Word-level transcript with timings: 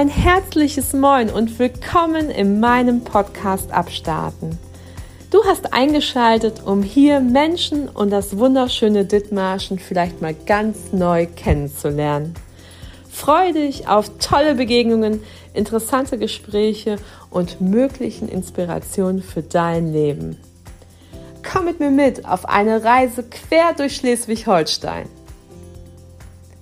Ein 0.00 0.08
herzliches 0.08 0.94
Moin 0.94 1.28
und 1.28 1.58
willkommen 1.58 2.30
in 2.30 2.58
meinem 2.58 3.04
Podcast 3.04 3.70
Abstarten. 3.70 4.58
Du 5.30 5.44
hast 5.44 5.74
eingeschaltet, 5.74 6.62
um 6.64 6.82
hier 6.82 7.20
Menschen 7.20 7.86
und 7.86 8.08
das 8.08 8.38
wunderschöne 8.38 9.04
Dithmarschen 9.04 9.78
vielleicht 9.78 10.22
mal 10.22 10.32
ganz 10.32 10.94
neu 10.94 11.26
kennenzulernen. 11.26 12.32
Freue 13.10 13.52
dich 13.52 13.88
auf 13.88 14.10
tolle 14.18 14.54
Begegnungen, 14.54 15.22
interessante 15.52 16.16
Gespräche 16.16 16.96
und 17.28 17.60
möglichen 17.60 18.26
Inspirationen 18.26 19.22
für 19.22 19.42
dein 19.42 19.92
Leben. 19.92 20.38
Komm 21.42 21.66
mit 21.66 21.78
mir 21.78 21.90
mit 21.90 22.24
auf 22.24 22.48
eine 22.48 22.82
Reise 22.82 23.22
quer 23.24 23.74
durch 23.74 23.96
Schleswig-Holstein. 23.96 25.10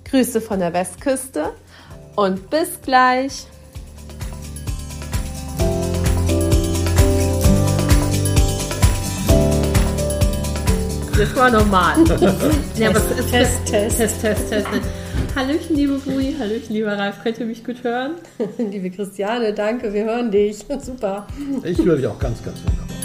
Grüße 0.03 0.41
von 0.41 0.59
der 0.59 0.73
Westküste 0.73 1.53
und 2.19 2.49
bis 2.49 2.81
gleich. 2.81 3.45
Das 11.17 11.35
war 11.35 11.51
normal. 11.51 11.95
ja, 12.77 12.89
aber 12.89 12.99
Test, 13.29 13.65
Test, 13.65 13.65
Test. 13.65 13.97
Test, 13.97 14.21
Test, 14.21 14.49
Test. 14.49 14.67
Hallöchen, 15.35 15.75
liebe 15.75 15.97
Bruni, 15.99 16.35
Hallöchen, 16.37 16.75
lieber 16.75 16.97
Ralf. 16.97 17.21
Könnt 17.23 17.39
ihr 17.39 17.45
mich 17.45 17.63
gut 17.63 17.83
hören? 17.83 18.15
Liebe 18.57 18.89
Christiane, 18.89 19.53
danke, 19.53 19.93
wir 19.93 20.05
hören 20.05 20.31
dich. 20.31 20.65
Super. 20.81 21.27
Ich 21.63 21.77
höre 21.77 21.97
dich 21.97 22.07
auch 22.07 22.19
ganz, 22.19 22.43
ganz 22.43 22.57
wunderbar. 22.63 22.98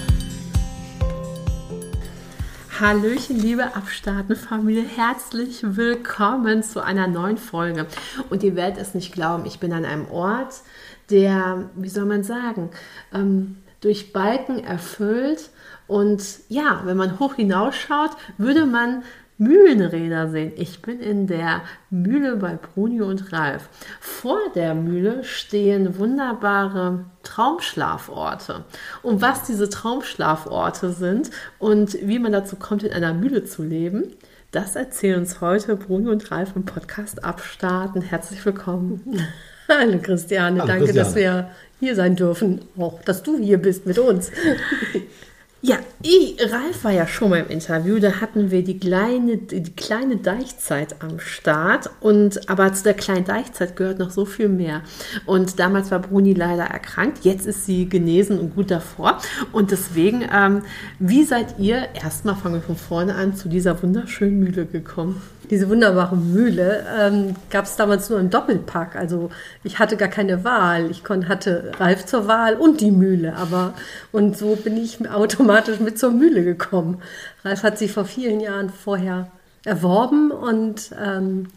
Hallöchen, 2.81 3.37
liebe 3.37 3.77
Abstarten-Familie, 3.77 4.83
herzlich 4.83 5.61
willkommen 5.63 6.65
zu 6.65 6.83
einer 6.83 7.07
neuen 7.07 7.39
Folge. 7.39 7.87
Und 8.31 8.43
ihr 8.43 8.57
werdet 8.57 8.83
es 8.83 8.95
nicht 8.95 9.13
glauben, 9.13 9.47
ich 9.47 9.61
bin 9.61 9.73
an 9.73 9.85
einem 9.85 10.11
Ort, 10.11 10.63
der, 11.09 11.71
wie 11.77 11.89
soll 11.89 12.05
man 12.05 12.25
sagen, 12.25 12.71
ähm, 13.13 13.59
durch 13.81 14.13
Balken 14.13 14.65
erfüllt. 14.65 15.51
Und 15.87 16.25
ja, 16.49 16.83
wenn 16.85 16.97
man 16.97 17.21
hoch 17.21 17.35
hinausschaut, 17.35 18.11
würde 18.39 18.67
man 18.67 19.05
Mühlenräder 19.37 20.29
sehen. 20.29 20.53
Ich 20.57 20.81
bin 20.81 21.01
in 21.01 21.27
der 21.27 21.63
Mühle 21.91 22.37
bei 22.37 22.57
Bruni 22.57 23.01
und 23.01 23.33
Ralf. 23.33 23.69
Vor 24.01 24.39
der 24.55 24.75
Mühle 24.75 25.25
stehen 25.25 25.99
wunderbare 25.99 27.05
Traumschlaforte. 27.23 28.65
Und 29.03 29.23
was 29.23 29.43
diese 29.43 29.69
Traumschlaforte 29.69 30.91
sind 30.93 31.31
und 31.59 31.99
wie 32.01 32.19
man 32.19 32.33
dazu 32.33 32.57
kommt, 32.57 32.85
in 32.85 32.93
einer 32.93 33.15
Mühle 33.15 33.45
zu 33.45 33.63
leben, 33.63 34.13
das 34.53 34.77
erzählen 34.77 35.19
uns 35.19 35.41
heute 35.41 35.75
Bruni 35.75 36.09
und 36.09 36.31
Ralf 36.31 36.55
im 36.55 36.65
Podcast 36.65 37.25
Abstarten. 37.25 38.03
Herzlich 38.03 38.45
willkommen. 38.47 39.03
Hallo 39.69 39.99
Christiane, 40.01 40.61
Hallo 40.61 40.69
danke, 40.69 40.85
Christiane. 40.85 41.05
dass 41.05 41.15
wir 41.17 41.51
hier 41.81 41.97
sein 41.97 42.15
dürfen. 42.15 42.61
Auch, 42.79 43.03
dass 43.03 43.25
du 43.25 43.37
hier 43.39 43.59
bist 43.59 43.85
mit 43.87 43.99
uns. 43.99 44.31
Ja, 45.67 45.79
ich, 46.03 46.37
Ralf 46.53 46.85
war 46.85 46.91
ja 46.91 47.07
schon 47.07 47.31
mal 47.31 47.39
im 47.39 47.49
Interview, 47.49 47.99
da 47.99 48.21
hatten 48.21 48.51
wir 48.51 48.63
die 48.63 48.79
kleine, 48.79 49.39
die 49.39 49.75
kleine 49.75 50.19
Deichzeit 50.19 50.97
am 51.01 51.19
Start. 51.19 51.89
Und 52.01 52.51
aber 52.51 52.71
zu 52.75 52.83
der 52.83 52.93
kleinen 52.93 53.25
Deichzeit 53.25 53.75
gehört 53.75 53.99
noch 53.99 54.11
so 54.11 54.27
viel 54.27 54.51
mehr. 54.51 54.83
Und 55.25 55.59
damals 55.59 55.91
war 55.91 56.01
Bruni 56.01 56.35
leider 56.35 56.65
erkrankt, 56.65 57.25
jetzt 57.25 57.47
ist 57.47 57.65
sie 57.65 57.89
genesen 57.89 58.39
und 58.39 58.55
gut 58.55 58.71
davor. 58.71 59.23
Und 59.53 59.71
deswegen, 59.71 60.29
ähm, 60.31 60.65
wie 60.99 61.25
seid 61.25 61.59
ihr, 61.59 61.89
erstmal 61.95 62.37
fangen 62.37 62.57
wir 62.57 62.61
von 62.61 62.77
vorne 62.77 63.15
an, 63.15 63.35
zu 63.35 63.49
dieser 63.49 63.83
wunderschönen 63.83 64.39
Mühle 64.41 64.67
gekommen? 64.67 65.23
Diese 65.51 65.69
wunderbare 65.69 66.17
Mühle 66.17 66.87
ähm, 66.99 67.37
gab 67.51 67.67
es 67.67 67.77
damals 67.77 68.09
nur 68.11 68.19
im 68.19 68.31
Doppelpack. 68.31 68.97
Also 68.97 69.31
ich 69.63 69.79
hatte 69.79 69.97
gar 69.97 70.09
keine 70.09 70.45
Wahl. 70.45 70.91
Ich 70.91 71.05
kon, 71.05 71.29
hatte 71.29 71.73
Ralf 71.79 72.07
zur 72.07 72.27
Wahl 72.27 72.55
und 72.55 72.81
die 72.81 72.91
Mühle. 72.91 73.37
Aber 73.37 73.75
und 74.13 74.37
so 74.37 74.57
bin 74.57 74.77
ich 74.77 75.09
automatisch 75.11 75.81
mit 75.81 75.99
zur 75.99 76.13
Mühle 76.13 76.45
gekommen. 76.45 77.03
Ralf 77.45 77.63
hat 77.63 77.79
sie 77.79 77.89
vor 77.89 78.05
vielen 78.05 78.41
Jahren 78.41 78.71
vorher 78.71 79.29
erworben 79.65 80.31
und 80.31 80.91
ähm, 81.03 81.49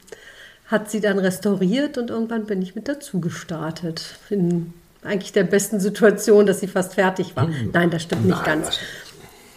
hat 0.68 0.92
sie 0.92 1.00
dann 1.00 1.19
restauriert 1.19 1.98
und 1.98 2.09
irgendwann 2.09 2.46
bin 2.46 2.62
ich 2.62 2.75
mit 2.75 2.88
dazu 2.88 3.22
gestartet. 3.22 4.16
In 4.30 4.74
eigentlich 5.04 5.31
der 5.31 5.44
besten 5.44 5.80
Situation, 5.80 6.46
dass 6.46 6.59
sie 6.59 6.68
fast 6.68 6.96
fertig 6.96 7.36
war. 7.36 7.50
Nein, 7.72 7.90
das 7.90 8.04
stimmt 8.04 8.25
nicht 8.25 8.46
Nein, 8.46 8.62
ganz. 8.62 8.80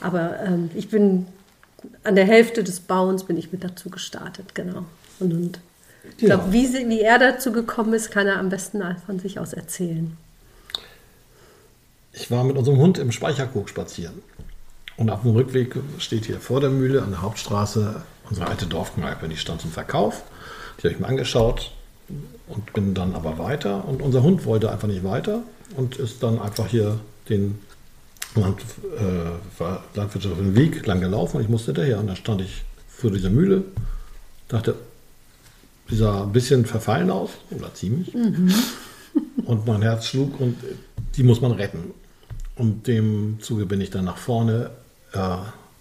Aber 0.01 0.39
ähm, 0.47 0.71
ich 0.75 0.89
bin 0.89 1.27
an 2.05 2.15
der 2.15 2.25
Hälfte 2.27 2.63
des 2.65 2.81
Bauens 2.81 3.25
bin 3.25 3.37
ich 3.37 3.53
mit 3.53 3.65
dazu 3.65 3.91
gestartet, 3.91 4.55
genau. 4.55 4.85
Und, 5.19 5.33
und 5.33 5.61
ich 6.17 6.23
Ja. 6.29 6.37
glaube, 6.37 6.53
wie, 6.53 6.67
sie- 6.67 6.89
wie 6.89 7.01
er 7.01 7.19
dazu 7.19 7.53
gekommen 7.53 7.93
ist, 7.95 8.11
kann 8.11 8.27
er 8.27 8.39
am 8.39 8.49
besten 8.49 8.83
von 9.07 9.19
sich 9.19 9.39
aus 9.39 9.53
erzählen. 9.53 10.17
Ich 12.13 12.31
war 12.31 12.45
mit 12.45 12.57
unserem 12.57 12.79
Hund 12.79 12.99
im 12.99 13.13
Speicherkrug 13.13 13.69
spazieren. 13.69 14.23
Und 14.97 15.11
auf 15.11 15.23
dem 15.23 15.31
Rückweg 15.33 15.77
steht 15.99 16.27
hier 16.27 16.41
vor 16.41 16.61
der 16.61 16.71
Mühle 16.71 17.03
an 17.03 17.11
der 17.11 17.23
Hauptstraße 17.23 18.03
unsere 18.29 18.47
alte 18.49 18.67
Dorfkneipe. 18.67 19.29
Die 19.29 19.37
stand 19.37 19.61
zum 19.61 19.71
Verkauf. 19.71 20.23
Die 20.79 20.83
habe 20.85 20.95
ich 20.95 21.01
mir 21.01 21.07
angeschaut 21.07 21.73
und 22.49 22.73
bin 22.73 22.95
dann 22.95 23.15
aber 23.15 23.39
weiter. 23.39 23.87
Und 23.89 24.03
unser 24.03 24.23
Hund 24.23 24.45
wollte 24.45 24.71
einfach 24.71 24.89
nicht 24.89 25.05
weiter 25.05 25.43
und 25.77 25.97
ist 25.97 26.23
dann 26.23 26.41
einfach 26.41 26.67
hier 26.67 26.99
den 27.29 27.59
Land, 28.35 28.61
äh, 28.97 29.61
war 29.61 29.85
landwirtschaftlichen 29.95 30.55
Weg 30.55 30.87
lang 30.87 31.01
gelaufen 31.01 31.37
und 31.39 31.43
ich 31.43 31.49
musste 31.49 31.73
hinterher. 31.73 31.99
Und 31.99 32.07
dann 32.07 32.17
stand 32.17 32.41
ich 32.41 32.63
vor 32.89 33.11
dieser 33.11 33.31
Mühle, 33.31 33.65
dachte, 34.49 34.75
die 35.91 35.97
sah 35.97 36.23
ein 36.23 36.33
bisschen 36.33 36.65
verfallen 36.67 37.11
aus, 37.11 37.31
oder 37.51 37.75
ziemlich. 37.75 38.15
Und 39.45 39.67
mein 39.67 39.83
Herz 39.83 40.07
schlug 40.07 40.39
und 40.39 40.57
die 41.17 41.23
muss 41.23 41.41
man 41.41 41.53
retten. 41.53 41.93
Und 42.55 42.87
dem 42.87 43.39
Zuge 43.41 43.67
bin 43.67 43.81
ich 43.81 43.91
dann 43.91 44.05
nach 44.05 44.19
vorne 44.19 44.71
äh, 45.13 45.37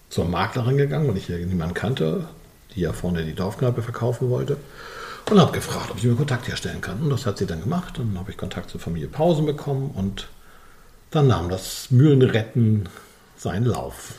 zur 0.09 0.25
Maklerin 0.25 0.77
gegangen, 0.77 1.07
weil 1.07 1.17
ich 1.17 1.27
hier 1.27 1.37
niemanden 1.37 1.75
kannte, 1.75 2.27
die 2.73 2.81
ja 2.81 2.93
vorne 2.93 3.25
die 3.25 3.35
Dorfkneipe 3.35 3.83
verkaufen 3.83 4.29
wollte. 4.29 4.57
Und 5.29 5.39
habe 5.39 5.51
gefragt, 5.51 5.91
ob 5.91 5.97
ich 5.97 6.05
mir 6.05 6.15
Kontakt 6.15 6.47
herstellen 6.47 6.81
kann. 6.81 7.01
Und 7.01 7.11
das 7.11 7.27
hat 7.27 7.37
sie 7.37 7.45
dann 7.45 7.61
gemacht. 7.61 7.99
Und 7.99 8.09
dann 8.09 8.19
habe 8.19 8.31
ich 8.31 8.37
Kontakt 8.37 8.71
zur 8.71 8.79
Familie 8.79 9.07
Pausen 9.07 9.45
bekommen. 9.45 9.91
Und 9.93 10.27
dann 11.11 11.27
nahm 11.27 11.49
das 11.49 11.91
Mühlenretten 11.91 12.87
seinen 13.37 13.65
Lauf. 13.65 14.13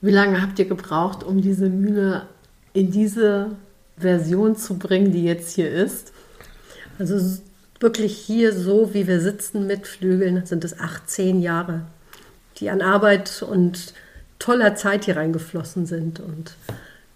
Wie 0.00 0.10
lange 0.10 0.40
habt 0.40 0.58
ihr 0.58 0.66
gebraucht, 0.66 1.24
um 1.24 1.42
diese 1.42 1.68
Mühle 1.68 2.26
in 2.72 2.90
diese 2.90 3.56
Version 3.96 4.56
zu 4.56 4.78
bringen, 4.78 5.12
die 5.12 5.24
jetzt 5.24 5.54
hier 5.54 5.70
ist? 5.70 6.12
Also 6.98 7.40
wirklich 7.80 8.16
hier 8.16 8.52
so, 8.52 8.94
wie 8.94 9.06
wir 9.06 9.20
sitzen 9.20 9.66
mit 9.66 9.86
Flügeln, 9.86 10.46
sind 10.46 10.64
es 10.64 10.78
18 10.78 11.40
Jahre, 11.40 11.82
die 12.58 12.70
an 12.70 12.80
Arbeit 12.80 13.42
und 13.42 13.92
toller 14.38 14.76
Zeit 14.76 15.04
hier 15.04 15.16
reingeflossen 15.16 15.86
sind. 15.86 16.20
Und 16.20 16.54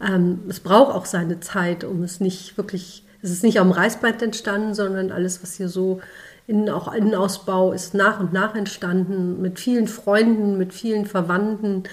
ähm, 0.01 0.41
es 0.49 0.61
braucht 0.61 0.95
auch 0.95 1.07
seine 1.07 1.41
Zeit, 1.41 1.85
um 1.85 2.03
es 2.03 2.21
nicht 2.21 2.57
wirklich, 2.57 3.05
es 3.23 3.31
ist 3.31 3.45
nicht 3.45 3.61
am 3.61 3.71
Reißbrett 3.71 4.23
entstanden, 4.23 4.75
sondern 4.75 5.13
alles, 5.13 5.43
was 5.43 5.55
hier 5.55 5.69
so 5.69 6.01
Innen, 6.47 6.69
auch 6.69 6.93
Innenausbau 6.93 7.73
ist 7.73 7.95
nach 7.95 8.21
und 8.21 8.33
nach 8.33 8.55
entstanden, 8.55 9.41
mit 9.41 9.61
vielen 9.61 9.89
Freunden, 9.89 10.59
mit 10.59 10.73
vielen 10.73 11.07
Verwandten, 11.07 11.85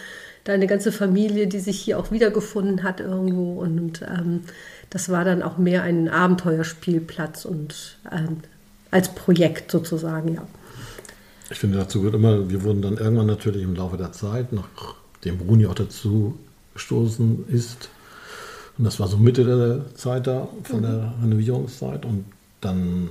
deine 0.44 0.68
ganze 0.68 0.92
Familie, 0.92 1.48
die 1.48 1.60
sich 1.60 1.80
hier 1.80 2.00
auch 2.00 2.12
wiedergefunden 2.12 2.84
hat 2.84 3.00
irgendwo. 3.00 3.59
Und, 3.59 4.02
ähm, 4.02 4.42
das 4.90 5.09
war 5.09 5.24
dann 5.24 5.44
auch 5.44 5.58
mehr 5.58 5.84
ein 5.84 6.09
Abenteuerspielplatz 6.09 7.46
und 7.46 7.98
ähm, 8.12 8.38
als 8.92 9.14
Projekt 9.14 9.72
sozusagen, 9.72 10.34
ja. 10.34 10.48
Ich 11.52 11.59
finde, 11.59 11.78
dazu 11.78 12.00
gehört 12.00 12.16
immer, 12.16 12.50
wir 12.50 12.64
wurden 12.64 12.82
dann 12.82 12.98
irgendwann 12.98 13.28
natürlich 13.28 13.64
im 13.64 13.76
Laufe 13.76 13.98
der 13.98 14.12
Zeit, 14.12 14.48
nachdem 14.52 15.38
Bruni 15.38 15.66
auch 15.66 15.76
dazu 15.76 16.38
gestoßen 16.73 17.46
ist, 17.50 17.90
und 18.78 18.85
das 18.85 19.00
war 19.00 19.08
so 19.08 19.18
Mitte 19.18 19.44
der 19.44 19.96
Zeit 19.96 20.28
da, 20.28 20.47
von 20.64 20.82
der 20.82 21.14
Renovierungszeit, 21.22 22.06
und 22.06 22.26
dann 22.62 23.09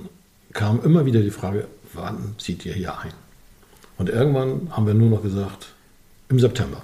kam 0.53 0.81
immer 0.83 1.05
wieder 1.05 1.21
die 1.21 1.31
Frage, 1.31 1.67
wann 1.93 2.35
zieht 2.37 2.65
ihr 2.65 2.73
hier 2.73 2.97
ein? 2.99 3.13
Und 3.97 4.09
irgendwann 4.09 4.69
haben 4.71 4.87
wir 4.87 4.93
nur 4.93 5.09
noch 5.09 5.23
gesagt, 5.23 5.73
im 6.29 6.39
September. 6.39 6.81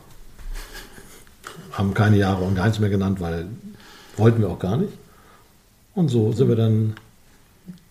Haben 1.72 1.94
keine 1.94 2.18
Jahre 2.18 2.44
und 2.44 2.56
gar 2.56 2.66
nichts 2.66 2.80
mehr 2.80 2.90
genannt, 2.90 3.20
weil 3.22 3.48
wollten 4.18 4.42
wir 4.42 4.50
auch 4.50 4.60
gar 4.60 4.78
nicht. 4.78 4.94
Und 5.94 6.10
so 6.10 6.32
sind 6.32 6.50
wir 6.50 6.56
dann, 6.56 6.96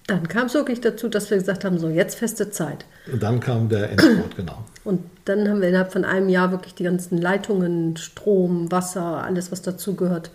Dann 0.06 0.28
kam 0.28 0.46
es 0.46 0.54
wirklich 0.54 0.80
dazu, 0.80 1.08
dass 1.08 1.30
wir 1.30 1.38
gesagt 1.38 1.64
haben, 1.64 1.78
so 1.78 1.88
jetzt 1.88 2.18
feste 2.18 2.50
Zeit. 2.50 2.84
und 3.10 3.22
dann 3.22 3.40
kam 3.40 3.68
der 3.68 3.90
Endspurt, 3.90 4.36
genau. 4.36 4.64
Und 4.84 5.00
dann 5.24 5.48
haben 5.48 5.62
wir 5.62 5.68
innerhalb 5.68 5.92
von 5.92 6.04
einem 6.04 6.28
Jahr 6.28 6.50
wirklich 6.50 6.74
die 6.74 6.84
ganzen 6.84 7.16
Leitungen, 7.18 7.96
Strom, 7.96 8.70
Wasser, 8.70 9.22
alles, 9.24 9.50
was 9.50 9.62
dazugehört, 9.62 10.30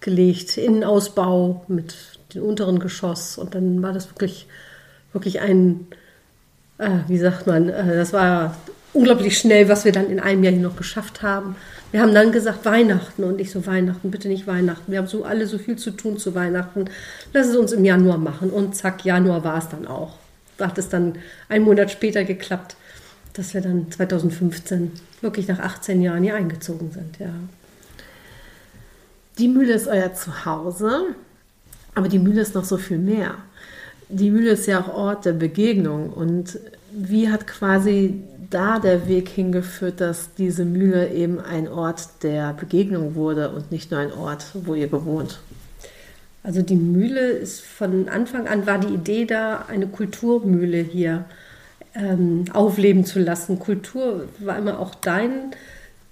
gelegt. 0.00 0.56
Innenausbau 0.56 1.64
mit 1.68 2.17
dem 2.34 2.42
unteren 2.42 2.78
Geschoss. 2.78 3.38
Und 3.38 3.54
dann 3.54 3.82
war 3.82 3.92
das 3.92 4.10
wirklich, 4.10 4.46
wirklich 5.12 5.40
ein, 5.40 5.86
äh, 6.78 6.90
wie 7.08 7.18
sagt 7.18 7.46
man, 7.46 7.68
äh, 7.68 7.96
das 7.96 8.12
war 8.12 8.56
unglaublich 8.92 9.38
schnell, 9.38 9.68
was 9.68 9.84
wir 9.84 9.92
dann 9.92 10.10
in 10.10 10.20
einem 10.20 10.42
Jahr 10.42 10.52
hier 10.52 10.62
noch 10.62 10.76
geschafft 10.76 11.22
haben. 11.22 11.56
Wir 11.90 12.02
haben 12.02 12.14
dann 12.14 12.32
gesagt, 12.32 12.64
Weihnachten 12.64 13.24
und 13.24 13.40
ich 13.40 13.50
so, 13.50 13.66
Weihnachten, 13.66 14.10
bitte 14.10 14.28
nicht 14.28 14.46
Weihnachten. 14.46 14.92
Wir 14.92 14.98
haben 14.98 15.06
so 15.06 15.24
alle 15.24 15.46
so 15.46 15.58
viel 15.58 15.76
zu 15.76 15.90
tun 15.90 16.18
zu 16.18 16.34
Weihnachten. 16.34 16.86
Lass 17.32 17.48
es 17.48 17.56
uns 17.56 17.72
im 17.72 17.84
Januar 17.84 18.18
machen. 18.18 18.50
Und 18.50 18.76
zack, 18.76 19.04
Januar 19.04 19.44
war 19.44 19.58
es 19.58 19.68
dann 19.68 19.86
auch. 19.86 20.18
Da 20.58 20.66
hat 20.66 20.78
es 20.78 20.88
dann 20.88 21.14
einen 21.48 21.64
Monat 21.64 21.90
später 21.90 22.24
geklappt, 22.24 22.76
dass 23.32 23.54
wir 23.54 23.60
dann 23.60 23.90
2015 23.90 24.92
wirklich 25.20 25.48
nach 25.48 25.60
18 25.60 26.02
Jahren 26.02 26.22
hier 26.22 26.34
eingezogen 26.34 26.90
sind, 26.90 27.18
ja. 27.18 27.30
Die 29.38 29.46
Mühle 29.46 29.72
ist 29.74 29.86
euer 29.86 30.12
Zuhause, 30.14 31.14
aber 31.98 32.08
die 32.08 32.18
Mühle 32.18 32.40
ist 32.40 32.54
noch 32.54 32.64
so 32.64 32.76
viel 32.76 32.98
mehr. 32.98 33.34
Die 34.08 34.30
Mühle 34.30 34.52
ist 34.52 34.66
ja 34.66 34.80
auch 34.80 34.88
Ort 34.88 35.24
der 35.24 35.32
Begegnung. 35.32 36.10
Und 36.10 36.58
wie 36.92 37.28
hat 37.28 37.46
quasi 37.46 38.22
da 38.50 38.78
der 38.78 39.08
Weg 39.08 39.28
hingeführt, 39.28 40.00
dass 40.00 40.32
diese 40.34 40.64
Mühle 40.64 41.12
eben 41.12 41.40
ein 41.40 41.68
Ort 41.68 42.22
der 42.22 42.54
Begegnung 42.54 43.14
wurde 43.14 43.50
und 43.50 43.70
nicht 43.70 43.90
nur 43.90 44.00
ein 44.00 44.12
Ort, 44.12 44.46
wo 44.54 44.74
ihr 44.74 44.88
bewohnt? 44.88 45.40
Also 46.42 46.62
die 46.62 46.76
Mühle 46.76 47.28
ist 47.28 47.60
von 47.60 48.08
Anfang 48.08 48.46
an 48.46 48.66
war 48.66 48.78
die 48.78 48.94
Idee 48.94 49.26
da, 49.26 49.66
eine 49.68 49.88
Kulturmühle 49.88 50.78
hier 50.78 51.24
ähm, 51.94 52.44
aufleben 52.52 53.04
zu 53.04 53.18
lassen. 53.18 53.58
Kultur 53.58 54.24
war 54.38 54.56
immer 54.56 54.78
auch 54.78 54.94
dein, 54.94 55.50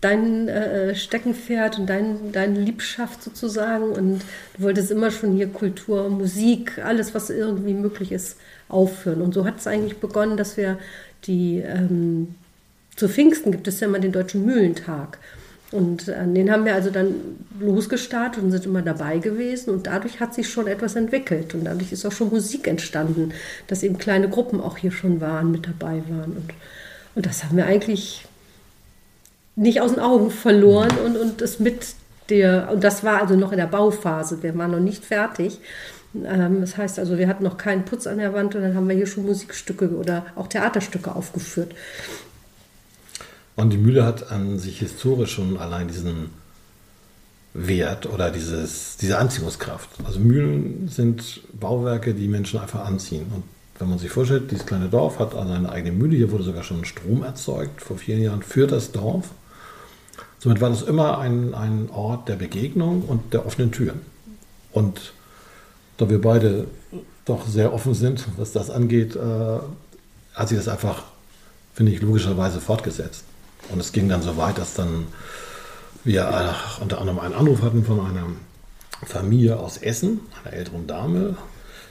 dein 0.06 0.48
äh, 0.48 0.94
Steckenpferd 0.94 1.78
und 1.78 1.86
dein, 1.86 2.32
deine 2.32 2.60
Liebschaft 2.60 3.22
sozusagen. 3.22 3.90
Und 3.90 4.22
du 4.56 4.62
wolltest 4.62 4.90
immer 4.90 5.10
schon 5.10 5.34
hier 5.34 5.48
Kultur, 5.48 6.08
Musik, 6.08 6.78
alles, 6.78 7.14
was 7.14 7.28
irgendwie 7.30 7.74
möglich 7.74 8.12
ist, 8.12 8.36
aufführen. 8.68 9.20
Und 9.20 9.34
so 9.34 9.44
hat 9.44 9.58
es 9.58 9.66
eigentlich 9.66 9.98
begonnen, 9.98 10.36
dass 10.36 10.56
wir 10.56 10.78
die 11.24 11.58
ähm, 11.58 12.34
zu 12.94 13.08
Pfingsten 13.08 13.50
gibt 13.50 13.66
es 13.68 13.80
ja 13.80 13.88
immer 13.88 13.98
den 13.98 14.12
Deutschen 14.12 14.44
Mühlentag. 14.44 15.18
Und 15.72 16.08
an 16.08 16.34
den 16.34 16.52
haben 16.52 16.64
wir 16.64 16.74
also 16.74 16.90
dann 16.90 17.14
losgestartet 17.58 18.42
und 18.42 18.52
sind 18.52 18.64
immer 18.64 18.82
dabei 18.82 19.18
gewesen. 19.18 19.70
Und 19.70 19.88
dadurch 19.88 20.20
hat 20.20 20.34
sich 20.34 20.48
schon 20.48 20.68
etwas 20.68 20.94
entwickelt. 20.94 21.54
Und 21.54 21.64
dadurch 21.64 21.90
ist 21.90 22.06
auch 22.06 22.12
schon 22.12 22.30
Musik 22.30 22.68
entstanden, 22.68 23.32
dass 23.66 23.82
eben 23.82 23.98
kleine 23.98 24.28
Gruppen 24.28 24.60
auch 24.60 24.78
hier 24.78 24.92
schon 24.92 25.20
waren, 25.20 25.50
mit 25.50 25.66
dabei 25.66 26.02
waren. 26.08 26.36
Und, 26.36 26.50
und 27.16 27.26
das 27.26 27.42
haben 27.42 27.56
wir 27.56 27.66
eigentlich 27.66 28.24
nicht 29.56 29.80
aus 29.80 29.94
den 29.94 30.00
Augen 30.00 30.30
verloren 30.30 30.92
und, 31.04 31.16
und 31.16 31.42
es 31.42 31.58
mit 31.58 31.94
der, 32.28 32.70
und 32.72 32.84
das 32.84 33.02
war 33.02 33.22
also 33.22 33.36
noch 33.36 33.52
in 33.52 33.58
der 33.58 33.66
Bauphase, 33.66 34.42
wir 34.42 34.56
waren 34.56 34.70
noch 34.70 34.80
nicht 34.80 35.04
fertig. 35.04 35.58
Ähm, 36.24 36.60
das 36.60 36.76
heißt 36.76 36.98
also, 36.98 37.18
wir 37.18 37.28
hatten 37.28 37.44
noch 37.44 37.56
keinen 37.56 37.84
Putz 37.84 38.06
an 38.06 38.18
der 38.18 38.32
Wand 38.32 38.54
und 38.54 38.62
dann 38.62 38.74
haben 38.74 38.88
wir 38.88 38.96
hier 38.96 39.06
schon 39.06 39.24
Musikstücke 39.24 39.90
oder 39.90 40.26
auch 40.36 40.48
Theaterstücke 40.48 41.14
aufgeführt. 41.14 41.74
Und 43.56 43.72
die 43.72 43.78
Mühle 43.78 44.04
hat 44.04 44.30
an 44.30 44.58
sich 44.58 44.78
historisch 44.80 45.32
schon 45.32 45.56
allein 45.56 45.88
diesen 45.88 46.30
Wert 47.54 48.06
oder 48.06 48.30
dieses, 48.30 48.98
diese 48.98 49.16
Anziehungskraft. 49.16 49.88
Also 50.04 50.20
Mühlen 50.20 50.88
sind 50.88 51.40
Bauwerke, 51.58 52.12
die 52.12 52.28
Menschen 52.28 52.60
einfach 52.60 52.84
anziehen. 52.84 53.26
Und 53.34 53.44
wenn 53.78 53.88
man 53.88 53.98
sich 53.98 54.10
vorstellt, 54.10 54.50
dieses 54.50 54.66
kleine 54.66 54.88
Dorf 54.88 55.18
hat 55.18 55.34
also 55.34 55.52
eine 55.52 55.70
eigene 55.70 55.96
Mühle, 55.96 56.16
hier 56.16 56.30
wurde 56.30 56.44
sogar 56.44 56.62
schon 56.62 56.84
Strom 56.84 57.22
erzeugt 57.22 57.80
vor 57.80 57.96
vielen 57.96 58.22
Jahren 58.22 58.42
für 58.42 58.66
das 58.66 58.92
Dorf. 58.92 59.30
Somit 60.38 60.60
war 60.60 60.70
das 60.70 60.82
immer 60.82 61.18
ein, 61.18 61.54
ein 61.54 61.88
Ort 61.90 62.28
der 62.28 62.36
Begegnung 62.36 63.02
und 63.02 63.32
der 63.32 63.46
offenen 63.46 63.72
Türen. 63.72 64.02
Und 64.72 65.12
da 65.96 66.10
wir 66.10 66.20
beide 66.20 66.66
doch 67.24 67.46
sehr 67.46 67.72
offen 67.72 67.94
sind, 67.94 68.24
was 68.36 68.52
das 68.52 68.70
angeht, 68.70 69.16
äh, 69.16 69.58
hat 70.34 70.48
sich 70.48 70.58
das 70.58 70.68
einfach, 70.68 71.04
finde 71.74 71.92
ich, 71.92 72.02
logischerweise 72.02 72.60
fortgesetzt. 72.60 73.24
Und 73.70 73.80
es 73.80 73.92
ging 73.92 74.08
dann 74.08 74.22
so 74.22 74.36
weit, 74.36 74.58
dass 74.58 74.74
dann 74.74 75.06
wir 76.04 76.22
äh, 76.22 76.82
unter 76.82 77.00
anderem 77.00 77.18
einen 77.18 77.34
Anruf 77.34 77.62
hatten 77.62 77.84
von 77.84 78.00
einer 78.00 78.26
Familie 79.04 79.58
aus 79.58 79.78
Essen, 79.78 80.20
einer 80.44 80.54
älteren 80.54 80.86
Dame, 80.86 81.36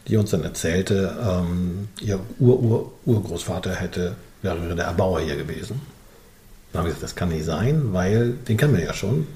die 0.07 0.17
uns 0.17 0.29
dann 0.29 0.43
erzählte, 0.43 1.17
ähm, 1.21 1.89
ihr 1.99 2.19
Ur-Ur-Urgroßvater 2.39 3.75
hätte, 3.75 4.15
wäre 4.41 4.75
der 4.75 4.85
Erbauer 4.85 5.19
hier 5.19 5.35
gewesen. 5.35 5.81
Dann 6.75 6.83
haben 6.83 6.89
wir 6.89 6.93
gesagt, 6.93 7.03
das 7.03 7.15
kann 7.15 7.29
nicht 7.29 7.45
sein, 7.45 7.93
weil 7.93 8.33
den 8.33 8.57
kennen 8.57 8.75
wir 8.75 8.83
ja 8.83 8.93
schon. 8.93 9.27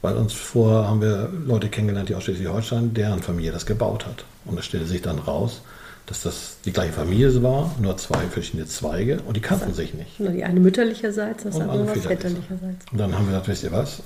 Weil 0.00 0.16
uns 0.16 0.32
vorher 0.32 0.88
haben 0.88 1.02
wir 1.02 1.30
Leute 1.46 1.68
kennengelernt, 1.68 2.08
die 2.08 2.14
aus 2.14 2.24
Schleswig-Holstein, 2.24 2.94
deren 2.94 3.22
Familie 3.22 3.52
das 3.52 3.66
gebaut 3.66 4.06
hat. 4.06 4.24
Und 4.46 4.58
es 4.58 4.64
stellte 4.64 4.86
sich 4.86 5.02
dann 5.02 5.18
raus, 5.18 5.60
dass 6.06 6.22
das 6.22 6.56
die 6.64 6.72
gleiche 6.72 6.94
Familie 6.94 7.42
war, 7.42 7.74
nur 7.78 7.96
zwei 7.98 8.20
verschiedene 8.28 8.66
Zweige 8.66 9.20
und 9.20 9.36
die 9.36 9.40
kannten 9.40 9.74
sich 9.74 9.92
nicht. 9.92 10.18
Nur 10.18 10.30
die 10.30 10.44
eine 10.44 10.60
mütterlicherseits, 10.60 11.44
das 11.44 11.60
andere 11.60 11.88
was 11.88 12.00
väterlicherseits. 12.00 12.86
Und 12.90 12.98
dann 12.98 13.14
haben 13.14 13.26
wir 13.26 13.32
gesagt, 13.32 13.48
wisst 13.48 13.64
ihr 13.64 13.72
was, 13.72 14.02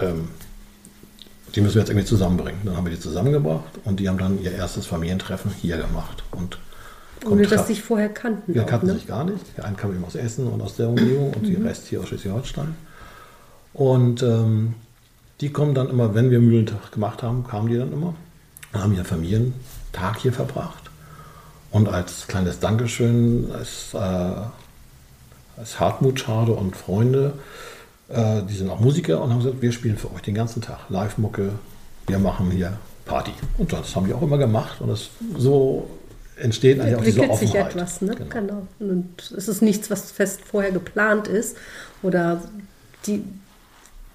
ähm, 0.00 0.28
die 1.54 1.60
müssen 1.60 1.74
wir 1.74 1.82
jetzt 1.82 1.90
irgendwie 1.90 2.06
zusammenbringen. 2.06 2.60
Dann 2.64 2.76
haben 2.76 2.86
wir 2.86 2.92
die 2.92 3.00
zusammengebracht 3.00 3.80
und 3.84 3.98
die 3.98 4.08
haben 4.08 4.18
dann 4.18 4.40
ihr 4.42 4.52
erstes 4.52 4.86
Familientreffen 4.86 5.52
hier 5.60 5.76
gemacht. 5.76 6.22
Und 6.30 6.58
ohne 7.24 7.46
dass 7.46 7.66
sie 7.66 7.74
sich 7.74 7.82
vorher 7.82 8.08
kannten. 8.08 8.54
Wir 8.54 8.62
auch, 8.62 8.66
kannten 8.66 8.86
ne? 8.86 8.94
sich 8.94 9.06
gar 9.06 9.24
nicht. 9.24 9.56
Der 9.56 9.64
eine 9.64 9.76
kam 9.76 9.92
eben 9.92 10.04
aus 10.04 10.14
Essen 10.14 10.46
und 10.46 10.60
aus 10.60 10.76
der 10.76 10.88
Umgebung 10.88 11.32
und 11.32 11.42
mhm. 11.42 11.46
die 11.46 11.54
Rest 11.54 11.86
hier 11.86 12.00
aus 12.00 12.08
Schleswig-Holstein. 12.08 12.74
Und 13.74 14.22
ähm, 14.22 14.74
die 15.40 15.50
kommen 15.50 15.74
dann 15.74 15.88
immer, 15.88 16.14
wenn 16.14 16.30
wir 16.30 16.40
Mühlentag 16.40 16.92
gemacht 16.92 17.22
haben, 17.22 17.44
kamen 17.44 17.68
die 17.68 17.78
dann 17.78 17.92
immer 17.92 18.14
und 18.72 18.82
haben 18.82 18.94
ihren 18.94 19.04
Familientag 19.04 20.18
hier 20.18 20.32
verbracht. 20.32 20.90
Und 21.70 21.88
als 21.88 22.26
kleines 22.26 22.60
Dankeschön, 22.60 23.50
als, 23.52 23.94
äh, 23.94 23.98
als 25.56 25.80
Hartmut 25.80 26.20
Schade 26.20 26.52
und 26.52 26.76
Freunde, 26.76 27.32
äh, 28.08 28.42
die 28.42 28.54
sind 28.54 28.68
auch 28.68 28.80
Musiker 28.80 29.22
und 29.22 29.30
haben 29.30 29.38
gesagt, 29.38 29.62
wir 29.62 29.72
spielen 29.72 29.96
für 29.96 30.12
euch 30.14 30.22
den 30.22 30.34
ganzen 30.34 30.60
Tag 30.60 30.78
Live-Mucke, 30.90 31.52
wir 32.06 32.18
machen 32.18 32.50
hier 32.50 32.74
Party. 33.06 33.32
Und 33.58 33.72
das 33.72 33.96
haben 33.96 34.06
die 34.06 34.12
auch 34.12 34.22
immer 34.22 34.38
gemacht 34.38 34.80
und 34.80 34.88
das 34.88 35.08
so 35.38 35.88
entsteht 36.36 36.80
eigentlich 36.80 36.96
auch 36.96 37.04
diese 37.04 37.20
Offenheit. 37.20 37.38
sich 37.38 37.54
etwas, 37.54 38.00
ne? 38.02 38.14
Genau. 38.14 38.28
genau. 38.30 38.66
Und 38.78 39.32
es 39.36 39.48
ist 39.48 39.62
nichts, 39.62 39.90
was 39.90 40.10
fest 40.10 40.40
vorher 40.44 40.72
geplant 40.72 41.28
ist 41.28 41.56
oder 42.02 42.42
die, 43.06 43.24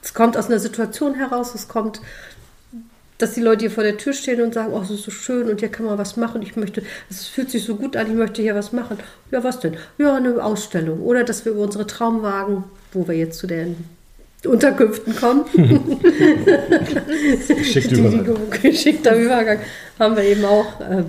es 0.02 0.14
kommt 0.14 0.38
aus 0.38 0.48
einer 0.48 0.60
Situation 0.60 1.16
heraus, 1.16 1.56
es 1.56 1.68
kommt 1.68 2.02
dass 3.18 3.34
die 3.34 3.42
Leute 3.42 3.62
hier 3.62 3.72
vor 3.72 3.84
der 3.84 3.98
Tür 3.98 4.14
stehen 4.14 4.42
und 4.42 4.54
sagen, 4.54 4.74
oh, 4.74 4.82
es 4.82 4.92
ist 4.92 5.04
so 5.04 5.12
schön 5.12 5.50
und 5.50 5.60
hier 5.60 5.70
kann 5.70 5.86
man 5.86 5.98
was 5.98 6.18
machen. 6.18 6.42
Ich 6.44 6.56
möchte, 6.56 6.84
es 7.10 7.26
fühlt 7.28 7.50
sich 7.50 7.64
so 7.64 7.76
gut 7.76 7.96
an, 7.96 8.08
ich 8.08 8.14
möchte 8.14 8.42
hier 8.42 8.56
was 8.56 8.74
machen. 8.74 8.98
Ja, 9.32 9.44
was 9.44 9.60
denn? 9.60 9.76
Ja, 9.98 10.16
eine 10.16 10.44
Ausstellung. 10.44 11.02
Oder 11.02 11.24
dass 11.24 11.44
wir 11.46 11.54
über 11.54 11.62
unsere 11.62 11.88
Traumwagen, 11.88 12.66
wo 12.94 13.08
wir 13.08 13.16
jetzt 13.16 13.40
zu 13.40 13.48
den 13.48 13.76
Unterkünften 14.46 15.16
kommen, 15.16 15.46
geschickter 18.62 19.16
Übergang, 19.16 19.60
haben 19.98 20.16
wir 20.16 20.24
eben 20.24 20.46
auch 20.46 20.80
äh, 20.80 21.04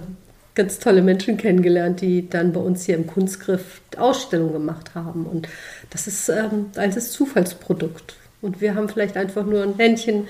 ganz 0.59 0.79
tolle 0.79 1.01
Menschen 1.01 1.39
kennengelernt, 1.39 2.03
die 2.03 2.29
dann 2.29 2.53
bei 2.53 2.61
uns 2.61 2.85
hier 2.85 2.97
im 2.97 3.07
Kunstgriff 3.07 3.81
Ausstellungen 3.97 4.53
gemacht 4.53 4.95
haben. 4.95 5.25
Und 5.25 5.49
das 5.89 6.07
ist 6.07 6.29
ähm, 6.29 6.67
alles 6.77 7.13
Zufallsprodukt. 7.13 8.17
Und 8.43 8.61
wir 8.61 8.75
haben 8.75 8.89
vielleicht 8.89 9.17
einfach 9.17 9.47
nur 9.47 9.63
ein 9.63 9.77
Händchen 9.77 10.29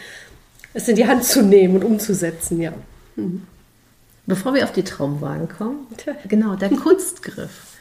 es 0.75 0.87
in 0.87 0.97
die 0.97 1.07
Hand 1.07 1.25
zu 1.25 1.43
nehmen 1.43 1.77
und 1.77 1.85
umzusetzen, 1.85 2.61
ja. 2.61 2.73
Mhm. 3.17 3.43
Bevor 4.27 4.53
wir 4.53 4.65
auf 4.65 4.73
die 4.73 4.85
Traumwagen 4.85 5.49
kommen, 5.49 5.87
genau, 6.29 6.55
der 6.55 6.69
Kunstgriff. 6.69 7.77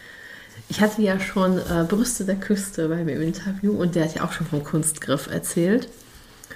Ich 0.70 0.80
hatte 0.80 1.01
ja 1.01 1.20
schon 1.20 1.58
äh, 1.58 1.86
Brüste 1.88 2.24
der 2.24 2.36
Küste 2.38 2.88
bei 2.88 3.04
mir 3.04 3.18
im 3.18 3.22
Interview 3.22 3.74
und 3.74 3.96
der 3.96 4.06
hat 4.06 4.16
ja 4.16 4.24
auch 4.24 4.32
schon 4.32 4.48
vom 4.48 4.63
Kunstgriff 4.63 5.27
erzählt. 5.27 5.89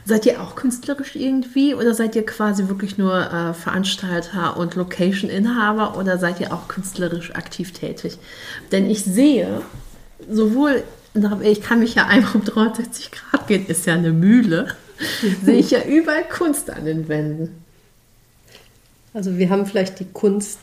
Seid 0.03 0.25
ihr 0.25 0.41
auch 0.41 0.55
künstlerisch 0.55 1.15
irgendwie 1.15 1.75
oder 1.75 1.93
seid 1.93 2.15
ihr 2.15 2.25
quasi 2.25 2.67
wirklich 2.67 2.98
nur 2.98 3.19
äh, 3.19 3.53
Veranstalter 3.53 4.57
und 4.57 4.75
Location-Inhaber 4.75 5.98
oder 5.98 6.17
seid 6.17 6.39
ihr 6.39 6.53
auch 6.53 6.67
künstlerisch 6.67 7.36
aktiv 7.36 7.71
tätig? 7.71 8.17
Denn 8.71 8.89
ich 8.89 9.03
sehe 9.03 9.62
sowohl, 10.29 10.83
ich 11.43 11.62
kann 11.62 11.79
mich 11.79 11.95
ja 11.95 12.07
einmal 12.07 12.31
um 12.33 12.43
360 12.43 13.12
Grad 13.12 13.48
gehen, 13.48 13.67
ist 13.67 13.86
ja 13.86 13.93
eine 13.93 14.12
Mühle 14.12 14.75
sehe 15.43 15.60
ich 15.60 15.71
ja 15.71 15.83
überall 15.83 16.27
Kunst 16.27 16.69
an 16.69 16.86
den 16.86 17.07
Wänden. 17.07 17.63
Also 19.13 19.38
wir 19.38 19.50
haben 19.50 19.65
vielleicht 19.65 20.00
die 20.00 20.05
Kunst, 20.05 20.60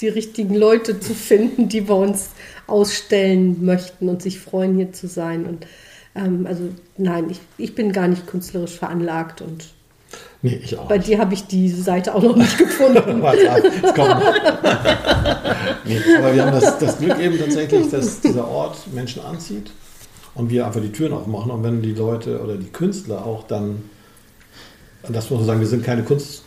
die 0.00 0.08
richtigen 0.08 0.54
Leute 0.54 1.00
zu 1.00 1.14
finden, 1.14 1.68
die 1.68 1.82
bei 1.82 1.94
uns 1.94 2.30
ausstellen 2.66 3.64
möchten 3.64 4.08
und 4.08 4.22
sich 4.22 4.40
freuen, 4.40 4.76
hier 4.76 4.92
zu 4.92 5.06
sein. 5.08 5.44
Und 5.44 5.66
ähm, 6.14 6.46
also 6.46 6.64
nein, 6.96 7.30
ich, 7.30 7.40
ich 7.58 7.74
bin 7.74 7.92
gar 7.92 8.08
nicht 8.08 8.26
künstlerisch 8.26 8.78
veranlagt 8.78 9.42
und 9.42 9.66
Nee, 10.42 10.60
ich 10.64 10.76
auch. 10.76 10.88
Bei 10.88 10.98
dir 10.98 11.18
habe 11.18 11.34
ich 11.34 11.46
diese 11.46 11.82
Seite 11.82 12.14
auch 12.14 12.22
noch 12.22 12.34
nicht 12.34 12.56
gefunden. 12.56 13.22
Warte 13.22 13.50
ab, 13.50 13.58
es 13.62 13.94
kommt 13.94 14.08
nee, 15.84 16.00
aber 16.18 16.34
wir 16.34 16.46
haben 16.46 16.58
das, 16.58 16.78
das 16.78 16.98
Glück 16.98 17.18
eben 17.20 17.38
tatsächlich, 17.38 17.90
dass 17.90 18.20
dieser 18.20 18.48
Ort 18.48 18.78
Menschen 18.92 19.22
anzieht 19.22 19.70
und 20.34 20.50
wir 20.50 20.66
einfach 20.66 20.80
die 20.80 20.92
Türen 20.92 21.12
aufmachen. 21.12 21.50
Und 21.50 21.62
wenn 21.62 21.82
die 21.82 21.92
Leute 21.92 22.40
oder 22.40 22.56
die 22.56 22.70
Künstler 22.70 23.24
auch 23.26 23.46
dann, 23.46 23.82
das 25.02 25.28
muss 25.30 25.40
man 25.40 25.46
sagen, 25.46 25.60
wir 25.60 25.66
sind 25.66 25.84
keine 25.84 26.02
Kunstkenner 26.02 26.46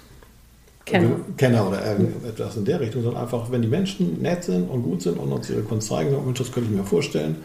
Kenner 1.38 1.68
oder 1.68 1.86
irgendetwas 1.86 2.58
in 2.58 2.66
der 2.66 2.80
Richtung, 2.80 3.04
sondern 3.04 3.22
einfach, 3.22 3.52
wenn 3.52 3.62
die 3.62 3.68
Menschen 3.68 4.22
nett 4.22 4.44
sind 4.44 4.70
und 4.70 4.84
gut 4.84 5.02
sind 5.04 5.18
und 5.18 5.32
uns 5.32 5.50
ihre 5.50 5.62
Kunst 5.62 5.88
zeigen, 5.88 6.14
Mensch, 6.26 6.40
das 6.40 6.52
könnte 6.52 6.70
ich 6.70 6.76
mir 6.76 6.84
vorstellen, 6.84 7.38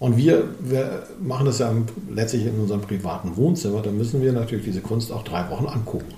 Und 0.00 0.16
wir, 0.16 0.44
wir 0.60 1.06
machen 1.20 1.46
das 1.46 1.58
ja 1.58 1.72
letztlich 2.08 2.46
in 2.46 2.58
unserem 2.60 2.82
privaten 2.82 3.36
Wohnzimmer. 3.36 3.82
Da 3.82 3.90
müssen 3.90 4.22
wir 4.22 4.32
natürlich 4.32 4.64
diese 4.64 4.80
Kunst 4.80 5.10
auch 5.10 5.24
drei 5.24 5.48
Wochen 5.50 5.66
angucken. 5.66 6.14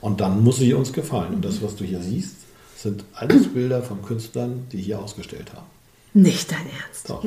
Und 0.00 0.20
dann 0.20 0.42
muss 0.42 0.56
sie 0.58 0.72
uns 0.72 0.92
gefallen. 0.92 1.34
Und 1.34 1.44
das, 1.44 1.62
was 1.62 1.76
du 1.76 1.84
hier 1.84 2.00
siehst, 2.00 2.36
sind 2.76 3.04
alles 3.14 3.48
Bilder 3.48 3.82
von 3.82 4.00
Künstlern, 4.02 4.66
die 4.72 4.78
hier 4.80 5.00
ausgestellt 5.00 5.52
haben. 5.54 5.66
Nicht 6.14 6.50
dein 6.50 6.60
Ernst. 6.82 7.10
Doch. 7.10 7.24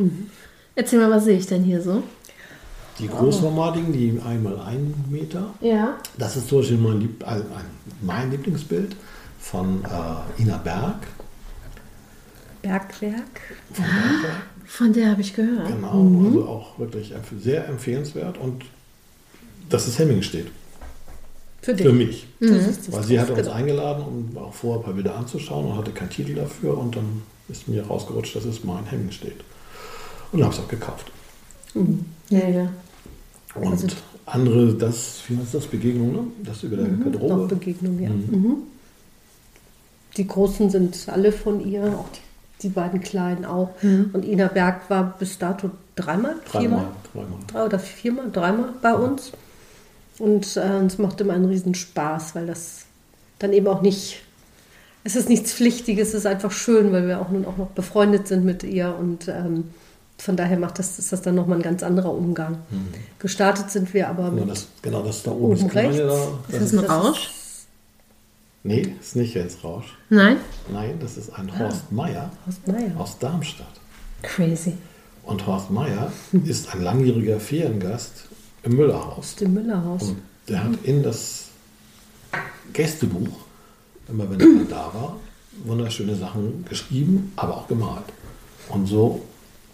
Erzähl 0.75 0.99
mal, 0.99 1.11
was 1.11 1.25
sehe 1.25 1.37
ich 1.37 1.45
denn 1.45 1.63
hier 1.63 1.81
so? 1.81 2.01
Die 2.99 3.07
großformatigen, 3.07 3.93
die 3.93 4.19
einmal 4.25 4.59
einen 4.59 5.05
Meter, 5.09 5.53
Ja. 5.61 5.97
das 6.17 6.37
ist 6.37 6.47
zum 6.49 6.59
Beispiel 6.59 6.77
mein, 6.77 6.99
Lieb 7.01 7.23
ein, 7.27 7.41
ein, 7.41 7.65
mein 8.01 8.31
Lieblingsbild 8.31 8.95
von 9.39 9.83
äh, 9.85 10.41
Ina 10.41 10.57
Berg. 10.57 11.07
Bergwerk. 12.61 13.41
Von 13.73 13.85
Bergwerk. 13.85 14.43
Von 14.73 14.93
der 14.93 15.11
habe 15.11 15.19
ich 15.21 15.33
gehört. 15.33 15.67
Genau, 15.67 16.25
also 16.25 16.45
auch 16.47 16.79
wirklich 16.79 17.13
sehr 17.43 17.67
empfehlenswert 17.67 18.37
und 18.37 18.63
dass 19.69 19.85
es 19.85 19.99
Hemming 19.99 20.21
steht. 20.21 20.47
Für 21.61 21.73
dich. 21.73 21.85
Für 21.85 21.91
mich. 21.91 22.25
Das 22.39 22.67
ist 22.67 22.87
das 22.87 22.91
Weil 22.95 23.03
sie 23.03 23.19
hatte 23.19 23.33
uns 23.33 23.41
genau. 23.41 23.51
eingeladen, 23.53 24.03
um 24.05 24.37
auch 24.37 24.53
vorher 24.53 24.79
ein 24.79 24.83
paar 24.85 24.93
Bilder 24.93 25.17
anzuschauen 25.17 25.65
und 25.65 25.77
hatte 25.77 25.91
keinen 25.91 26.09
Titel 26.09 26.35
dafür 26.35 26.77
und 26.77 26.95
dann 26.95 27.21
ist 27.49 27.67
mir 27.67 27.85
rausgerutscht, 27.85 28.33
dass 28.37 28.45
es 28.45 28.63
mein 28.63 28.85
Hemming 28.85 29.11
steht. 29.11 29.41
Und 30.31 30.39
dann 30.39 30.43
habe 30.43 30.53
ich 30.53 30.59
es 30.59 30.65
auch 30.65 30.69
gekauft. 30.69 31.11
Ja, 32.29 32.47
ja. 32.47 32.71
Und 33.55 33.71
Also- 33.73 33.87
andere, 34.25 34.73
das, 34.73 35.23
wie 35.27 35.37
heißt 35.37 35.53
das, 35.53 35.67
Begegnung, 35.67 36.13
ne? 36.13 36.23
Das 36.45 36.63
über 36.63 36.77
der 36.77 36.87
Noch 36.87 37.03
Garderobe. 37.03 37.55
Begegnung, 37.55 37.99
ja. 38.01 38.09
Mhm. 38.09 38.55
Die 40.15 40.25
Großen 40.25 40.69
sind 40.69 40.97
alle 41.09 41.33
von 41.33 41.59
ihr, 41.69 41.83
auch 41.83 42.07
die, 42.13 42.19
die 42.63 42.69
beiden 42.69 43.01
Kleinen 43.01 43.45
auch. 43.45 43.69
Und 43.81 44.23
Ina 44.25 44.47
Berg 44.47 44.89
war 44.89 45.15
bis 45.19 45.37
dato 45.37 45.71
dreimal, 45.95 46.35
Dreimal, 46.51 46.61
viermal, 46.61 46.85
dreimal. 47.13 47.39
drei 47.47 47.65
oder 47.65 47.79
viermal, 47.79 48.31
dreimal 48.31 48.69
bei 48.81 48.93
uns. 48.93 49.31
Und 50.19 50.55
äh, 50.57 50.77
uns 50.79 50.97
macht 50.97 51.19
immer 51.21 51.33
einen 51.33 51.45
riesen 51.45 51.73
Spaß, 51.73 52.35
weil 52.35 52.45
das 52.47 52.81
dann 53.39 53.53
eben 53.53 53.67
auch 53.67 53.81
nicht, 53.81 54.21
es 55.03 55.15
ist 55.15 55.29
nichts 55.29 55.51
Pflichtiges, 55.53 56.09
es 56.09 56.13
ist 56.13 56.25
einfach 56.27 56.51
schön, 56.51 56.91
weil 56.91 57.07
wir 57.07 57.19
auch 57.19 57.29
nun 57.29 57.45
auch 57.45 57.57
noch 57.57 57.67
befreundet 57.67 58.27
sind 58.27 58.45
mit 58.45 58.63
ihr 58.63 58.95
und 58.99 59.27
ähm, 59.27 59.71
von 60.19 60.35
daher 60.35 60.59
macht 60.59 60.77
das, 60.77 60.99
ist 60.99 61.11
das 61.11 61.23
dann 61.23 61.33
nochmal 61.33 61.57
ein 61.57 61.63
ganz 61.63 61.81
anderer 61.81 62.13
Umgang. 62.13 62.59
Gestartet 63.17 63.71
sind 63.71 63.91
wir 63.95 64.07
aber 64.07 64.25
Ja, 64.25 64.29
mit 64.29 64.49
das, 64.51 64.67
genau, 64.83 65.01
das 65.01 65.23
da 65.23 65.31
oben, 65.31 65.45
Oben 65.45 65.61
das 65.63 65.69
kleine 65.71 65.87
rechts. 65.89 65.99
da. 66.49 66.55
Ist 66.57 66.61
das 66.61 66.73
ein 66.73 66.85
Rausch? 66.85 67.31
Nee, 68.63 68.95
ist 68.99 69.15
nicht 69.15 69.33
Jens 69.33 69.63
Rausch. 69.63 69.97
Nein? 70.09 70.37
Nein, 70.71 70.95
das 70.99 71.17
ist 71.17 71.33
ein 71.37 71.57
Horst 71.57 71.91
Meier 71.91 72.31
Horst 72.45 72.67
Meier. 72.67 72.91
aus 72.97 73.17
Darmstadt. 73.19 73.79
Crazy. 74.21 74.73
Und 75.23 75.45
Horst 75.47 75.69
Meier 75.71 76.11
ist 76.45 76.73
ein 76.73 76.81
langjähriger 76.83 77.39
Feriengast 77.39 78.25
im 78.63 78.75
Müllerhaus. 78.75 79.17
aus 79.17 79.35
dem 79.35 79.53
Müllerhaus. 79.53 80.03
Und 80.03 80.17
der 80.47 80.63
hat 80.63 80.73
in 80.83 81.03
das 81.03 81.45
Gästebuch, 82.73 83.29
immer 84.07 84.29
wenn 84.29 84.39
er 84.39 84.65
da 84.65 84.91
war, 84.93 85.17
wunderschöne 85.65 86.15
Sachen 86.15 86.65
geschrieben, 86.67 87.31
aber 87.35 87.57
auch 87.57 87.67
gemalt. 87.67 88.05
Und 88.69 88.87
so 88.87 89.21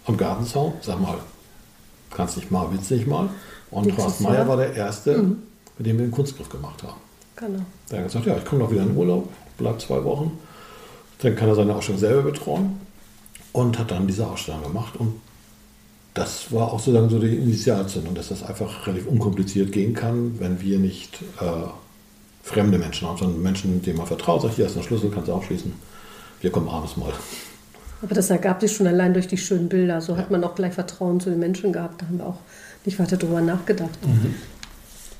am 0.06 0.18
Gartenzaun, 0.18 0.74
sag 0.82 1.00
mal, 1.00 1.18
kannst 2.12 2.38
nicht 2.38 2.52
mal, 2.52 2.68
willst 2.72 2.92
nicht 2.92 3.08
mal. 3.08 3.30
Und 3.72 3.96
Horst 3.98 4.22
Meier. 4.22 4.44
Mhm. 4.46 4.48
war 4.48 4.58
der 4.58 4.74
Erste, 4.74 5.18
mit 5.78 5.86
dem 5.88 5.98
wir 5.98 6.06
den 6.06 6.12
Kunstgriff 6.12 6.50
gemacht 6.50 6.82
haben. 6.84 7.00
Genau. 7.38 7.60
Der 7.92 8.00
hat 8.00 8.08
gesagt, 8.08 8.26
ja, 8.26 8.36
ich 8.38 8.46
komme 8.46 8.64
noch 8.64 8.72
wieder 8.72 8.82
in 8.82 8.90
den 8.90 8.98
Urlaub, 8.98 9.30
bleib 9.58 9.80
zwei 9.80 10.04
Wochen. 10.04 10.38
Dann 11.20 11.36
kann 11.36 11.48
er 11.48 11.56
seine 11.56 11.76
Ausstellung 11.76 12.00
selber 12.00 12.24
betreuen 12.24 12.78
und 13.54 13.80
hat 13.80 13.92
dann 13.92 14.08
diese 14.08 14.28
Ausstellung 14.28 14.64
gemacht. 14.64 14.96
Und 14.98 15.22
das 16.14 16.52
war 16.52 16.74
auch 16.74 16.80
sozusagen 16.80 17.10
so 17.10 17.20
die 17.20 17.36
Initialzündung, 17.36 18.16
dass 18.16 18.30
das 18.30 18.44
einfach 18.44 18.88
relativ 18.88 19.08
unkompliziert 19.08 19.72
gehen 19.72 19.94
kann, 19.94 20.40
wenn 20.40 20.62
wir 20.62 20.80
nicht 20.80 21.22
äh, 21.40 21.68
fremde 22.44 22.80
Menschen 22.80 23.08
haben, 23.08 23.18
sondern 23.18 23.42
Menschen, 23.42 23.82
denen 23.82 23.98
man 23.98 24.08
vertraut, 24.08 24.42
sagt, 24.42 24.56
hier 24.56 24.66
ist 24.66 24.78
ein 24.78 24.84
Schlüssel, 24.84 25.12
kannst 25.12 25.28
du 25.28 25.34
aufschließen. 25.34 25.72
Wir 26.42 26.52
kommen 26.52 26.70
abends 26.70 26.98
mal. 26.98 27.14
Aber 28.02 28.14
das 28.14 28.30
ergab 28.30 28.62
sich 28.62 28.76
schon 28.76 28.88
allein 28.88 29.14
durch 29.14 29.28
die 29.28 29.38
schönen 29.38 29.70
Bilder. 29.70 30.02
So 30.02 30.18
hat 30.18 30.30
man 30.30 30.44
auch 30.44 30.56
gleich 30.56 30.74
Vertrauen 30.74 31.20
zu 31.20 31.30
den 31.30 31.40
Menschen 31.40 31.74
gehabt. 31.74 32.02
Da 32.02 32.08
haben 32.08 32.20
wir 32.20 32.28
auch 32.28 32.40
nicht 32.86 33.00
weiter 33.00 33.18
drüber 33.18 33.42
nachgedacht. 33.42 33.98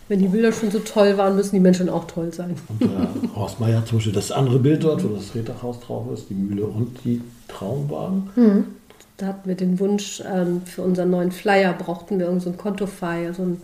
Wenn 0.08 0.20
die 0.20 0.28
Bilder 0.28 0.54
schon 0.54 0.72
so 0.72 0.80
toll 0.80 1.18
waren, 1.18 1.36
müssen 1.36 1.56
die 1.56 1.60
Menschen 1.60 1.90
auch 1.90 2.06
toll 2.06 2.34
sein. 2.34 2.56
Und 2.70 2.82
äh, 2.82 3.36
Horst 3.36 3.60
Meier 3.60 3.80
hat 3.80 3.88
zum 3.88 3.98
Beispiel 3.98 4.14
das 4.14 4.32
andere 4.32 4.60
Bild 4.60 4.84
dort, 4.84 5.04
wo 5.04 5.10
das 5.10 5.36
Reddachhaus 5.36 5.82
drauf 5.82 6.06
ist, 6.14 6.30
die 6.30 6.34
Mühle 6.34 6.66
und 6.66 7.04
die 7.04 7.22
Traumwagen. 7.48 8.30
Da 9.18 9.28
hatten 9.28 9.50
wir 9.50 9.56
den 9.56 9.80
Wunsch, 9.80 10.22
ähm, 10.32 10.62
für 10.66 10.84
unseren 10.84 11.10
neuen 11.10 11.32
Flyer 11.32 11.74
brauchten 11.74 12.20
wir 12.20 12.28
irgend 12.28 12.44
so 12.44 12.52
ein 12.52 12.58
Kontofile, 12.58 13.34
so 13.34 13.44
ein 13.44 13.62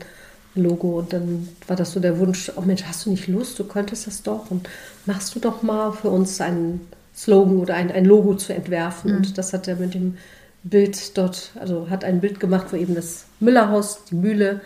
Logo. 0.55 0.99
Und 0.99 1.13
dann 1.13 1.47
war 1.67 1.75
das 1.75 1.93
so 1.93 1.99
der 1.99 2.19
Wunsch, 2.19 2.51
oh 2.55 2.61
Mensch, 2.61 2.83
hast 2.83 3.05
du 3.05 3.11
nicht 3.11 3.27
Lust, 3.27 3.57
du 3.59 3.63
könntest 3.63 4.07
das 4.07 4.23
doch. 4.23 4.51
Und 4.51 4.67
machst 5.05 5.33
du 5.35 5.39
doch 5.39 5.61
mal 5.61 5.91
für 5.93 6.09
uns 6.09 6.41
einen 6.41 6.81
Slogan 7.15 7.59
oder 7.59 7.75
ein, 7.75 7.91
ein 7.91 8.05
Logo 8.05 8.35
zu 8.35 8.53
entwerfen. 8.53 9.15
Und 9.15 9.37
das 9.37 9.53
hat 9.53 9.67
er 9.67 9.75
mit 9.75 9.93
dem 9.93 10.17
Bild 10.63 11.17
dort, 11.17 11.51
also 11.59 11.89
hat 11.89 12.03
ein 12.03 12.19
Bild 12.19 12.39
gemacht, 12.39 12.67
wo 12.71 12.75
eben 12.75 12.95
das 12.95 13.25
Müllerhaus, 13.39 14.05
die 14.09 14.15
Mühle 14.15 14.61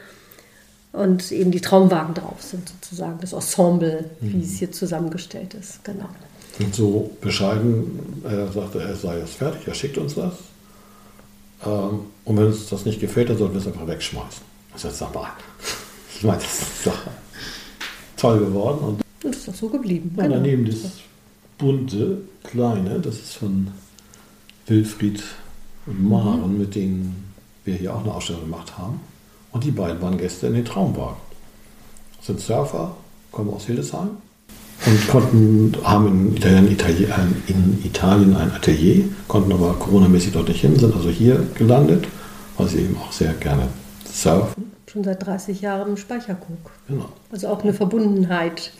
und 0.93 1.31
eben 1.31 1.51
die 1.51 1.61
Traumwagen 1.61 2.13
drauf 2.15 2.41
sind, 2.41 2.67
sozusagen. 2.69 3.17
Das 3.21 3.33
Ensemble, 3.33 4.09
wie 4.21 4.41
es 4.41 4.57
hier 4.57 4.71
zusammengestellt 4.71 5.53
ist. 5.53 5.83
Genau. 5.83 6.09
Und 6.59 6.73
so 6.73 7.11
bescheiden, 7.21 8.21
er 8.23 8.51
sagte, 8.51 8.81
er 8.81 8.95
sei 8.95 9.19
jetzt 9.19 9.35
fertig, 9.35 9.67
er 9.67 9.73
schickt 9.75 9.97
uns 9.97 10.15
das. 10.15 10.33
Ähm, 11.65 11.99
und 12.25 12.37
wenn 12.37 12.45
uns 12.47 12.67
das 12.69 12.85
nicht 12.85 12.99
gefällt, 12.99 13.29
dann 13.29 13.37
sollten 13.37 13.53
wir 13.55 13.61
es 13.61 13.67
einfach 13.67 13.87
wegschmeißen. 13.87 14.41
Das 14.73 14.83
ist 14.83 14.89
jetzt 14.91 15.01
aber, 15.03 15.27
ich 16.17 16.23
meine, 16.23 16.39
das 16.41 16.59
ist 16.61 16.85
doch 16.87 16.97
toll 18.15 18.39
geworden. 18.39 18.79
Und 18.79 18.89
Und 18.89 19.03
das 19.21 19.35
ist 19.37 19.49
auch 19.49 19.55
so 19.55 19.69
geblieben. 19.69 20.11
ja, 20.17 20.23
Genau. 20.23 20.35
daneben 20.35 20.65
das 20.65 20.77
bunte, 21.57 22.19
kleine, 22.43 22.99
das 22.99 23.15
ist 23.15 23.33
von 23.35 23.67
Wilfried 24.67 25.23
und 25.85 26.07
Maren, 26.07 26.57
mit 26.57 26.75
denen 26.75 27.33
wir 27.65 27.75
hier 27.75 27.93
auch 27.95 28.01
eine 28.03 28.13
Ausstellung 28.13 28.43
gemacht 28.43 28.77
haben. 28.77 28.99
Und 29.51 29.63
die 29.63 29.71
beiden 29.71 30.01
waren 30.01 30.17
Gäste 30.17 30.47
in 30.47 30.53
den 30.53 30.65
Traumwagen. 30.65 31.17
Sind 32.21 32.39
Surfer, 32.39 32.95
kommen 33.31 33.53
aus 33.53 33.65
Hildesheim 33.65 34.09
und 34.85 35.07
konnten, 35.07 35.73
haben 35.83 36.07
in 36.07 36.35
Italien, 36.35 36.71
Italien, 36.71 37.43
in 37.47 37.81
Italien 37.83 38.35
ein 38.35 38.51
Atelier, 38.51 39.05
konnten 39.27 39.51
aber 39.51 39.73
coronamäßig 39.73 40.33
dort 40.33 40.47
nicht 40.49 40.61
hin, 40.61 40.77
sind 40.77 40.95
also 40.95 41.09
hier 41.09 41.45
gelandet, 41.55 42.07
weil 42.57 42.67
sie 42.67 42.79
eben 42.79 42.97
auch 42.97 43.11
sehr 43.11 43.33
gerne 43.33 43.67
surfen. 44.05 44.71
Schon 44.85 45.03
seit 45.03 45.25
30 45.25 45.61
Jahren 45.61 45.89
im 45.89 45.97
Speicherkrug. 45.97 46.71
Genau. 46.87 47.09
Also 47.31 47.47
auch 47.47 47.61
eine 47.63 47.73
Verbundenheit. 47.73 48.71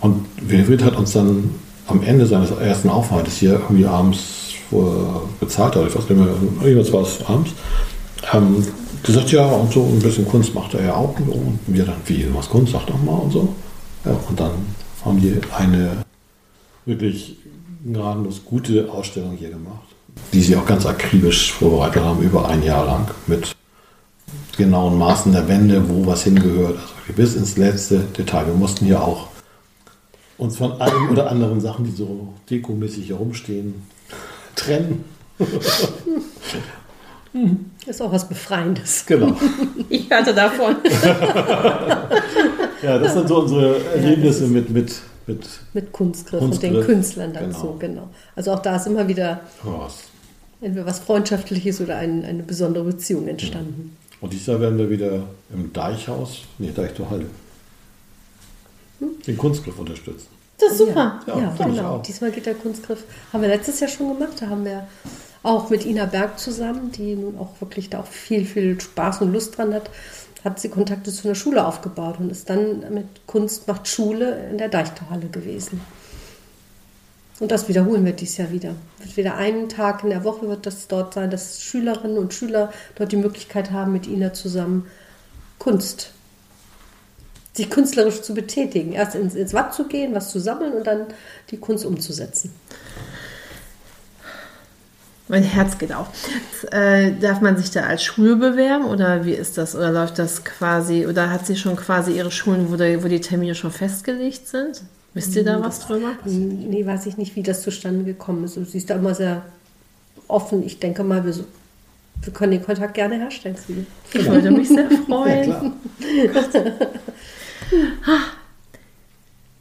Und 0.00 0.26
Wilfried 0.40 0.82
hat 0.82 0.96
uns 0.96 1.12
dann 1.12 1.54
am 1.86 2.02
Ende 2.02 2.26
seines 2.26 2.50
ersten 2.50 2.88
Aufenthaltes 2.88 3.36
hier 3.36 3.52
irgendwie 3.52 3.86
abends, 3.86 4.54
bezahlt 5.38 5.76
hat, 5.76 5.86
ich 5.86 5.94
weiß 5.94 6.08
nicht 6.08 6.18
mehr, 6.18 6.28
irgendwas 6.62 6.92
war 6.92 7.02
es 7.02 7.24
abends, 7.26 7.50
ähm, 8.32 8.66
gesagt, 9.02 9.32
ja, 9.32 9.46
und 9.46 9.72
so 9.72 9.84
ein 9.84 9.98
bisschen 9.98 10.26
Kunst 10.26 10.54
macht 10.54 10.74
er 10.74 10.84
ja 10.84 10.94
auch. 10.94 11.18
Und, 11.18 11.26
so. 11.26 11.32
und 11.32 11.58
wir 11.66 11.84
dann, 11.84 11.96
wie, 12.06 12.26
was 12.34 12.48
Kunst, 12.48 12.72
sag 12.72 12.86
doch 12.86 13.02
mal 13.02 13.18
und 13.18 13.32
so. 13.32 13.54
Ja, 14.04 14.16
und 14.28 14.38
dann 14.38 14.52
haben 15.04 15.20
die 15.20 15.40
eine 15.56 16.04
wirklich 16.84 17.36
gnadenlos 17.84 18.42
gute 18.44 18.90
Ausstellung 18.90 19.36
hier 19.36 19.50
gemacht, 19.50 19.86
die 20.32 20.40
sie 20.40 20.56
auch 20.56 20.66
ganz 20.66 20.86
akribisch 20.86 21.52
vorbereitet 21.52 22.02
haben, 22.02 22.22
über 22.22 22.48
ein 22.48 22.62
Jahr 22.62 22.86
lang 22.86 23.10
mit 23.26 23.54
genauen 24.56 24.98
Maßen 24.98 25.32
der 25.32 25.48
Wände, 25.48 25.88
wo 25.88 26.06
was 26.06 26.24
hingehört, 26.24 26.76
also 26.76 27.12
bis 27.14 27.34
ins 27.34 27.56
letzte 27.56 28.00
Detail. 28.00 28.46
Wir 28.46 28.54
mussten 28.54 28.84
hier 28.84 29.02
auch 29.02 29.28
uns 30.38 30.56
von 30.56 30.80
einem 30.80 31.10
oder 31.10 31.30
anderen 31.30 31.60
Sachen, 31.60 31.84
die 31.84 31.92
so 31.92 32.34
dekomäßig 32.50 33.10
herumstehen, 33.10 33.74
trennen. 34.56 35.04
Ist 37.86 38.00
auch 38.00 38.12
was 38.12 38.28
Befreiendes. 38.28 39.04
Genau. 39.06 39.36
Ich 39.88 40.08
hörte 40.08 40.32
davon. 40.34 40.76
Ja, 42.82 42.98
das 42.98 43.12
sind 43.14 43.28
so 43.28 43.40
unsere 43.40 43.84
Erlebnisse 43.94 44.46
mit, 44.46 44.70
mit, 44.70 44.92
mit 45.26 45.46
Mit 45.72 45.92
Kunstgriff, 45.92 46.40
und 46.40 46.62
den 46.62 46.72
Kunstgriff, 46.74 46.86
Künstlern 46.86 47.32
dazu, 47.32 47.76
genau. 47.78 47.78
genau. 47.78 48.08
Also 48.34 48.52
auch 48.52 48.60
da 48.60 48.76
ist 48.76 48.86
immer 48.86 49.06
wieder 49.06 49.40
Horst. 49.64 50.04
entweder 50.60 50.86
was 50.86 51.00
Freundschaftliches 51.00 51.80
oder 51.80 51.96
ein, 51.96 52.24
eine 52.24 52.42
besondere 52.42 52.84
Beziehung 52.84 53.28
entstanden. 53.28 53.96
Und 54.20 54.32
dieses 54.32 54.46
Jahr 54.46 54.60
werden 54.60 54.78
wir 54.78 54.88
wieder 54.88 55.24
im 55.52 55.72
Deichhaus, 55.72 56.42
nee, 56.58 56.70
Deich 56.74 56.94
zur 56.94 57.10
Halle, 57.10 57.26
den 59.26 59.36
Kunstgriff 59.36 59.78
unterstützen. 59.78 60.26
Das 60.58 60.72
ist 60.72 60.78
super. 60.78 61.20
Ja, 61.26 61.38
Ja, 61.38 61.54
ich 61.58 61.64
genau. 61.64 61.98
Diesmal 62.06 62.30
geht 62.30 62.46
der 62.46 62.54
Kunstgriff. 62.54 63.02
Haben 63.32 63.42
wir 63.42 63.48
letztes 63.48 63.80
Jahr 63.80 63.90
schon 63.90 64.16
gemacht. 64.16 64.34
Da 64.40 64.48
haben 64.48 64.64
wir 64.64 64.86
auch 65.42 65.70
mit 65.70 65.84
Ina 65.84 66.06
Berg 66.06 66.38
zusammen, 66.38 66.92
die 66.92 67.16
nun 67.16 67.38
auch 67.38 67.60
wirklich 67.60 67.90
da 67.90 68.00
auch 68.00 68.06
viel, 68.06 68.44
viel 68.44 68.80
Spaß 68.80 69.22
und 69.22 69.32
Lust 69.32 69.58
dran 69.58 69.74
hat, 69.74 69.90
hat 70.44 70.60
sie 70.60 70.68
Kontakte 70.68 71.12
zu 71.12 71.28
einer 71.28 71.34
Schule 71.34 71.66
aufgebaut 71.66 72.16
und 72.18 72.30
ist 72.30 72.50
dann 72.50 72.92
mit 72.92 73.06
Kunst 73.26 73.68
macht 73.68 73.88
Schule 73.88 74.48
in 74.50 74.58
der 74.58 74.68
Deichtorhalle 74.68 75.28
gewesen. 75.28 75.80
Und 77.40 77.50
das 77.50 77.68
wiederholen 77.68 78.04
wir 78.04 78.12
dieses 78.12 78.36
Jahr 78.36 78.52
wieder. 78.52 78.74
Wird 78.98 79.16
wieder 79.16 79.36
einen 79.36 79.68
Tag 79.68 80.04
in 80.04 80.10
der 80.10 80.22
Woche 80.22 80.48
wird 80.48 80.66
das 80.66 80.86
dort 80.86 81.14
sein, 81.14 81.30
dass 81.30 81.60
Schülerinnen 81.60 82.18
und 82.18 82.34
Schüler 82.34 82.72
dort 82.94 83.10
die 83.10 83.16
Möglichkeit 83.16 83.72
haben, 83.72 83.92
mit 83.92 84.06
ihnen 84.06 84.32
zusammen 84.34 84.86
Kunst, 85.58 86.12
sich 87.52 87.68
künstlerisch 87.68 88.22
zu 88.22 88.34
betätigen. 88.34 88.92
Erst 88.92 89.16
ins, 89.16 89.34
ins 89.34 89.54
Watt 89.54 89.74
zu 89.74 89.88
gehen, 89.88 90.14
was 90.14 90.30
zu 90.30 90.38
sammeln 90.38 90.72
und 90.72 90.86
dann 90.86 91.06
die 91.50 91.56
Kunst 91.56 91.84
umzusetzen. 91.84 92.52
Mein 95.32 95.44
Herz 95.44 95.78
geht 95.78 95.94
auf. 95.94 96.08
Äh, 96.72 97.12
darf 97.18 97.40
man 97.40 97.56
sich 97.56 97.70
da 97.70 97.84
als 97.84 98.04
Schule 98.04 98.36
bewerben 98.36 98.84
oder 98.84 99.24
wie 99.24 99.32
ist 99.32 99.56
das? 99.56 99.74
Oder 99.74 99.90
läuft 99.90 100.18
das 100.18 100.44
quasi, 100.44 101.06
oder 101.06 101.30
hat 101.30 101.46
sie 101.46 101.56
schon 101.56 101.74
quasi 101.74 102.12
ihre 102.12 102.30
Schulen, 102.30 102.70
wo, 102.70 102.76
die, 102.76 103.02
wo 103.02 103.08
die 103.08 103.22
Termine 103.22 103.54
schon 103.54 103.70
festgelegt 103.70 104.46
sind? 104.46 104.82
Wisst 105.14 105.34
ihr 105.34 105.42
da 105.42 105.58
was 105.58 105.80
drüber? 105.86 106.10
Nee, 106.26 106.84
weiß 106.84 107.06
ich 107.06 107.16
nicht, 107.16 107.34
wie 107.34 107.42
das 107.42 107.62
zustande 107.62 108.04
gekommen 108.04 108.44
ist. 108.44 108.54
Sie 108.54 108.76
ist 108.76 108.90
da 108.90 108.96
immer 108.96 109.14
sehr 109.14 109.40
offen. 110.28 110.62
Ich 110.66 110.80
denke 110.80 111.02
mal, 111.02 111.24
wir, 111.24 111.34
wir 111.34 112.32
können 112.34 112.52
den 112.52 112.62
Kontakt 112.62 112.92
gerne 112.92 113.14
herstellen. 113.16 113.56
Ich 114.12 114.28
würde 114.28 114.50
mich 114.50 114.68
sehr 114.68 114.90
freuen. 115.06 115.48
Ja, 115.48 116.42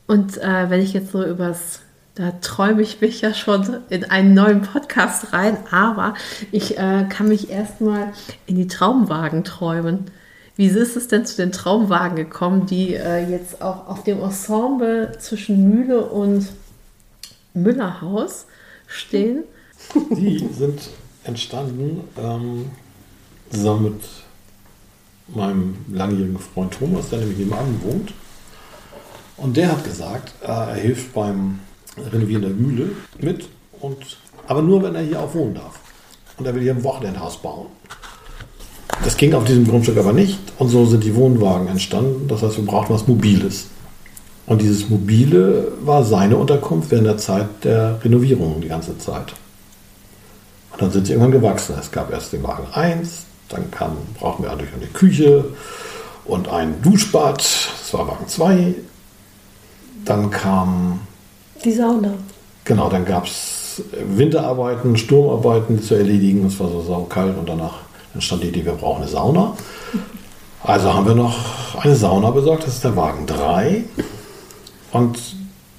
Und 0.07 0.37
äh, 0.37 0.69
wenn 0.69 0.81
ich 0.81 0.91
jetzt 0.91 1.13
so 1.13 1.25
übers, 1.25 1.79
da 2.15 2.31
träume 2.41 2.81
ich 2.81 2.99
mich 2.99 3.21
ja 3.21 3.33
schon 3.33 3.77
in 3.89 4.03
einen 4.03 4.33
neuen 4.33 4.61
Podcast 4.61 5.31
rein, 5.31 5.57
aber 5.71 6.13
ich 6.51 6.77
äh, 6.77 7.05
kann 7.07 7.29
mich 7.29 7.49
erstmal 7.49 8.11
in 8.45 8.55
die 8.55 8.67
Traumwagen 8.67 9.43
träumen. 9.43 10.11
Wie 10.57 10.65
ist 10.65 10.97
es 10.97 11.07
denn 11.07 11.25
zu 11.25 11.37
den 11.37 11.51
Traumwagen 11.53 12.17
gekommen, 12.17 12.65
die 12.65 12.93
äh, 12.93 13.29
jetzt 13.29 13.61
auch 13.61 13.87
auf 13.87 14.03
dem 14.03 14.21
Ensemble 14.21 15.17
zwischen 15.19 15.69
Mühle 15.69 16.05
und 16.05 16.47
Müllerhaus 17.53 18.45
stehen? 18.87 19.45
Die 19.95 20.49
sind 20.53 20.89
entstanden 21.23 22.01
ähm, 22.17 22.71
zusammen 23.49 23.83
mit 23.83 24.01
meinem 25.35 25.77
langjährigen 25.89 26.39
Freund 26.39 26.73
Thomas, 26.73 27.09
der 27.09 27.19
nämlich 27.19 27.37
nebenan 27.37 27.81
wohnt. 27.83 28.13
Und 29.37 29.55
der 29.55 29.71
hat 29.71 29.83
gesagt, 29.85 30.33
äh, 30.43 30.47
er 30.47 30.75
hilft 30.75 31.13
beim 31.13 31.59
Renovieren 31.97 32.41
der 32.41 32.51
Mühle 32.51 32.91
mit, 33.19 33.47
und, 33.81 33.97
aber 34.47 34.61
nur, 34.61 34.83
wenn 34.83 34.95
er 34.95 35.01
hier 35.01 35.19
auch 35.19 35.33
wohnen 35.33 35.55
darf. 35.55 35.79
Und 36.37 36.45
er 36.45 36.55
will 36.55 36.61
hier 36.61 36.73
ein 36.73 36.83
Wochenendhaus 36.83 37.37
bauen. 37.37 37.67
Das 39.03 39.17
ging 39.17 39.33
auf 39.33 39.45
diesem 39.45 39.67
Grundstück 39.67 39.97
aber 39.97 40.13
nicht 40.13 40.39
und 40.59 40.69
so 40.69 40.85
sind 40.85 41.03
die 41.03 41.15
Wohnwagen 41.15 41.67
entstanden. 41.67 42.27
Das 42.27 42.43
heißt, 42.43 42.57
wir 42.57 42.65
brauchten 42.65 42.93
was 42.93 43.07
Mobiles. 43.07 43.67
Und 44.45 44.61
dieses 44.61 44.89
Mobile 44.89 45.71
war 45.81 46.03
seine 46.03 46.37
Unterkunft 46.37 46.91
während 46.91 47.07
der 47.07 47.17
Zeit 47.17 47.47
der 47.63 47.99
Renovierung 48.03 48.61
die 48.61 48.67
ganze 48.67 48.97
Zeit. 48.97 49.33
Und 50.73 50.81
dann 50.81 50.91
sind 50.91 51.07
sie 51.07 51.13
irgendwann 51.13 51.31
gewachsen. 51.31 51.75
Es 51.79 51.91
gab 51.91 52.11
erst 52.11 52.33
den 52.33 52.43
Wagen 52.43 52.67
1, 52.73 53.25
dann 53.49 53.71
kam, 53.71 53.97
brauchten 54.19 54.43
wir 54.43 54.49
natürlich 54.49 54.73
eine 54.73 54.87
Küche 54.87 55.45
und 56.25 56.47
ein 56.47 56.81
Duschbad, 56.81 57.37
das 57.39 57.93
war 57.93 58.07
Wagen 58.07 58.27
2. 58.27 58.75
Dann 60.05 60.31
kam. 60.31 61.01
Die 61.63 61.71
Sauna. 61.71 62.13
Genau, 62.63 62.89
dann 62.89 63.05
gab 63.05 63.25
es 63.25 63.83
Winterarbeiten, 64.15 64.97
Sturmarbeiten 64.97 65.81
zu 65.81 65.95
erledigen. 65.95 66.45
Es 66.45 66.59
war 66.59 66.69
so 66.69 66.81
saukalt 66.81 67.37
und 67.37 67.47
danach 67.47 67.79
entstand 68.13 68.43
die 68.43 68.47
Idee, 68.47 68.65
wir 68.65 68.73
brauchen 68.73 69.01
eine 69.01 69.11
Sauna. 69.11 69.55
Also 70.63 70.93
haben 70.93 71.07
wir 71.07 71.15
noch 71.15 71.35
eine 71.83 71.95
Sauna 71.95 72.31
besorgt, 72.31 72.63
das 72.67 72.75
ist 72.75 72.83
der 72.83 72.95
Wagen 72.95 73.25
3. 73.25 73.83
Und 74.91 75.17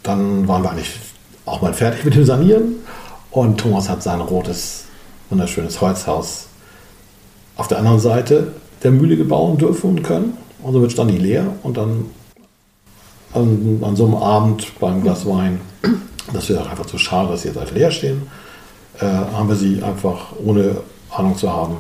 dann 0.03 0.49
waren 0.49 0.63
wir 0.63 0.71
eigentlich 0.71 0.99
auch 1.47 1.63
mal 1.63 1.75
fertig 1.75 2.05
mit 2.05 2.15
dem 2.15 2.25
Sanieren. 2.25 2.77
Und 3.31 3.59
Thomas 3.59 3.89
hat 3.89 4.03
sein 4.03 4.21
rotes, 4.21 4.85
wunderschönes 5.31 5.81
Holzhaus 5.81 6.47
auf 7.57 7.69
der 7.69 7.79
anderen 7.79 8.01
Seite 8.01 8.53
der 8.83 8.91
Mühle 8.91 9.17
gebaut 9.17 9.61
dürfen 9.61 9.91
und 9.91 10.03
können. 10.03 10.37
Und 10.63 10.73
somit 10.73 10.93
stand 10.93 11.11
die 11.11 11.19
leer. 11.19 11.47
Und 11.63 11.77
dann 11.77 12.07
an, 13.35 13.81
an 13.83 13.97
so 13.97 14.07
einem 14.07 14.17
Abend 14.17 14.79
beim 14.79 15.03
Glas 15.03 15.27
Wein, 15.27 15.61
das 16.33 16.49
wäre 16.49 16.69
einfach 16.69 16.87
zu 16.87 16.99
schade, 16.99 17.31
dass 17.31 17.43
sie 17.43 17.49
jetzt 17.49 17.59
halt 17.59 17.73
leer 17.73 17.91
stehen, 17.91 18.23
äh, 18.99 19.07
haben 19.07 19.49
wir 19.49 19.57
sie 19.57 19.83
einfach 19.83 20.33
ohne 20.45 20.77
Ahnung 21.11 21.37
zu 21.37 21.53
haben 21.53 21.77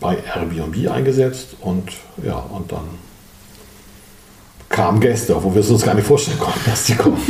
bei 0.00 0.18
Airbnb 0.34 0.90
eingesetzt 0.90 1.56
und 1.60 1.84
ja, 2.24 2.36
und 2.36 2.72
dann 2.72 2.84
kamen 4.68 5.00
Gäste, 5.00 5.36
obwohl 5.36 5.54
wir 5.54 5.60
es 5.60 5.70
uns 5.70 5.84
gar 5.84 5.94
nicht 5.94 6.06
vorstellen 6.06 6.38
konnten, 6.38 6.60
dass 6.64 6.84
die 6.84 6.94
kommen. 6.94 7.20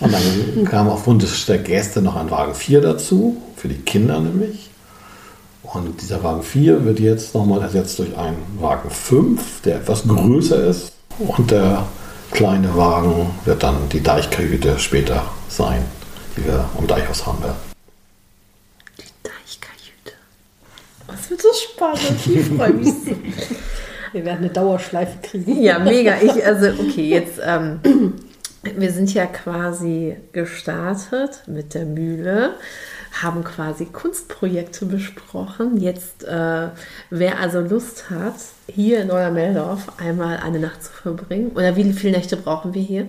Und 0.00 0.12
dann 0.12 0.64
kam 0.64 0.88
aufgrund 0.88 1.24
der 1.48 1.58
Gäste 1.58 2.02
noch 2.02 2.16
ein 2.16 2.30
Wagen 2.30 2.54
4 2.54 2.80
dazu, 2.80 3.36
für 3.56 3.68
die 3.68 3.76
Kinder 3.76 4.20
nämlich. 4.20 4.70
Und 5.62 6.00
dieser 6.00 6.24
Wagen 6.24 6.42
4 6.42 6.84
wird 6.84 6.98
jetzt 6.98 7.34
nochmal 7.34 7.62
ersetzt 7.62 7.98
durch 7.98 8.16
einen 8.16 8.42
Wagen 8.58 8.90
5, 8.90 9.62
der 9.62 9.76
etwas 9.76 10.02
größer 10.08 10.64
ist. 10.64 10.92
Und 11.18 11.50
der 11.50 11.84
kleine 12.32 12.74
Wagen 12.76 13.30
wird 13.44 13.62
dann 13.62 13.88
die 13.90 14.02
Deichkajüte 14.02 14.78
später 14.78 15.24
sein, 15.48 15.84
die 16.36 16.44
wir 16.44 16.68
am 16.78 16.86
Deichhaus 16.86 17.26
haben 17.26 17.42
werden. 17.42 17.72
Das 21.06 21.30
wird 21.30 21.42
so 21.42 21.48
spannend. 21.52 22.26
Ich 22.26 22.46
freue 22.46 22.72
mich. 22.72 22.88
Wir 24.12 24.26
werden 24.26 24.40
eine 24.40 24.50
Dauerschleife 24.50 25.18
kriegen. 25.22 25.62
Ja, 25.62 25.78
mega. 25.78 26.16
Ich, 26.20 26.44
also, 26.44 26.68
okay, 26.68 27.08
jetzt, 27.08 27.40
ähm, 27.42 27.80
wir 28.62 28.92
sind 28.92 29.12
ja 29.14 29.24
quasi 29.24 30.16
gestartet 30.32 31.42
mit 31.46 31.72
der 31.72 31.86
Mühle, 31.86 32.56
haben 33.20 33.44
quasi 33.44 33.86
Kunstprojekte 33.86 34.86
besprochen. 34.86 35.76
Jetzt, 35.78 36.24
äh, 36.24 36.68
wer 37.10 37.38
also 37.40 37.60
Lust 37.60 38.10
hat, 38.10 38.34
hier 38.68 39.02
in 39.02 39.08
Neuer-Meldorf 39.08 39.92
einmal 39.98 40.38
eine 40.38 40.60
Nacht 40.60 40.82
zu 40.82 40.92
verbringen, 40.92 41.50
oder 41.54 41.76
wie 41.76 41.92
viele 41.92 42.16
Nächte 42.16 42.36
brauchen 42.36 42.74
wir 42.74 42.82
hier? 42.82 43.06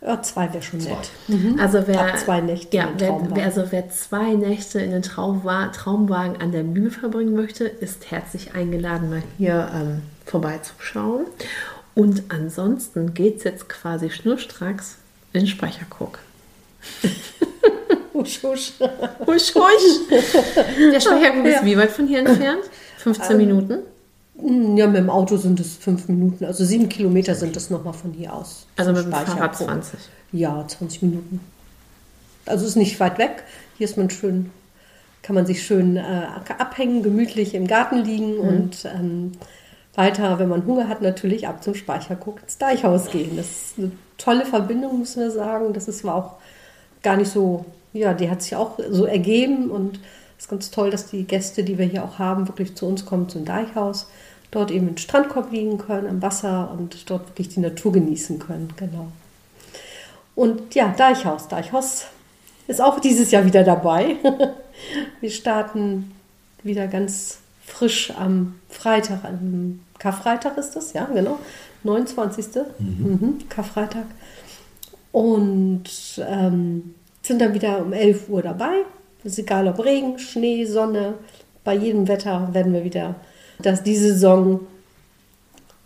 Ja, 0.00 0.22
zwei 0.22 0.52
wäre 0.52 0.62
schon 0.62 0.78
nett. 0.80 1.10
Mhm. 1.26 1.58
Also 1.58 1.82
wer 1.86 2.00
Ab 2.00 2.18
zwei 2.18 2.40
Nächte 2.40 2.76
ja, 2.76 2.88
wer, 2.98 3.20
wer, 3.34 3.44
also 3.44 3.64
wer 3.70 3.88
zwei 3.90 4.34
Nächte 4.34 4.80
in 4.80 4.92
den 4.92 5.02
Traumwa 5.02 5.68
Traumwagen 5.68 6.40
an 6.40 6.52
der 6.52 6.62
Mühle 6.62 6.90
verbringen 6.90 7.34
möchte, 7.34 7.64
ist 7.64 8.10
herzlich 8.10 8.54
eingeladen, 8.54 9.10
mal 9.10 9.22
hier 9.38 9.68
ähm, 9.74 10.02
vorbeizuschauen. 10.24 11.26
Und 11.96 12.22
ansonsten 12.28 13.12
geht 13.12 13.38
es 13.38 13.44
jetzt 13.44 13.68
quasi 13.68 14.10
schnurstracks 14.10 14.98
in 15.32 15.48
Speicherguck. 15.48 16.20
husch, 18.18 18.42
husch. 18.42 18.72
Husch, 19.26 19.54
husch. 19.54 20.08
Der 20.92 21.00
Speicherguck 21.00 21.44
ja. 21.44 21.50
ist 21.58 21.64
wie 21.64 21.76
weit 21.76 21.90
von 21.90 22.06
hier 22.06 22.20
entfernt? 22.20 22.64
15 22.98 23.30
ähm, 23.30 23.36
Minuten? 23.38 23.78
Ja, 24.76 24.86
mit 24.86 24.96
dem 24.96 25.10
Auto 25.10 25.36
sind 25.36 25.58
es 25.58 25.76
fünf 25.76 26.08
Minuten. 26.08 26.44
Also 26.44 26.64
sieben 26.64 26.88
Kilometer 26.88 27.34
sind 27.34 27.56
es 27.56 27.70
nochmal 27.70 27.94
von 27.94 28.12
hier 28.12 28.32
aus. 28.32 28.66
Also 28.76 28.92
mit 28.92 29.04
dem 29.04 29.12
Fahrrad 29.12 29.56
20? 29.56 29.98
Ja, 30.32 30.64
20 30.66 31.02
Minuten. 31.02 31.40
Also 32.46 32.66
ist 32.66 32.76
nicht 32.76 32.98
weit 33.00 33.18
weg. 33.18 33.44
Hier 33.76 33.86
ist 33.86 33.96
man 33.96 34.10
schön, 34.10 34.50
kann 35.22 35.34
man 35.34 35.46
sich 35.46 35.64
schön 35.64 35.96
äh, 35.96 36.26
abhängen, 36.58 37.02
gemütlich 37.02 37.54
im 37.54 37.66
Garten 37.66 37.98
liegen 37.98 38.34
mhm. 38.34 38.40
und 38.40 38.84
ähm, 38.84 39.32
weiter, 39.94 40.38
wenn 40.38 40.48
man 40.48 40.64
Hunger 40.64 40.88
hat, 40.88 41.02
natürlich 41.02 41.48
ab 41.48 41.62
zum 41.62 41.74
Speicherguck 41.74 42.40
ins 42.42 42.58
Deichhaus 42.58 43.10
gehen. 43.10 43.36
Das 43.36 43.46
ist 43.46 43.78
eine 43.78 43.90
tolle 44.16 44.46
Verbindung, 44.46 45.00
müssen 45.00 45.20
wir 45.20 45.30
sagen. 45.32 45.72
Das 45.72 45.88
ist, 45.88 46.04
war 46.04 46.14
auch 46.14 46.36
gar 47.02 47.16
nicht 47.16 47.30
so, 47.30 47.64
ja, 47.92 48.14
die 48.14 48.30
hat 48.30 48.42
sich 48.42 48.56
auch 48.56 48.78
so 48.90 49.06
ergeben 49.06 49.70
und 49.70 50.00
es 50.36 50.44
ist 50.44 50.50
ganz 50.50 50.70
toll, 50.70 50.90
dass 50.90 51.10
die 51.10 51.24
Gäste, 51.24 51.64
die 51.64 51.78
wir 51.78 51.86
hier 51.86 52.04
auch 52.04 52.18
haben, 52.18 52.46
wirklich 52.48 52.74
zu 52.74 52.86
uns 52.86 53.04
kommen 53.04 53.28
zum 53.28 53.44
Deichhaus 53.44 54.06
dort 54.50 54.70
eben 54.70 54.88
im 54.88 54.96
Strandkorb 54.96 55.52
liegen 55.52 55.78
können, 55.78 56.06
am 56.06 56.22
Wasser 56.22 56.70
und 56.76 57.10
dort 57.10 57.28
wirklich 57.28 57.48
die 57.48 57.60
Natur 57.60 57.92
genießen 57.92 58.38
können. 58.38 58.72
Genau. 58.76 59.08
Und 60.34 60.74
ja, 60.74 60.94
Deichhaus. 60.96 61.48
Deichhaus 61.48 62.06
ist 62.66 62.80
auch 62.80 63.00
dieses 63.00 63.30
Jahr 63.30 63.44
wieder 63.44 63.64
dabei. 63.64 64.16
Wir 65.20 65.30
starten 65.30 66.12
wieder 66.62 66.86
ganz 66.86 67.38
frisch 67.64 68.12
am 68.16 68.58
Freitag, 68.70 69.24
am 69.24 69.80
Karfreitag 69.98 70.56
ist 70.56 70.76
das, 70.76 70.92
ja, 70.92 71.04
genau, 71.06 71.38
29. 71.82 72.46
Mhm. 72.78 72.86
Mhm, 72.88 73.48
Karfreitag. 73.48 74.06
Und 75.10 75.84
ähm, 76.18 76.94
sind 77.28 77.40
dann 77.40 77.54
wieder 77.54 77.80
um 77.80 77.92
11 77.92 78.28
Uhr 78.28 78.42
dabei. 78.42 78.84
Ist 79.22 79.38
egal 79.38 79.68
ob 79.68 79.84
Regen, 79.84 80.18
Schnee, 80.18 80.64
Sonne, 80.64 81.14
bei 81.64 81.74
jedem 81.74 82.08
Wetter 82.08 82.48
werden 82.52 82.72
wir 82.72 82.84
wieder 82.84 83.14
dass 83.58 83.82
die 83.82 83.96
Saison 83.96 84.66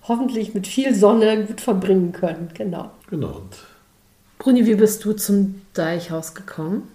hoffentlich 0.04 0.54
mit 0.54 0.66
viel 0.66 0.94
Sonne 0.94 1.44
gut 1.44 1.60
verbringen 1.60 2.12
können. 2.12 2.48
Genau. 2.54 2.90
Genau. 3.08 3.42
Bruni, 4.38 4.66
wie 4.66 4.74
bist 4.74 5.04
du 5.04 5.12
zum 5.12 5.62
Deichhaus 5.74 6.34
gekommen? 6.34 6.90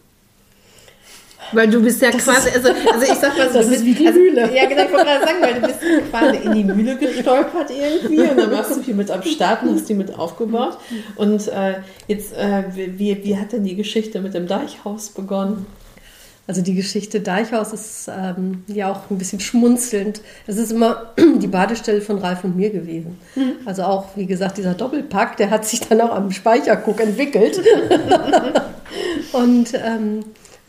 Weil 1.54 1.70
du 1.70 1.82
bist 1.82 2.02
ja 2.02 2.12
quasi, 2.12 2.50
also, 2.50 2.70
also 2.70 3.04
ich 3.04 3.20
sag 3.20 3.38
mal 3.38 3.48
so, 3.48 3.54
das 3.60 3.68
du 3.68 3.74
ist 3.74 3.84
bist, 3.84 3.86
wie 3.86 3.94
die 3.94 4.08
also, 4.08 4.20
Mühle. 4.20 4.54
Ja, 4.54 4.66
genau, 4.68 4.84
ich 4.84 4.92
wollte 4.92 5.06
gerade 5.06 5.26
sagen, 5.26 5.38
weil 5.42 5.54
du 5.54 5.62
bist 5.62 5.80
quasi 6.10 6.38
in 6.38 6.54
die 6.54 6.64
Mühle 6.64 6.98
gestolpert 6.98 7.72
irgendwie 7.72 8.22
und 8.22 8.38
dann 8.38 8.52
warst 8.52 8.76
du 8.76 8.82
viel 8.82 8.96
mit 8.96 9.10
am 9.10 9.24
Start 9.24 9.64
und 9.64 9.76
hast 9.76 9.88
die 9.88 9.94
mit 9.94 10.18
aufgebaut. 10.18 10.78
Und 11.16 11.48
äh, 11.48 11.76
jetzt, 12.08 12.34
äh, 12.34 12.64
wie, 12.76 13.24
wie 13.24 13.38
hat 13.38 13.54
denn 13.54 13.64
die 13.64 13.76
Geschichte 13.76 14.20
mit 14.20 14.34
dem 14.34 14.48
Deichhaus 14.48 15.10
begonnen? 15.10 15.66
Also 16.48 16.62
die 16.62 16.76
Geschichte 16.76 17.20
Deichhaus 17.20 17.74
ist 17.74 18.10
ähm, 18.10 18.64
ja 18.68 18.90
auch 18.90 19.12
ein 19.12 19.18
bisschen 19.18 19.42
schmunzelnd. 19.42 20.22
Es 20.48 20.56
ist 20.56 20.72
immer 20.72 21.12
die 21.42 21.48
Badestelle 21.48 22.00
von 22.00 22.20
Ralf 22.20 22.46
und 22.46 22.56
mir 22.56 22.70
gewesen. 22.70 23.20
Also 23.66 23.84
auch, 23.84 24.16
wie 24.16 24.26
gesagt, 24.26 24.58
dieser 24.58 24.74
Doppelpack, 24.74 25.36
der 25.36 25.50
hat 25.50 25.66
sich 25.66 25.82
dann 25.82 26.00
auch 26.00 26.16
am 26.16 26.32
Speicherguck 26.32 27.02
entwickelt. 27.02 27.62
und 29.34 29.74
ähm, 29.74 30.22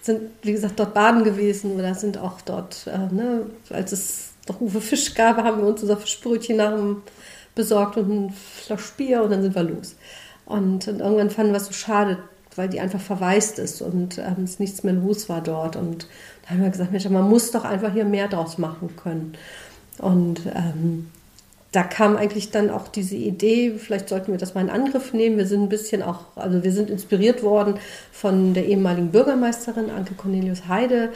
sind, 0.08 0.22
wie 0.42 0.52
gesagt, 0.52 0.78
dort 0.80 0.94
baden 0.94 1.22
gewesen 1.22 1.78
oder 1.78 1.94
sind 1.94 2.18
auch 2.18 2.40
dort, 2.40 2.86
äh, 2.86 3.14
ne, 3.14 3.46
als 3.70 3.92
es 3.92 4.30
noch 4.48 4.60
Uwe 4.60 4.80
Fisch 4.80 5.14
gab, 5.14 5.36
haben 5.36 5.60
wir 5.60 5.68
uns 5.68 5.82
unser 5.82 5.96
Fischbrötchen 5.96 6.56
nach 6.56 6.74
dem 6.74 7.02
besorgt 7.54 7.96
und 7.96 8.10
ein 8.10 8.30
Flasch 8.32 8.92
Bier 8.92 9.22
und 9.22 9.30
dann 9.30 9.42
sind 9.42 9.54
wir 9.54 9.64
los. 9.64 9.96
Und, 10.46 10.88
und 10.88 11.00
irgendwann 11.00 11.30
fanden 11.30 11.52
wir 11.52 11.58
es 11.58 11.66
so 11.66 11.72
schade, 11.72 12.18
weil 12.56 12.68
die 12.68 12.80
einfach 12.80 13.00
verwaist 13.00 13.58
ist 13.58 13.82
und 13.82 14.18
ähm, 14.18 14.44
es 14.44 14.58
nichts 14.58 14.82
mehr 14.82 14.94
los 14.94 15.28
war 15.28 15.42
dort. 15.42 15.76
Und 15.76 16.06
da 16.42 16.50
haben 16.50 16.62
wir 16.62 16.70
gesagt, 16.70 16.92
Mensch, 16.92 17.08
man 17.08 17.28
muss 17.28 17.50
doch 17.50 17.64
einfach 17.64 17.92
hier 17.92 18.04
mehr 18.04 18.28
draus 18.28 18.58
machen 18.58 18.94
können. 18.96 19.36
Und 19.98 20.40
ähm, 20.54 21.10
da 21.72 21.82
kam 21.82 22.16
eigentlich 22.16 22.50
dann 22.50 22.70
auch 22.70 22.88
diese 22.88 23.16
Idee, 23.16 23.74
vielleicht 23.76 24.08
sollten 24.08 24.32
wir 24.32 24.38
das 24.38 24.54
mal 24.54 24.62
in 24.62 24.70
Angriff 24.70 25.12
nehmen. 25.12 25.36
Wir 25.36 25.46
sind 25.46 25.64
ein 25.64 25.68
bisschen 25.68 26.02
auch, 26.02 26.20
also 26.34 26.64
wir 26.64 26.72
sind 26.72 26.88
inspiriert 26.88 27.42
worden 27.42 27.74
von 28.10 28.54
der 28.54 28.66
ehemaligen 28.66 29.10
Bürgermeisterin 29.10 29.90
Anke 29.90 30.14
Cornelius 30.14 30.66
Heide. 30.68 31.10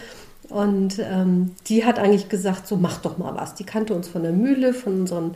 Und 0.50 0.98
ähm, 0.98 1.52
die 1.68 1.86
hat 1.86 1.98
eigentlich 1.98 2.28
gesagt, 2.28 2.66
so 2.66 2.76
mach 2.76 2.98
doch 3.00 3.16
mal 3.16 3.34
was. 3.34 3.54
Die 3.54 3.64
kannte 3.64 3.94
uns 3.94 4.08
von 4.08 4.22
der 4.22 4.32
Mühle, 4.32 4.74
von 4.74 5.00
unseren 5.00 5.34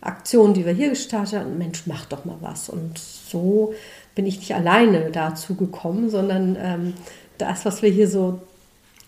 Aktionen, 0.00 0.54
die 0.54 0.66
wir 0.66 0.72
hier 0.72 0.88
gestartet 0.88 1.38
haben. 1.38 1.58
Mensch, 1.58 1.84
mach 1.86 2.06
doch 2.06 2.24
mal 2.24 2.38
was. 2.40 2.68
Und 2.68 2.98
so 2.98 3.74
bin 4.16 4.26
ich 4.26 4.38
nicht 4.38 4.54
alleine 4.54 5.10
dazu 5.12 5.54
gekommen, 5.54 6.10
sondern 6.10 6.56
ähm, 6.60 6.94
das, 7.38 7.64
was 7.64 7.82
wir 7.82 7.90
hier 7.90 8.08
so 8.08 8.40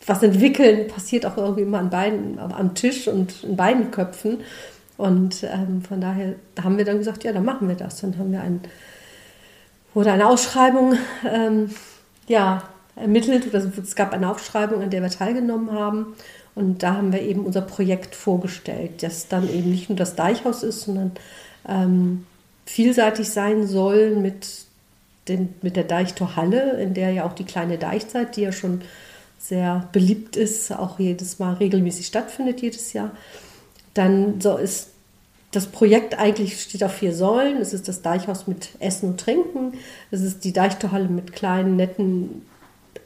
was 0.07 0.23
entwickeln, 0.23 0.87
passiert 0.87 1.27
auch 1.27 1.37
irgendwie 1.37 1.63
immer 1.63 1.81
an 1.81 1.91
beiden, 1.91 2.39
am 2.39 2.75
Tisch 2.75 3.09
und 3.09 3.43
in 3.43 3.57
beiden 3.57 3.91
Köpfen. 3.91 4.39
Und 4.99 5.45
ähm, 5.45 5.81
von 5.81 6.01
daher 6.01 6.35
haben 6.63 6.77
wir 6.77 6.85
dann 6.85 6.99
gesagt, 6.99 7.25
ja, 7.25 7.33
dann 7.33 7.45
machen 7.45 7.69
wir 7.69 7.77
das. 7.77 8.01
Dann 8.01 8.19
haben 8.19 8.33
wir 8.33 8.43
ein, 8.43 8.61
wurde 9.95 10.13
eine 10.13 10.27
Ausschreibung 10.27 10.97
ähm, 11.25 11.71
ja, 12.27 12.65
ermittelt. 12.97 13.55
Es 13.55 13.95
gab 13.95 14.13
eine 14.13 14.29
Ausschreibung, 14.29 14.83
an 14.83 14.91
der 14.91 15.01
wir 15.01 15.11
teilgenommen 15.11 15.71
haben. 15.73 16.17
Und 16.57 16.83
da 16.83 16.95
haben 16.95 17.13
wir 17.13 17.23
eben 17.23 17.47
unser 17.47 17.61
Projekt 17.61 18.17
vorgestellt, 18.17 19.05
das 19.05 19.29
dann 19.29 19.49
eben 19.49 19.71
nicht 19.71 19.89
nur 19.89 19.97
das 19.97 20.17
Deichhaus 20.17 20.65
ist, 20.65 20.81
sondern 20.83 21.13
ähm, 21.69 22.27
vielseitig 22.67 23.31
sein 23.31 23.69
soll 23.69 24.17
mit, 24.17 24.65
den, 25.29 25.55
mit 25.63 25.77
der 25.77 25.85
Deichtorhalle, 25.85 26.73
in 26.83 26.95
der 26.95 27.13
ja 27.13 27.25
auch 27.25 27.35
die 27.35 27.45
kleine 27.45 27.79
Deichzeit, 27.79 28.37
die 28.37 28.41
ja 28.41 28.51
schon 28.51 28.83
sehr 29.39 29.89
beliebt 29.93 30.37
ist, 30.37 30.73
auch 30.73 30.99
jedes 30.99 31.39
Mal 31.39 31.55
regelmäßig 31.55 32.09
stattfindet, 32.09 32.61
jedes 32.61 32.93
Jahr. 32.93 33.13
Dann 33.99 34.41
so 34.41 34.57
ist 34.57 34.91
das 35.51 35.67
Projekt 35.67 36.19
eigentlich 36.19 36.61
steht 36.61 36.85
auf 36.85 36.93
vier 36.93 37.15
Säulen. 37.15 37.57
Es 37.57 37.73
ist 37.73 37.89
das 37.89 38.03
Deichhaus 38.03 38.47
mit 38.47 38.71
Essen 38.81 39.11
und 39.11 39.21
Trinken. 39.21 39.73
Es 40.11 40.23
ist 40.23 40.45
die 40.45 40.53
Deichtorhalle 40.53 41.09
mit 41.09 41.33
kleinen, 41.33 41.77
netten 41.77 42.43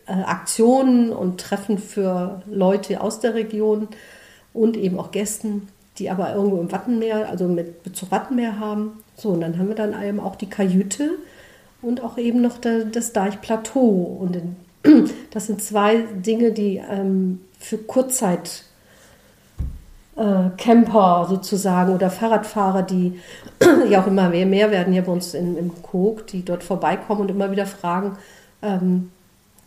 äh, 0.06 0.12
Aktionen 0.12 1.10
und 1.10 1.40
Treffen 1.40 1.78
für 1.78 2.42
Leute 2.46 3.00
aus 3.00 3.20
der 3.20 3.34
Region 3.34 3.88
und 4.52 4.76
eben 4.76 4.98
auch 4.98 5.12
Gästen, 5.12 5.68
die 5.98 6.10
aber 6.10 6.34
irgendwo 6.34 6.60
im 6.60 6.72
Wattenmeer, 6.72 7.28
also 7.30 7.46
mit 7.46 7.84
Bezug 7.84 8.10
Wattenmeer 8.10 8.58
haben. 8.58 9.02
So, 9.16 9.30
und 9.30 9.40
dann 9.40 9.58
haben 9.58 9.68
wir 9.68 9.76
dann 9.76 10.00
eben 10.02 10.20
auch 10.20 10.36
die 10.36 10.50
Kajüte 10.50 11.10
und 11.80 12.02
auch 12.02 12.18
eben 12.18 12.42
noch 12.42 12.58
der, 12.58 12.84
das 12.84 13.12
Deichplateau. 13.12 14.18
Und 14.20 14.36
in, 14.36 15.10
das 15.30 15.46
sind 15.46 15.62
zwei 15.62 16.04
Dinge, 16.16 16.50
die 16.50 16.82
ähm, 16.86 17.40
für 17.58 17.78
Kurzzeit 17.78 18.64
Camper 20.14 21.26
sozusagen 21.28 21.94
oder 21.94 22.10
Fahrradfahrer, 22.10 22.82
die 22.82 23.18
ja 23.88 24.02
auch 24.02 24.06
immer 24.06 24.28
mehr, 24.28 24.46
mehr 24.46 24.70
werden 24.70 24.92
hier 24.92 25.02
bei 25.02 25.12
uns 25.12 25.32
in, 25.34 25.56
im 25.56 25.82
Kog, 25.82 26.26
die 26.26 26.44
dort 26.44 26.62
vorbeikommen 26.62 27.22
und 27.22 27.30
immer 27.30 27.50
wieder 27.50 27.66
fragen, 27.66 28.18
ähm, 28.62 29.10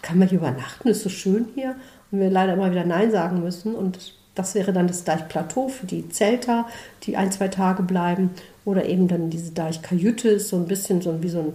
kann 0.01 0.19
man 0.19 0.27
hier 0.27 0.37
übernachten? 0.37 0.87
Ist 0.87 1.01
so 1.01 1.09
schön 1.09 1.47
hier? 1.55 1.75
Und 2.11 2.19
wir 2.19 2.29
leider 2.29 2.53
immer 2.53 2.69
wieder 2.69 2.85
Nein 2.85 3.11
sagen 3.11 3.41
müssen. 3.41 3.73
Und 3.73 4.13
das 4.35 4.53
wäre 4.53 4.71
dann 4.71 4.87
das 4.87 5.03
Deichplateau 5.03 5.67
für 5.67 5.87
die 5.87 6.09
Zelter, 6.09 6.67
die 7.03 7.17
ein, 7.17 7.31
zwei 7.31 7.47
Tage 7.47 7.81
bleiben. 7.81 8.29
Oder 8.65 8.85
eben 8.85 9.07
dann 9.07 9.31
diese 9.31 9.51
Deichkajüte, 9.51 10.29
ist 10.29 10.49
so 10.49 10.57
ein 10.57 10.67
bisschen 10.67 11.01
so 11.01 11.23
wie 11.23 11.29
so 11.29 11.39
ein 11.39 11.53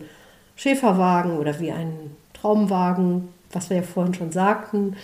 Schäferwagen 0.57 1.39
oder 1.39 1.61
wie 1.61 1.71
ein 1.71 1.93
Traumwagen, 2.33 3.29
was 3.53 3.71
wir 3.71 3.77
ja 3.77 3.83
vorhin 3.85 4.15
schon 4.15 4.33
sagten. 4.33 4.97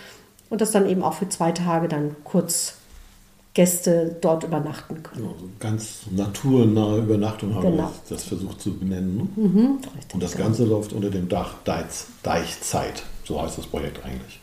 Und 0.51 0.61
das 0.61 0.73
dann 0.73 0.89
eben 0.89 1.05
auch 1.05 1.15
für 1.15 1.29
zwei 1.29 1.53
Tage 1.53 1.87
dann 1.87 2.17
kurz 2.25 2.79
Gäste 3.57 4.15
dort 4.21 4.45
übernachten 4.45 5.03
können. 5.03 5.29
Also 5.29 5.49
ganz 5.59 6.01
naturnahe 6.11 6.99
Übernachtung 6.99 7.55
haben 7.55 7.63
Genau. 7.63 7.85
wir 7.85 7.93
das 8.11 8.25
versucht 8.25 8.61
zu 8.61 8.77
benennen. 8.77 9.17
Ne? 9.17 9.49
Mhm, 9.49 9.79
Und 10.13 10.23
das 10.23 10.37
Ganze 10.37 10.65
läuft 10.67 10.93
unter 10.93 11.09
dem 11.09 11.27
Dach 11.31 11.55
Deich, 11.65 11.87
Deichzeit. 12.23 13.03
So 13.25 13.41
heißt 13.41 13.57
das 13.57 13.67
Projekt 13.67 14.05
eigentlich. 14.05 14.39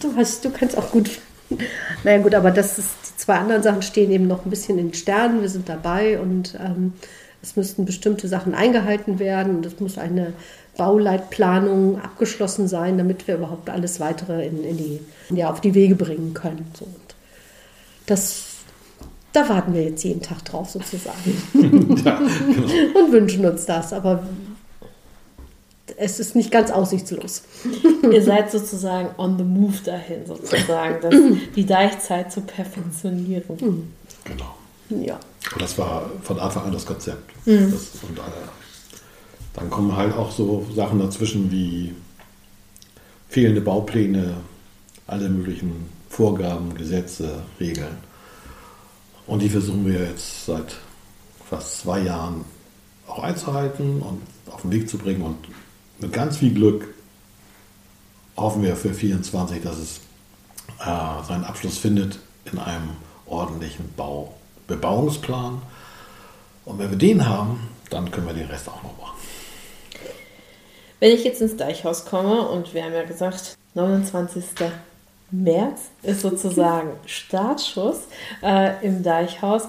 Du, 0.00 0.14
hast, 0.16 0.44
du 0.44 0.50
kannst 0.50 0.76
auch 0.78 0.90
gut. 0.90 1.10
Naja, 2.04 2.18
gut, 2.22 2.34
aber 2.34 2.50
das 2.50 2.78
ist, 2.78 2.90
die 3.06 3.16
zwei 3.18 3.36
anderen 3.36 3.62
Sachen 3.62 3.82
stehen 3.82 4.10
eben 4.10 4.26
noch 4.26 4.44
ein 4.46 4.50
bisschen 4.50 4.78
in 4.78 4.88
den 4.88 4.94
Sternen. 4.94 5.40
Wir 5.42 5.48
sind 5.50 5.68
dabei 5.68 6.18
und 6.18 6.58
ähm, 6.58 6.94
es 7.42 7.54
müssten 7.56 7.84
bestimmte 7.84 8.28
Sachen 8.28 8.54
eingehalten 8.54 9.18
werden 9.18 9.56
und 9.56 9.66
es 9.66 9.78
muss 9.78 9.98
eine 9.98 10.32
Bauleitplanung 10.76 12.00
abgeschlossen 12.00 12.68
sein, 12.68 12.98
damit 12.98 13.28
wir 13.28 13.36
überhaupt 13.36 13.70
alles 13.70 14.00
weitere 14.00 14.46
in, 14.46 14.64
in 14.64 14.76
die, 14.76 15.00
ja, 15.30 15.50
auf 15.50 15.60
die 15.60 15.74
Wege 15.74 15.94
bringen 15.94 16.34
können. 16.34 16.66
So, 16.78 16.84
und 16.84 17.14
das, 18.06 18.44
da 19.32 19.48
warten 19.48 19.72
wir 19.72 19.84
jetzt 19.84 20.02
jeden 20.02 20.22
Tag 20.22 20.44
drauf 20.44 20.70
sozusagen 20.70 21.42
ja, 22.04 22.18
genau. 22.18 22.98
und 22.98 23.12
wünschen 23.12 23.46
uns 23.46 23.66
das. 23.66 23.92
Aber 23.92 24.24
es 25.96 26.18
ist 26.18 26.34
nicht 26.34 26.50
ganz 26.50 26.70
aussichtslos. 26.70 27.42
Ihr 28.10 28.22
seid 28.22 28.50
sozusagen 28.50 29.10
on 29.18 29.38
the 29.38 29.44
move 29.44 29.76
dahin, 29.84 30.26
sozusagen, 30.26 30.96
das, 31.00 31.14
die 31.54 31.66
Deichzeit 31.66 32.32
zu 32.32 32.40
perfektionieren. 32.40 33.92
genau. 34.24 34.54
Ja. 34.88 35.18
Und 35.52 35.62
das 35.62 35.78
war 35.78 36.10
von 36.22 36.38
Anfang 36.38 36.64
an 36.64 36.72
das 36.72 36.84
Konzept. 36.84 37.32
Das, 37.44 37.54
und 37.54 38.18
äh, 38.18 38.22
dann 39.54 39.70
kommen 39.70 39.96
halt 39.96 40.14
auch 40.14 40.30
so 40.30 40.66
Sachen 40.74 40.98
dazwischen 40.98 41.50
wie 41.50 41.94
fehlende 43.28 43.60
Baupläne, 43.60 44.36
alle 45.06 45.28
möglichen 45.28 45.88
Vorgaben, 46.08 46.74
Gesetze, 46.74 47.42
Regeln. 47.58 47.96
Und 49.26 49.40
die 49.42 49.48
versuchen 49.48 49.86
wir 49.86 50.04
jetzt 50.04 50.46
seit 50.46 50.76
fast 51.48 51.80
zwei 51.80 52.00
Jahren 52.00 52.44
auch 53.06 53.22
einzuhalten 53.22 54.00
und 54.00 54.20
auf 54.50 54.62
den 54.62 54.72
Weg 54.72 54.88
zu 54.88 54.98
bringen. 54.98 55.22
Und 55.22 55.38
mit 55.98 56.12
ganz 56.12 56.38
viel 56.38 56.52
Glück 56.52 56.86
hoffen 58.36 58.62
wir 58.62 58.76
für 58.76 58.92
24, 58.92 59.62
dass 59.62 59.78
es 59.78 60.00
äh, 60.80 61.26
seinen 61.26 61.44
Abschluss 61.44 61.78
findet 61.78 62.18
in 62.50 62.58
einem 62.58 62.90
ordentlichen 63.26 63.92
Bau 63.96 64.34
Bebauungsplan. 64.66 65.60
Und 66.64 66.78
wenn 66.78 66.90
wir 66.90 66.98
den 66.98 67.26
haben, 67.26 67.68
dann 67.90 68.10
können 68.10 68.26
wir 68.26 68.34
den 68.34 68.46
Rest 68.46 68.68
auch 68.68 68.82
noch 68.82 68.96
machen. 68.98 69.13
Wenn 71.04 71.12
ich 71.12 71.24
jetzt 71.24 71.42
ins 71.42 71.54
Deichhaus 71.58 72.06
komme 72.06 72.48
und 72.48 72.72
wir 72.72 72.82
haben 72.82 72.94
ja 72.94 73.04
gesagt, 73.04 73.58
29. 73.74 74.42
März 75.30 75.90
ist 76.02 76.22
sozusagen 76.22 76.92
Startschuss 77.04 78.04
äh, 78.42 78.82
im 78.82 79.02
Deichhaus. 79.02 79.68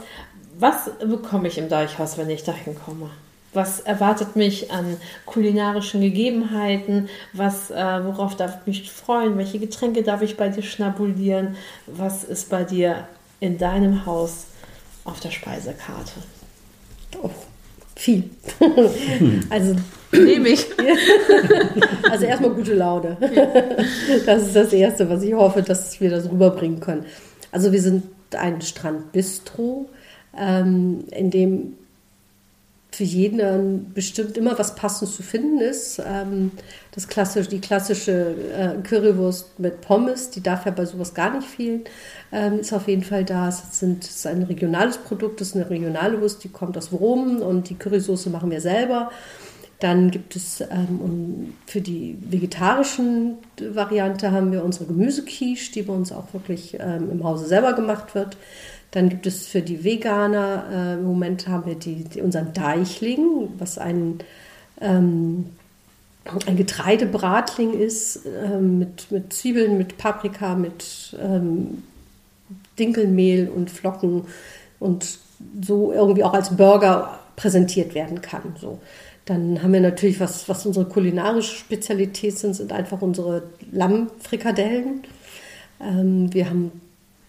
Was 0.57 0.89
bekomme 0.97 1.49
ich 1.49 1.57
im 1.57 1.67
Deichhaus, 1.67 2.17
wenn 2.17 2.29
ich 2.29 2.45
dahin 2.45 2.79
komme? 2.79 3.09
Was 3.51 3.81
erwartet 3.81 4.37
mich 4.37 4.71
an 4.71 4.95
kulinarischen 5.25 5.99
Gegebenheiten? 5.99 7.09
Was, 7.33 7.69
äh, 7.69 8.05
worauf 8.05 8.37
darf 8.37 8.59
ich 8.61 8.67
mich 8.67 8.91
freuen? 8.93 9.37
Welche 9.37 9.59
Getränke 9.59 10.03
darf 10.03 10.21
ich 10.21 10.37
bei 10.37 10.47
dir 10.47 10.63
schnabulieren? 10.63 11.57
Was 11.85 12.23
ist 12.23 12.49
bei 12.49 12.63
dir 12.63 13.09
in 13.41 13.57
deinem 13.57 14.05
Haus 14.05 14.45
auf 15.03 15.19
der 15.19 15.31
Speisekarte? 15.31 16.13
Oh, 17.21 17.29
viel. 17.95 18.23
also, 19.49 19.75
Nehme 20.23 20.49
ich. 20.49 20.65
also 22.09 22.25
erstmal 22.25 22.51
gute 22.51 22.73
Laune. 22.73 23.17
Das 24.25 24.43
ist 24.43 24.55
das 24.55 24.73
Erste, 24.73 25.09
was 25.09 25.23
ich 25.23 25.33
hoffe, 25.33 25.61
dass 25.61 25.99
wir 25.99 26.09
das 26.09 26.29
rüberbringen 26.29 26.79
können. 26.79 27.05
Also 27.51 27.71
wir 27.71 27.81
sind 27.81 28.03
ein 28.35 28.61
Strandbistro, 28.61 29.89
ähm, 30.37 31.05
in 31.11 31.31
dem 31.31 31.73
für 32.95 33.03
jeden 33.03 33.93
bestimmt 33.93 34.37
immer 34.37 34.57
was 34.57 34.75
Passendes 34.75 35.17
zu 35.17 35.23
finden 35.23 35.59
ist. 35.59 36.01
Ähm, 36.05 36.51
das 36.93 37.09
klassische, 37.09 37.49
die 37.49 37.59
klassische 37.59 38.35
äh, 38.57 38.81
Currywurst 38.87 39.59
mit 39.59 39.81
Pommes, 39.81 40.29
die 40.29 40.41
darf 40.41 40.65
ja 40.65 40.71
bei 40.71 40.85
sowas 40.85 41.13
gar 41.13 41.35
nicht 41.35 41.45
fehlen, 41.45 41.83
ähm, 42.31 42.59
ist 42.59 42.71
auf 42.71 42.87
jeden 42.87 43.03
Fall 43.03 43.25
da. 43.25 43.49
Es, 43.49 43.79
sind, 43.79 44.05
es 44.05 44.11
ist 44.11 44.27
ein 44.27 44.43
regionales 44.43 44.97
Produkt, 44.97 45.41
es 45.41 45.49
ist 45.49 45.55
eine 45.55 45.69
regionale 45.69 46.21
Wurst, 46.21 46.43
die 46.45 46.49
kommt 46.49 46.77
aus 46.77 46.93
Rom 46.93 47.41
und 47.41 47.69
die 47.69 47.75
Currysoße 47.75 48.29
machen 48.29 48.49
wir 48.49 48.61
selber. 48.61 49.11
Dann 49.81 50.09
gibt 50.09 50.37
es 50.37 50.61
ähm, 50.61 51.53
für 51.65 51.81
die 51.81 52.17
vegetarischen 52.21 53.39
Variante 53.59 54.31
haben 54.31 54.53
wir 54.53 54.63
unsere 54.63 54.85
Gemüsequiche, 54.85 55.73
die 55.73 55.81
bei 55.81 55.93
uns 55.93 56.13
auch 56.13 56.31
wirklich 56.31 56.77
ähm, 56.79 57.11
im 57.11 57.23
Hause 57.25 57.45
selber 57.45 57.73
gemacht 57.73 58.15
wird. 58.15 58.37
Dann 58.95 59.09
gibt 59.09 59.27
es 59.27 59.45
für 59.45 59.61
die 59.61 59.83
Veganer, 59.83 60.69
äh, 60.71 60.93
im 60.93 61.03
Moment 61.03 61.49
haben 61.49 61.65
wir 61.65 61.75
die, 61.75 62.05
die, 62.05 62.21
unseren 62.21 62.53
Deichling, 62.53 63.49
was 63.57 63.77
ein, 63.77 64.19
ähm, 64.79 65.47
ein 66.45 66.55
Getreidebratling 66.55 67.73
ist, 67.73 68.25
äh, 68.25 68.57
mit, 68.57 69.11
mit 69.11 69.33
Zwiebeln, 69.33 69.77
mit 69.77 69.97
Paprika, 69.97 70.55
mit 70.55 71.13
ähm, 71.21 71.83
Dinkelmehl 72.79 73.49
und 73.49 73.69
Flocken 73.69 74.27
und 74.79 75.19
so 75.61 75.91
irgendwie 75.91 76.23
auch 76.23 76.33
als 76.33 76.55
Burger 76.55 77.19
präsentiert 77.35 77.95
werden 77.95 78.21
kann. 78.21 78.55
So. 78.61 78.79
Dann 79.25 79.61
haben 79.61 79.73
wir 79.73 79.81
natürlich, 79.81 80.21
was, 80.21 80.47
was 80.47 80.65
unsere 80.65 80.85
kulinarische 80.85 81.57
Spezialität 81.57 82.37
sind, 82.37 82.53
sind 82.53 82.71
einfach 82.71 83.01
unsere 83.01 83.43
Lammfrikadellen. 83.73 85.03
Ähm, 85.81 86.33
wir 86.33 86.49
haben 86.49 86.71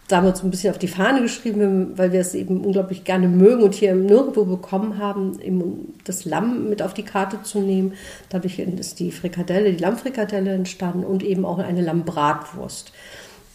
damals 0.08 0.42
ein 0.42 0.50
bisschen 0.50 0.70
auf 0.70 0.78
die 0.78 0.88
Fahne 0.88 1.22
geschrieben, 1.22 1.98
weil 1.98 2.12
wir 2.12 2.20
es 2.20 2.34
eben 2.34 2.64
unglaublich 2.64 3.04
gerne 3.04 3.28
mögen 3.28 3.62
und 3.62 3.74
hier 3.74 3.94
nirgendwo 3.94 4.44
bekommen 4.44 4.98
haben, 4.98 5.40
eben 5.40 5.94
das 6.04 6.24
Lamm 6.24 6.68
mit 6.68 6.82
auf 6.82 6.94
die 6.94 7.02
Karte 7.02 7.42
zu 7.42 7.60
nehmen. 7.60 7.94
Dadurch 8.28 8.58
ist 8.58 9.00
die 9.00 9.10
Frikadelle, 9.10 9.72
die 9.72 9.82
Lammfrikadelle 9.82 10.52
entstanden 10.52 11.04
und 11.04 11.22
eben 11.22 11.44
auch 11.44 11.58
eine 11.58 11.82
Lammbratwurst, 11.82 12.92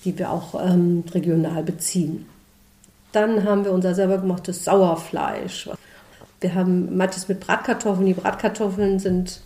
die 0.03 0.17
wir 0.17 0.31
auch 0.31 0.55
ähm, 0.61 1.03
regional 1.13 1.63
beziehen. 1.63 2.25
Dann 3.13 3.43
haben 3.43 3.65
wir 3.65 3.71
unser 3.71 3.95
selber 3.95 4.17
gemachtes 4.17 4.65
Sauerfleisch. 4.65 5.69
Wir 6.39 6.55
haben 6.55 6.97
manches 6.97 7.27
mit 7.27 7.39
Bratkartoffeln. 7.39 8.07
Die 8.07 8.13
Bratkartoffeln 8.13 8.99
sind 8.99 9.41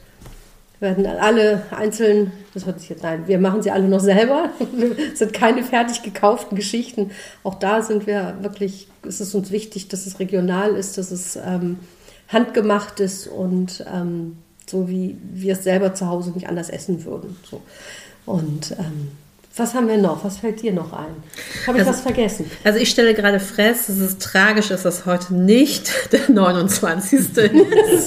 werden 0.79 1.05
alle 1.05 1.63
einzeln, 1.71 2.31
das 2.53 2.65
hört 2.65 2.79
sich 2.79 2.89
jetzt, 2.89 3.03
nein, 3.03 3.27
wir 3.27 3.39
machen 3.39 3.61
sie 3.61 3.71
alle 3.71 3.87
noch 3.87 3.99
selber. 3.99 4.49
Das 5.09 5.19
sind 5.19 5.33
keine 5.33 5.63
fertig 5.63 6.03
gekauften 6.03 6.55
Geschichten. 6.55 7.11
Auch 7.43 7.55
da 7.55 7.81
sind 7.81 8.07
wir 8.07 8.37
wirklich, 8.41 8.87
es 9.07 9.21
ist 9.21 9.33
uns 9.35 9.51
wichtig, 9.51 9.87
dass 9.87 10.05
es 10.05 10.19
regional 10.19 10.75
ist, 10.75 10.97
dass 10.97 11.11
es 11.11 11.37
ähm, 11.37 11.79
handgemacht 12.27 12.99
ist 12.99 13.27
und 13.27 13.85
ähm, 13.93 14.37
so 14.67 14.89
wie 14.89 15.17
wir 15.31 15.53
es 15.53 15.63
selber 15.63 15.93
zu 15.93 16.07
Hause 16.07 16.31
nicht 16.31 16.49
anders 16.49 16.69
essen 16.69 17.05
würden. 17.05 17.37
So. 17.49 17.61
Und 18.25 18.71
ähm, 18.71 19.11
was 19.57 19.73
haben 19.73 19.87
wir 19.87 19.97
noch? 19.97 20.25
Was 20.25 20.39
fällt 20.39 20.61
dir 20.61 20.73
noch 20.73 20.91
ein? 20.91 21.15
Habe 21.65 21.77
ich 21.77 21.85
also, 21.85 21.91
was 21.91 22.01
vergessen? 22.01 22.51
Also 22.65 22.77
ich 22.77 22.89
stelle 22.89 23.13
gerade 23.13 23.39
fest, 23.39 23.87
es 23.87 23.99
ist 23.99 24.21
tragisch, 24.21 24.67
dass 24.67 24.83
das 24.83 25.05
heute 25.05 25.33
nicht 25.33 25.89
der 26.11 26.29
29. 26.29 27.19
ist. 27.19 27.37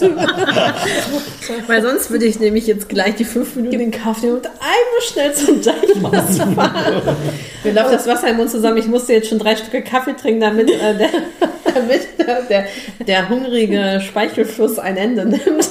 Weil 1.67 1.83
sonst 1.83 2.11
würde 2.11 2.27
ich 2.27 2.39
nämlich 2.39 2.67
jetzt 2.67 2.91
gleich 2.91 3.15
die 3.15 3.25
fünf 3.25 3.57
Minuten 3.57 3.81
in 3.81 3.91
Kauf 3.91 4.23
nehmen 4.23 4.37
und 4.37 4.47
einmal 4.47 5.01
schnell 5.11 5.33
zum 5.33 5.63
Deichmaß 5.63 6.37
fahren. 6.55 7.17
Mir 7.65 7.73
läuft 7.73 7.95
das 7.95 8.07
Wasser 8.07 8.29
im 8.29 8.37
Mund 8.37 8.51
zusammen. 8.51 8.77
Ich 8.77 8.87
musste 8.87 9.15
jetzt 9.15 9.31
schon 9.31 9.39
drei 9.39 9.57
Stücke 9.57 9.83
Kaffee 9.83 10.15
trinken, 10.15 10.41
damit, 10.41 10.71
äh, 10.71 10.99
der, 10.99 11.09
damit 11.75 12.51
der, 12.51 12.67
der 13.07 13.29
hungrige 13.31 14.03
Speichelfluss 14.03 14.79
ein 14.79 14.99
Ende 14.99 15.25
nimmt. 15.25 15.69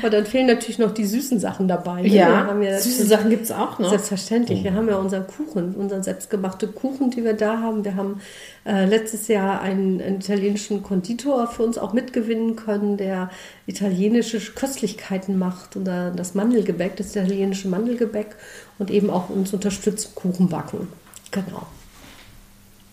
Aber 0.00 0.10
dann 0.10 0.26
fehlen 0.26 0.46
natürlich 0.46 0.78
noch 0.78 0.92
die 0.92 1.04
süßen 1.04 1.38
Sachen 1.38 1.68
dabei. 1.68 2.02
Ne? 2.02 2.08
Ja, 2.08 2.54
ja 2.60 2.78
süße 2.78 3.04
Sachen 3.04 3.30
gibt 3.30 3.44
es 3.44 3.52
auch 3.52 3.78
noch. 3.78 3.90
Selbstverständlich. 3.90 4.64
Wir 4.64 4.74
haben 4.74 4.88
ja 4.88 4.96
unser 4.96 5.17
Kuchen, 5.22 5.74
unseren 5.74 6.02
selbstgemachten 6.02 6.74
Kuchen, 6.74 7.10
die 7.10 7.24
wir 7.24 7.34
da 7.34 7.60
haben. 7.60 7.84
Wir 7.84 7.96
haben 7.96 8.20
äh, 8.64 8.84
letztes 8.86 9.28
Jahr 9.28 9.60
einen, 9.60 10.00
einen, 10.00 10.16
italienischen 10.16 10.82
Konditor 10.82 11.46
für 11.46 11.62
uns 11.62 11.78
auch 11.78 11.92
mitgewinnen 11.92 12.56
können, 12.56 12.96
der 12.96 13.30
italienische 13.66 14.38
Köstlichkeiten 14.38 15.38
macht 15.38 15.76
und 15.76 15.86
äh, 15.86 16.12
das 16.14 16.34
Mandelgebäck, 16.34 16.96
das 16.96 17.14
italienische 17.14 17.68
Mandelgebäck 17.68 18.36
und 18.78 18.90
eben 18.90 19.10
auch 19.10 19.30
uns 19.30 19.52
unterstützt 19.52 20.14
Kuchen 20.14 20.48
backen. 20.48 20.88
Genau. 21.30 21.66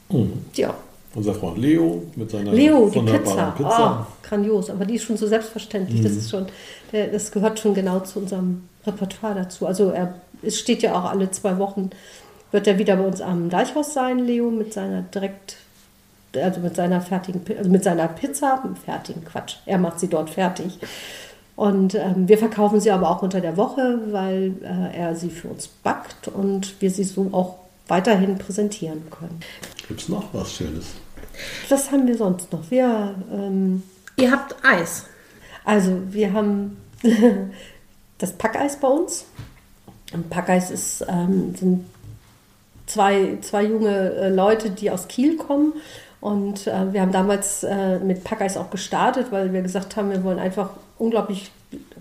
Mhm. 0.10 0.46
Ja. 0.56 0.76
Unser 1.16 1.34
Freund 1.34 1.58
Leo 1.58 2.04
mit 2.16 2.30
seiner 2.30 2.52
Leo, 2.52 2.90
die 2.90 3.00
Pizza. 3.00 3.52
Pizza. 3.56 4.08
Oh, 4.08 4.28
grandios, 4.28 4.70
aber 4.70 4.84
die 4.84 4.96
ist 4.96 5.04
schon 5.04 5.16
so 5.16 5.28
selbstverständlich. 5.28 6.02
Mhm. 6.02 6.04
Das 6.04 6.12
ist 6.12 6.30
schon, 6.30 6.46
das 6.92 7.32
gehört 7.32 7.58
schon 7.58 7.74
genau 7.74 8.02
zu 8.02 8.20
unserem 8.20 8.64
Repertoire 8.86 9.36
dazu. 9.36 9.66
Also 9.66 9.92
er, 9.92 10.16
es 10.46 10.60
steht 10.60 10.82
ja 10.84 10.96
auch 10.96 11.06
alle 11.06 11.32
zwei 11.32 11.58
Wochen 11.58 11.90
wird 12.52 12.68
er 12.68 12.78
wieder 12.78 12.96
bei 12.96 13.04
uns 13.04 13.22
am 13.22 13.50
Deichhaus 13.50 13.94
sein, 13.94 14.20
Leo, 14.20 14.50
mit 14.50 14.74
seiner 14.74 15.02
direkt, 15.02 15.58
also 16.36 16.62
mit 16.62 16.76
seiner 16.76 17.02
fertigen, 17.02 17.42
also 17.58 17.70
mit 17.70 17.84
seiner 17.84 18.08
Pizza, 18.08 18.64
fertigen 18.86 19.26
Quatsch. 19.26 19.58
Er 19.66 19.78
macht 19.78 20.00
sie 20.00 20.08
dort 20.08 20.30
fertig. 20.30 20.80
Und 21.56 21.96
ähm, 21.96 22.28
wir 22.28 22.38
verkaufen 22.38 22.80
sie 22.80 22.92
aber 22.92 23.10
auch 23.10 23.22
unter 23.22 23.42
der 23.42 23.58
Woche, 23.58 24.00
weil 24.12 24.56
äh, 24.62 24.98
er 24.98 25.16
sie 25.16 25.30
für 25.30 25.48
uns 25.50 25.68
backt 25.68 26.28
und 26.28 26.82
wir 26.82 26.92
sie 26.92 27.04
so 27.04 27.30
auch 27.32 27.56
weiterhin 27.88 28.38
präsentieren 28.38 29.04
können. 29.10 29.40
Gibt 29.88 30.02
es 30.02 30.10
noch 30.10 30.34
was 30.34 30.54
Schönes? 30.54 30.86
Was 31.70 31.92
haben 31.92 32.08
wir 32.08 32.18
sonst 32.18 32.52
noch? 32.52 32.70
Wir, 32.72 33.16
ähm, 33.32 33.84
Ihr 34.18 34.32
habt 34.32 34.56
Eis. 34.64 35.06
Also 35.64 36.02
wir 36.10 36.32
haben 36.34 36.78
das 38.18 38.34
Packeis 38.34 38.80
bei 38.80 38.88
uns. 38.88 39.26
Packeis 40.30 40.72
ist, 40.72 41.06
ähm, 41.08 41.56
sind 41.56 41.86
zwei, 42.86 43.38
zwei 43.42 43.64
junge 43.64 44.14
äh, 44.14 44.30
Leute, 44.30 44.70
die 44.70 44.92
aus 44.92 45.08
Kiel 45.08 45.38
kommen. 45.38 45.74
Und 46.22 46.68
äh, 46.68 46.94
wir 46.94 47.02
haben 47.02 47.12
damals 47.12 47.64
äh, 47.64 48.00
mit 48.00 48.24
Packeis 48.24 48.58
auch 48.58 48.70
gestartet, 48.70 49.28
weil 49.32 49.54
wir 49.54 49.62
gesagt 49.62 49.96
haben, 49.96 50.10
wir 50.10 50.24
wollen 50.24 50.40
einfach 50.40 50.72
unglaublich 50.98 51.52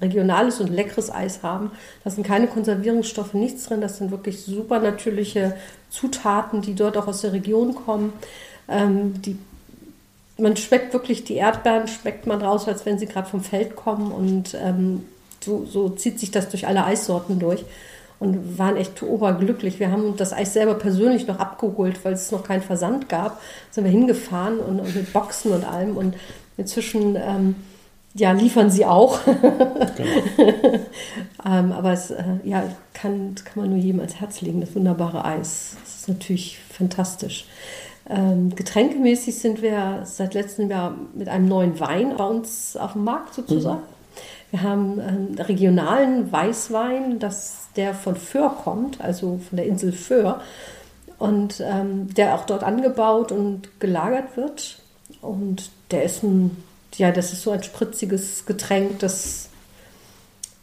regionales 0.01 0.61
und 0.61 0.71
leckeres 0.71 1.13
Eis 1.13 1.43
haben. 1.43 1.71
Da 2.05 2.11
sind 2.11 2.27
keine 2.27 2.47
Konservierungsstoffe, 2.47 3.35
nichts 3.35 3.65
drin. 3.65 3.81
Das 3.81 3.99
sind 3.99 4.11
wirklich 4.11 4.43
super 4.43 4.79
natürliche 4.79 5.57
Zutaten, 5.91 6.63
die 6.63 6.75
dort 6.75 6.97
auch 6.97 7.07
aus 7.07 7.23
der 7.23 7.33
Region 7.33 7.75
kommen. 7.75 8.13
Ähm, 8.69 9.21
die, 9.23 9.37
man 10.39 10.57
schmeckt 10.57 10.93
wirklich 10.93 11.25
die 11.25 11.35
Erdbeeren, 11.35 11.89
schmeckt 11.89 12.27
man 12.27 12.41
raus, 12.41 12.67
als 12.67 12.87
wenn 12.87 12.99
sie 12.99 13.07
gerade 13.07 13.29
vom 13.29 13.43
Feld 13.43 13.77
kommen. 13.77 14.11
Und 14.11 14.55
ähm, 14.55 15.05
so, 15.41 15.67
so 15.67 15.91
zieht 15.91 16.19
sich 16.19 16.31
das 16.31 16.49
durch 16.49 16.67
alle 16.67 16.85
Eissorten 16.85 17.39
durch 17.39 17.65
und 18.25 18.59
waren 18.59 18.77
echt 18.77 19.03
oberglücklich. 19.03 19.79
Wir 19.79 19.91
haben 19.91 20.17
das 20.17 20.33
Eis 20.33 20.55
selber 20.55 20.75
persönlich 20.75 21.27
noch 21.27 21.39
abgeholt, 21.39 22.05
weil 22.05 22.15
es 22.15 22.33
noch 22.33 22.43
keinen 22.43 22.63
Versand 22.63 23.09
gab. 23.09 23.41
Sind 23.71 23.85
wir 23.85 23.91
hingefahren 23.91 24.59
und, 24.59 24.81
und 24.81 24.95
mit 24.95 25.13
Boxen 25.13 25.53
und 25.53 25.65
allem 25.65 25.97
und 25.97 26.17
inzwischen 26.57 27.17
ähm, 27.17 27.57
ja, 28.15 28.33
liefern 28.33 28.71
sie 28.71 28.87
auch. 28.87 29.19
Genau. 29.25 30.55
ähm, 31.47 31.73
aber 31.73 31.93
es 31.93 32.11
äh, 32.11 32.23
ja, 32.45 32.63
kann, 32.93 33.35
kann 33.45 33.63
man 33.63 33.71
nur 33.71 33.79
jedem 33.79 34.01
ans 34.01 34.15
Herz 34.21 34.41
legen, 34.41 34.61
das 34.61 34.75
wunderbare 34.75 35.25
Eis. 35.25 35.77
Das 35.83 35.97
ist 35.97 36.09
natürlich 36.09 36.59
fantastisch. 36.71 37.47
Ähm, 38.09 38.55
getränkemäßig 38.55 39.39
sind 39.39 39.63
wir 39.63 40.03
seit 40.05 40.35
letztem 40.35 40.71
Jahr 40.71 40.95
mit 41.15 41.29
einem 41.29 41.49
neuen 41.49 41.81
Wein 41.81 42.17
bei 42.17 42.25
uns 42.25 42.77
auf 42.77 42.93
dem 42.93 43.05
Markt 43.05 43.35
sozusagen. 43.35 43.81
Mhm. 43.81 43.94
Wir 44.55 44.63
haben 44.63 45.01
einen 45.01 45.37
regionalen 45.37 46.31
Weißwein, 46.31 47.19
das, 47.19 47.71
der 47.75 47.93
von 47.93 48.15
Föhr 48.15 48.51
kommt, 48.51 49.01
also 49.01 49.41
von 49.49 49.57
der 49.57 49.67
Insel 49.67 49.91
Föhr, 49.91 50.43
und 51.19 51.61
ähm, 51.61 52.15
der 52.15 52.37
auch 52.37 52.47
dort 52.47 52.63
angebaut 52.63 53.33
und 53.33 53.81
gelagert 53.81 54.37
wird. 54.37 54.79
Und 55.21 55.71
der 55.91 56.05
ist 56.05 56.23
ein, 56.23 56.57
ja, 56.95 57.11
das 57.11 57.33
ist 57.33 57.43
so 57.43 57.51
ein 57.51 57.65
spritziges 57.65 58.47
Getränk, 58.47 59.01
das 59.01 59.49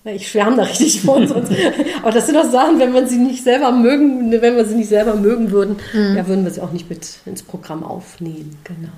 ich 0.06 0.30
schwärme 0.30 0.56
da 0.56 0.64
richtig 0.64 1.02
von 1.02 1.28
sonst. 1.28 1.52
Aber 2.02 2.12
das 2.12 2.28
sind 2.28 2.38
auch 2.38 2.50
Sachen, 2.50 2.80
wenn 2.80 2.94
man 2.94 3.10
sie 3.10 3.18
nicht 3.18 3.44
selber 3.44 3.74
mögen, 3.74 4.32
wenn 4.32 4.56
wir 4.56 4.64
sie 4.64 4.76
nicht 4.76 4.88
selber 4.88 5.16
mögen 5.16 5.52
würden, 5.52 5.76
mhm. 5.92 6.16
ja, 6.16 6.26
würden 6.30 6.46
wir 6.46 6.52
sie 6.52 6.62
auch 6.62 6.72
nicht 6.72 6.90
mit 6.90 7.20
ins 7.26 7.44
Programm 7.44 7.84
aufnehmen. 7.84 8.58
Genau 8.64 8.94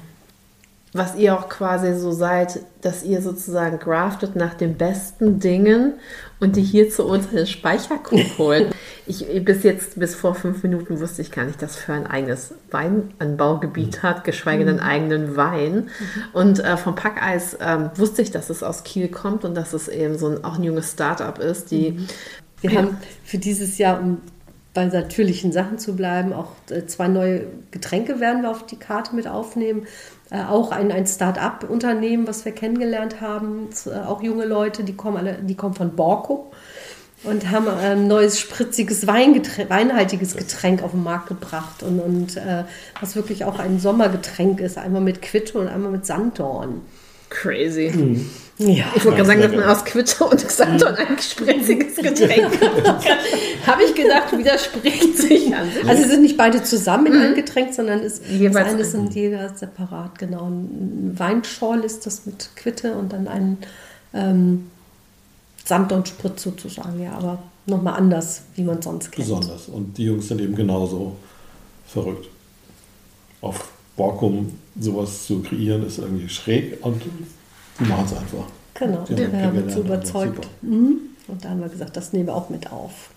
was 0.93 1.15
ihr 1.15 1.37
auch 1.37 1.49
quasi 1.49 1.95
so 1.95 2.11
seid, 2.11 2.59
dass 2.81 3.03
ihr 3.03 3.21
sozusagen 3.21 3.79
graftet 3.79 4.35
nach 4.35 4.53
den 4.53 4.75
besten 4.75 5.39
Dingen 5.39 5.93
und 6.39 6.55
die 6.55 6.61
hier 6.61 6.89
zu 6.89 7.05
uns 7.05 7.25
in 7.31 7.37
den 7.37 7.47
Speicherkrug 7.47 8.19
holt. 8.37 8.67
Ich, 9.07 9.25
bis 9.43 9.63
jetzt, 9.63 9.99
bis 9.99 10.13
vor 10.13 10.35
fünf 10.35 10.61
Minuten 10.61 10.99
wusste 10.99 11.23
ich 11.23 11.31
gar 11.31 11.45
nicht, 11.45 11.61
dass 11.61 11.77
Föhr 11.77 11.95
ein 11.95 12.05
eigenes 12.05 12.53
Weinanbaugebiet 12.69 14.03
hat, 14.03 14.23
geschweige 14.23 14.65
denn 14.65 14.75
mhm. 14.75 14.83
eigenen 14.83 15.35
Wein. 15.35 15.73
Mhm. 15.73 15.89
Und 16.33 16.59
äh, 16.59 16.77
vom 16.77 16.95
Packeis 16.95 17.57
ähm, 17.59 17.89
wusste 17.95 18.21
ich, 18.21 18.29
dass 18.29 18.51
es 18.51 18.61
aus 18.61 18.83
Kiel 18.83 19.07
kommt 19.07 19.45
und 19.45 19.55
dass 19.55 19.73
es 19.73 19.87
eben 19.87 20.17
so 20.17 20.27
ein, 20.27 20.43
auch 20.43 20.57
ein 20.57 20.63
junges 20.63 20.91
Startup 20.91 21.37
ist, 21.39 21.71
die. 21.71 21.91
Mhm. 21.91 22.07
Wir 22.61 22.77
haben 22.77 22.97
für 23.25 23.39
dieses 23.39 23.77
Jahr, 23.77 23.99
um 23.99 24.21
bei 24.73 24.85
natürlichen 24.85 25.51
Sachen 25.51 25.77
zu 25.77 25.95
bleiben. 25.95 26.33
Auch 26.33 26.51
äh, 26.69 26.85
zwei 26.85 27.07
neue 27.07 27.45
Getränke 27.71 28.19
werden 28.19 28.41
wir 28.41 28.51
auf 28.51 28.65
die 28.65 28.77
Karte 28.77 29.15
mit 29.15 29.27
aufnehmen. 29.27 29.85
Äh, 30.33 30.45
auch 30.49 30.71
ein, 30.71 30.91
ein 30.91 31.05
Start-up-Unternehmen, 31.05 32.27
was 32.27 32.43
wir 32.43 32.53
kennengelernt 32.53 33.21
haben. 33.21 33.69
Äh, 33.85 33.91
auch 33.91 34.23
junge 34.23 34.45
Leute, 34.45 34.83
die 34.83 34.95
kommen 34.95 35.17
alle, 35.17 35.37
die 35.43 35.55
kommen 35.55 35.75
von 35.75 35.95
Borco 35.95 36.51
und 37.23 37.51
haben 37.51 37.67
ein 37.67 38.07
neues 38.07 38.39
spritziges 38.39 39.05
Weingetränk, 39.05 39.69
weinhaltiges 39.69 40.35
Getränk 40.35 40.81
auf 40.81 40.91
den 40.91 41.03
Markt 41.03 41.27
gebracht 41.27 41.83
und, 41.83 41.99
und 41.99 42.37
äh, 42.37 42.63
was 42.99 43.15
wirklich 43.15 43.45
auch 43.45 43.59
ein 43.59 43.79
Sommergetränk 43.79 44.59
ist, 44.59 44.79
einmal 44.79 45.01
mit 45.01 45.21
Quitte 45.21 45.59
und 45.59 45.67
einmal 45.67 45.91
mit 45.91 46.05
Sanddorn. 46.07 46.81
Crazy. 47.29 47.91
Mhm. 47.93 48.29
Ja. 48.59 48.85
Ich 48.95 49.03
wollte 49.03 49.17
gerade 49.17 49.25
sagen, 49.25 49.41
dass 49.41 49.51
man 49.51 49.63
aus 49.63 49.83
Quitte 49.83 50.23
und 50.25 50.47
Xanthon 50.47 50.95
ein 50.95 51.17
spritziges 51.17 51.95
Getränk 51.95 52.61
machen 52.61 52.83
kann. 52.83 53.17
Habe 53.65 53.83
ich 53.83 53.95
gedacht, 53.95 54.37
widerspricht 54.37 55.17
sich 55.17 55.55
an. 55.55 55.67
Also 55.87 56.03
sie 56.03 56.09
sind 56.09 56.21
nicht 56.21 56.37
beide 56.37 56.61
zusammen 56.63 57.07
in 57.07 57.13
einem 57.13 57.35
Getränk, 57.35 57.73
sondern 57.73 57.99
es, 58.01 58.21
das 58.21 58.29
Jeweils 58.29 58.73
eine 58.73 58.85
sind 58.85 59.15
jeder 59.15 59.55
separat, 59.55 60.19
genau. 60.19 60.45
Ein 60.45 61.15
Weinschorl 61.17 61.83
ist 61.83 62.05
das 62.05 62.27
mit 62.27 62.51
Quitte 62.55 62.93
und 62.93 63.11
dann 63.11 63.27
ein 63.27 63.57
ähm, 64.13 64.69
Sanddornspritz 65.65 66.43
sozusagen, 66.43 67.01
ja, 67.01 67.13
aber 67.13 67.41
nochmal 67.65 67.95
anders, 67.95 68.43
wie 68.55 68.63
man 68.63 68.81
sonst 68.83 69.11
kennt. 69.11 69.27
Besonders. 69.27 69.67
Und 69.67 69.97
die 69.97 70.03
Jungs 70.03 70.27
sind 70.27 70.41
eben 70.41 70.55
genauso 70.55 71.15
verrückt. 71.87 72.27
Auf 73.41 73.71
Borkum 73.95 74.59
sowas 74.79 75.25
zu 75.25 75.41
kreieren, 75.41 75.85
ist 75.85 75.97
irgendwie 75.97 76.29
schräg 76.29 76.77
und 76.85 77.01
die 77.79 77.83
machen 77.85 78.05
es 78.05 78.13
einfach. 78.13 78.45
Genau, 78.75 79.03
Die 79.07 79.17
wir 79.17 79.41
haben 79.41 79.63
uns 79.63 79.75
überzeugt. 79.75 80.35
super. 80.35 80.47
Mhm. 80.61 80.97
Und 81.27 81.43
da 81.45 81.49
haben 81.49 81.61
wir 81.61 81.69
gesagt, 81.69 81.95
das 81.95 82.11
nehmen 82.13 82.27
wir 82.27 82.35
auch 82.35 82.49
mit 82.49 82.71
auf. 82.71 83.09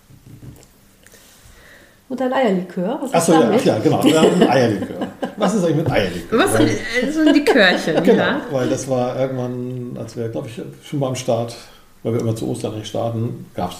Und 2.09 2.21
ein 2.21 2.31
Eierlikör, 2.31 2.99
was 3.01 3.13
Achso, 3.13 3.33
ja, 3.33 3.53
ja, 3.57 3.79
genau. 3.79 4.01
Wir 4.01 4.21
haben 4.21 4.41
ein 4.41 4.47
Eierlikör. 4.49 5.07
Was 5.35 5.55
ist 5.55 5.63
eigentlich 5.65 5.75
mit 5.77 5.91
Eierlikör? 5.91 6.39
Was 6.39 6.53
Weil- 6.53 6.67
sind 7.01 7.13
so 7.13 7.19
ein 7.21 7.33
Likörchen, 7.33 8.03
Genau, 8.03 8.17
ja? 8.23 8.41
weil 8.49 8.69
das 8.69 8.87
war 8.87 9.19
irgendwann, 9.19 9.97
als 9.99 10.15
wir, 10.15 10.29
glaube 10.29 10.47
ich, 10.47 10.61
schon 10.87 10.99
beim 11.01 11.15
Start, 11.15 11.55
weil 12.03 12.13
wir 12.13 12.21
immer 12.21 12.33
zu 12.35 12.47
Ostern 12.47 12.75
nicht 12.75 12.87
starten, 12.87 13.47
gab 13.55 13.71
es 13.71 13.77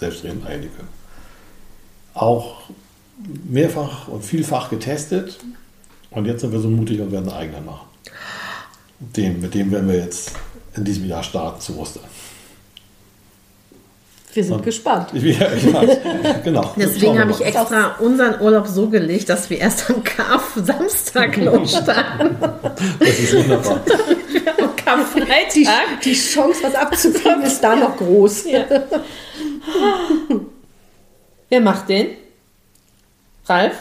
selbstredend 0.00 0.44
Eierlikör. 0.44 0.84
Auch 2.14 2.62
mehrfach 3.48 4.08
und 4.08 4.24
vielfach 4.24 4.68
getestet 4.68 5.38
und 6.10 6.26
jetzt 6.26 6.40
sind 6.40 6.50
wir 6.50 6.58
so 6.58 6.68
mutig 6.68 7.00
und 7.00 7.12
werden 7.12 7.28
einen 7.28 7.38
eigenen 7.38 7.64
machen. 7.64 7.86
Den, 9.16 9.40
mit 9.40 9.54
dem 9.54 9.70
werden 9.70 9.88
wir 9.88 9.96
jetzt 9.98 10.32
in 10.76 10.84
diesem 10.84 11.06
Jahr 11.06 11.22
starten 11.22 11.60
zu 11.60 11.78
Ostern. 11.78 12.04
Wir 14.34 14.44
sind 14.44 14.54
Und- 14.56 14.62
gespannt. 14.64 15.08
Ich, 15.14 15.38
ja, 15.38 15.48
genau. 16.42 16.72
Deswegen 16.76 17.18
habe 17.18 17.32
ich 17.32 17.40
extra 17.42 17.96
unseren 17.98 18.40
Urlaub 18.40 18.66
so 18.66 18.88
gelegt, 18.88 19.28
dass 19.28 19.50
wir 19.50 19.58
erst 19.58 19.90
am 19.90 20.02
Karf-Samstag 20.02 21.36
losstarten. 21.36 22.36
Das 22.98 23.18
ist 23.18 23.34
wunderbar. 23.34 23.80
am 24.60 24.76
Karfreitag. 24.76 26.00
Die 26.04 26.14
Chance, 26.14 26.60
was 26.62 26.74
abzukriegen, 26.74 27.42
ist 27.42 27.60
da 27.60 27.76
noch 27.76 27.96
groß. 27.98 28.44
Wer 31.48 31.60
macht 31.60 31.88
den? 31.88 32.08
Ralf? 33.46 33.74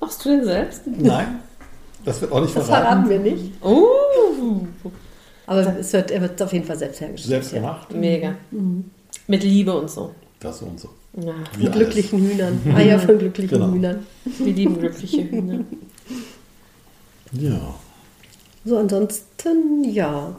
Machst 0.00 0.24
du 0.24 0.28
den 0.30 0.44
selbst? 0.44 0.82
Nein, 0.86 1.40
das 2.04 2.20
wird 2.20 2.32
auch 2.32 2.40
nicht 2.40 2.56
Das 2.56 2.66
verraten. 2.66 3.06
verraten 3.06 3.10
wir 3.10 3.18
nicht. 3.32 3.64
Uh, 3.64 4.66
Aber 5.46 5.78
es 5.78 5.92
wird, 5.92 6.10
er 6.10 6.20
wird 6.22 6.40
auf 6.42 6.52
jeden 6.52 6.64
Fall 6.64 6.78
selbst 6.78 7.00
hergestellt. 7.00 7.28
Selbst 7.44 7.52
gemacht. 7.54 7.92
mega. 7.94 8.34
Mit 9.26 9.42
Liebe 9.42 9.72
und 9.78 9.90
so. 9.90 10.14
Das 10.40 10.60
und 10.62 10.78
so. 10.80 10.88
Ja, 11.20 11.32
Wie 11.56 11.64
Von 11.64 11.72
glücklichen 11.72 12.18
Hühnern. 12.20 12.60
Eier 12.76 12.98
von 12.98 13.18
glücklichen 13.18 13.58
Genau. 13.58 13.72
Hühnern. 13.72 14.06
wir 14.24 14.52
lieben 14.52 14.78
glückliche 14.78 15.22
Hühner. 15.30 15.60
Ja. 17.32 17.74
So, 18.64 18.78
ansonsten, 18.78 19.84
ja. 19.84 20.34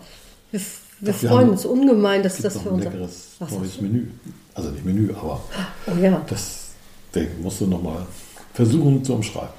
Wir, 0.52 0.60
wir 0.60 1.08
wir 1.08 1.14
freuen 1.14 1.32
haben- 1.42 1.50
uns 1.52 1.66
ungemein, 1.66 2.24
dass 2.24 2.38
das 2.38 2.54
gibt 2.54 2.64
für 2.66 2.70
noch 2.72 2.78
ein 2.78 2.84
leckeres 2.84 3.36
Was 3.40 3.52
neues? 3.52 3.82
Menü. 3.82 4.08
Also 4.54 4.70
nicht 4.72 4.86
Menü, 4.86 5.14
aber 5.14 5.42
Oh 5.88 5.98
ja. 6.02 6.22
das 6.30 6.70
Ding 7.14 7.28
musst 7.42 7.62
du 7.62 7.68
nochmal 7.68 8.06
versuchen 8.54 9.04
zu 9.04 9.14
umschreiben. 9.16 9.50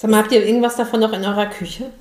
Sag 0.00 0.12
mal, 0.12 0.18
habt 0.18 0.30
ihr 0.30 0.46
irgendwas 0.46 0.76
davon 0.76 1.00
noch 1.00 1.12
in 1.12 1.24
eurer 1.24 1.46
Küche? 1.46 1.86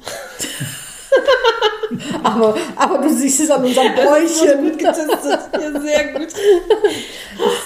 Aber, 2.22 2.54
aber 2.76 2.98
du 2.98 3.10
siehst 3.10 3.40
es 3.40 3.50
an 3.50 3.64
unserem 3.64 3.96
Bäuchchen. 3.96 4.78
getestet. 4.78 5.40
Ja, 5.54 5.80
sehr 5.80 6.14
gut. 6.14 6.28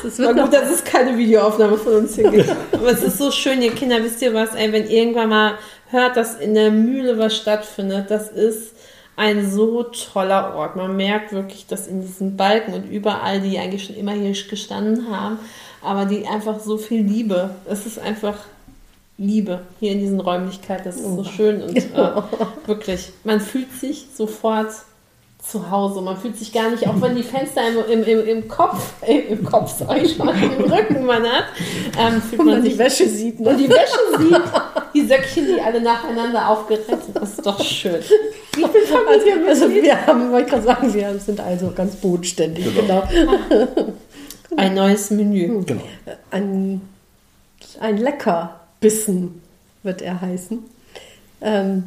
Es 0.06 0.20
War 0.20 0.34
gut, 0.36 0.54
dass 0.54 0.70
es 0.70 0.84
keine 0.84 1.18
Videoaufnahme 1.18 1.76
von 1.76 1.94
uns 1.94 2.16
hier 2.16 2.30
gibt. 2.30 2.50
Aber 2.72 2.92
es 2.92 3.02
ist 3.02 3.18
so 3.18 3.32
schön, 3.32 3.64
ihr 3.64 3.74
Kinder, 3.74 4.04
wisst 4.04 4.22
ihr 4.22 4.32
was, 4.34 4.54
ey, 4.54 4.72
wenn 4.72 4.84
ihr 4.88 4.92
irgendwann 4.92 5.30
mal 5.30 5.54
hört, 5.90 6.18
dass 6.18 6.36
in 6.36 6.54
der 6.54 6.70
Mühle 6.70 7.18
was 7.18 7.36
stattfindet, 7.36 8.12
das 8.12 8.30
ist 8.30 8.76
ein 9.16 9.50
so 9.50 9.84
toller 9.84 10.56
Ort. 10.56 10.76
Man 10.76 10.96
merkt 10.96 11.34
wirklich, 11.34 11.66
dass 11.66 11.88
in 11.88 12.02
diesen 12.02 12.38
Balken 12.38 12.74
und 12.74 12.90
überall, 12.90 13.42
die 13.42 13.58
eigentlich 13.58 13.86
schon 13.86 13.96
immer 13.96 14.14
hier 14.14 14.34
gestanden 14.48 15.10
haben, 15.10 15.40
aber 15.82 16.06
die 16.06 16.28
einfach 16.28 16.60
so 16.60 16.78
viel 16.78 17.02
Liebe. 17.02 17.56
Es 17.68 17.88
ist 17.88 17.98
einfach 18.00 18.36
Liebe 19.22 19.62
hier 19.80 19.92
in 19.92 20.00
diesen 20.00 20.20
Räumlichkeiten. 20.20 20.86
Das 20.86 20.96
ist 20.96 21.16
so 21.16 21.24
schön 21.24 21.62
und 21.62 21.78
äh, 21.78 21.82
wirklich, 22.66 23.12
man 23.24 23.40
fühlt 23.40 23.72
sich 23.74 24.08
sofort 24.16 24.72
zu 25.44 25.72
Hause. 25.72 26.02
Man 26.02 26.18
fühlt 26.18 26.38
sich 26.38 26.52
gar 26.52 26.70
nicht, 26.70 26.88
auch 26.88 27.00
wenn 27.02 27.16
die 27.16 27.24
Fenster 27.24 27.62
im, 27.68 28.02
im, 28.02 28.04
im, 28.04 28.28
im 28.28 28.48
Kopf, 28.48 28.94
äh, 29.02 29.20
im 29.20 29.44
Kopf, 29.44 29.76
sag 29.80 30.02
ich 30.02 30.16
schon, 30.16 30.30
im 30.30 30.72
Rücken 30.72 31.06
man 31.06 31.24
hat, 31.24 31.46
ähm, 32.00 32.22
fühlt 32.22 32.40
wenn 32.40 32.46
man 32.46 32.56
man 32.56 32.64
sich 32.64 32.74
die 32.74 32.80
Wäsche 32.80 33.10
sieht. 33.10 33.40
und 33.40 33.46
Ne? 33.46 33.58
die 33.58 33.70
Wäsche 33.70 34.00
sieht, 34.18 34.42
die 34.94 35.06
Söckchen, 35.06 35.48
die 35.48 35.62
alle 35.62 35.82
nacheinander 35.82 36.50
aufgereiht 36.50 36.86
sind. 36.88 37.16
Das 37.16 37.30
ist 37.30 37.46
doch 37.46 37.64
schön. 37.64 38.02
Also, 38.56 39.48
also 39.48 39.70
wir 39.70 40.06
haben, 40.06 40.32
wollte 40.32 40.46
ich 40.46 40.52
gerade 40.52 40.64
sagen, 40.64 40.94
wir 40.94 41.20
sind 41.20 41.40
also 41.40 41.72
ganz 41.72 41.96
bodenständig. 41.96 42.66
Genau. 42.76 43.04
Ein 44.58 44.74
neues 44.74 45.10
Menü. 45.12 45.64
Genau. 45.66 45.82
Ein, 46.30 46.82
ein 47.80 47.98
Leckerbissen 48.82 49.42
wird 49.84 50.02
er 50.02 50.22
heißen. 50.22 50.60
Ähm, 51.42 51.84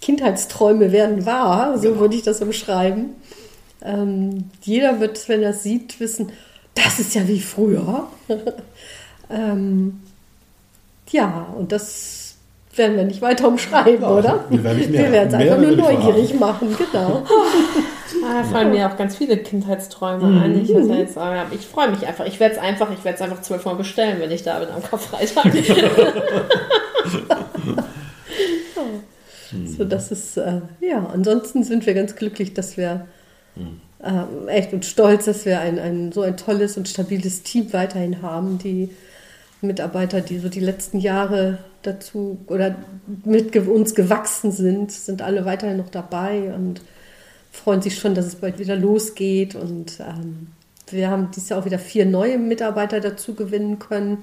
Kindheitsträume 0.00 0.92
werden 0.92 1.26
wahr, 1.26 1.78
so 1.78 1.98
würde 1.98 2.14
ich 2.14 2.22
das 2.22 2.40
umschreiben. 2.40 3.16
Ähm, 3.82 4.50
jeder 4.62 5.00
wird, 5.00 5.28
wenn 5.28 5.42
er 5.42 5.50
es 5.50 5.62
sieht, 5.62 5.98
wissen, 6.00 6.30
das 6.74 6.98
ist 7.00 7.14
ja 7.14 7.26
wie 7.26 7.40
früher. 7.40 8.06
ähm, 9.30 10.00
ja, 11.10 11.46
und 11.56 11.72
das 11.72 12.36
werden 12.74 12.96
wir 12.96 13.04
nicht 13.04 13.22
weiter 13.22 13.48
umschreiben, 13.48 14.02
Ja, 14.02 14.10
oder? 14.10 14.44
wir 14.50 14.62
werden 14.62 14.94
wir 14.94 15.22
es 15.22 15.34
einfach 15.34 15.58
nur 15.58 15.72
neugierig 15.72 16.38
machen, 16.38 16.76
genau. 16.76 17.24
Ah, 18.28 18.42
da 18.42 18.44
fallen 18.44 18.70
mir 18.70 18.90
auch 18.90 18.96
ganz 18.96 19.16
viele 19.16 19.38
Kindheitsträume 19.38 20.42
ein. 20.42 20.62
Ich, 20.62 20.74
hatte 20.74 20.94
jetzt, 20.94 21.16
aber 21.16 21.46
ich 21.52 21.66
freue 21.66 21.90
mich 21.90 22.06
einfach. 22.06 22.26
Ich 22.26 22.38
werde 22.40 22.56
es 22.56 22.60
einfach, 22.60 22.90
ich 22.92 23.04
werde 23.04 23.16
es 23.16 23.22
einfach 23.22 23.40
zwölfmal 23.40 23.76
bestellen, 23.76 24.20
wenn 24.20 24.30
ich 24.30 24.42
da 24.42 24.58
bin 24.58 24.68
am 24.68 24.82
Karfreitag. 24.82 25.52
So, 29.64 29.84
das 29.84 30.12
ist, 30.12 30.36
äh, 30.36 30.60
ja, 30.80 31.06
ansonsten 31.06 31.64
sind 31.64 31.86
wir 31.86 31.94
ganz 31.94 32.16
glücklich, 32.16 32.52
dass 32.52 32.76
wir 32.76 33.06
ähm, 34.04 34.48
echt 34.48 34.72
und 34.72 34.84
stolz, 34.84 35.24
dass 35.24 35.46
wir 35.46 35.60
ein, 35.60 35.78
ein, 35.78 36.12
so 36.12 36.22
ein 36.22 36.36
tolles 36.36 36.76
und 36.76 36.86
stabiles 36.86 37.42
Team 37.42 37.72
weiterhin 37.72 38.22
haben. 38.22 38.58
Die 38.58 38.90
Mitarbeiter, 39.60 40.20
die 40.20 40.38
so 40.38 40.48
die 40.48 40.60
letzten 40.60 41.00
Jahre 41.00 41.58
dazu 41.82 42.38
oder 42.46 42.76
mit 43.24 43.56
uns 43.56 43.94
gewachsen 43.94 44.52
sind, 44.52 44.92
sind 44.92 45.22
alle 45.22 45.44
weiterhin 45.44 45.78
noch 45.78 45.90
dabei 45.90 46.52
und 46.54 46.80
freuen 47.52 47.82
sich 47.82 47.98
schon, 47.98 48.14
dass 48.14 48.26
es 48.26 48.36
bald 48.36 48.58
wieder 48.58 48.76
losgeht. 48.76 49.54
Und 49.54 50.00
ähm, 50.00 50.48
wir 50.90 51.10
haben 51.10 51.30
dieses 51.34 51.48
Jahr 51.48 51.60
auch 51.60 51.64
wieder 51.64 51.78
vier 51.78 52.06
neue 52.06 52.38
Mitarbeiter 52.38 53.00
dazu 53.00 53.34
gewinnen 53.34 53.78
können 53.78 54.18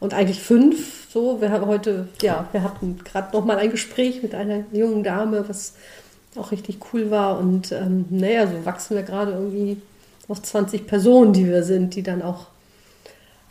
und 0.00 0.14
eigentlich 0.14 0.40
fünf. 0.40 1.08
So, 1.12 1.40
wir 1.40 1.50
haben 1.50 1.66
heute, 1.66 2.08
ja, 2.22 2.48
wir 2.52 2.62
hatten 2.62 2.98
gerade 3.04 3.36
noch 3.36 3.44
mal 3.44 3.58
ein 3.58 3.70
Gespräch 3.70 4.22
mit 4.22 4.34
einer 4.34 4.64
jungen 4.72 5.02
Dame, 5.04 5.48
was 5.48 5.74
auch 6.36 6.52
richtig 6.52 6.78
cool 6.92 7.10
war. 7.10 7.38
Und 7.38 7.72
ähm, 7.72 8.06
naja, 8.10 8.46
so 8.46 8.64
wachsen 8.64 8.96
wir 8.96 9.02
gerade 9.02 9.32
irgendwie 9.32 9.76
auf 10.28 10.40
20 10.42 10.86
Personen, 10.86 11.32
die 11.32 11.46
wir 11.46 11.62
sind, 11.64 11.94
die 11.96 12.02
dann 12.02 12.22
auch, 12.22 12.46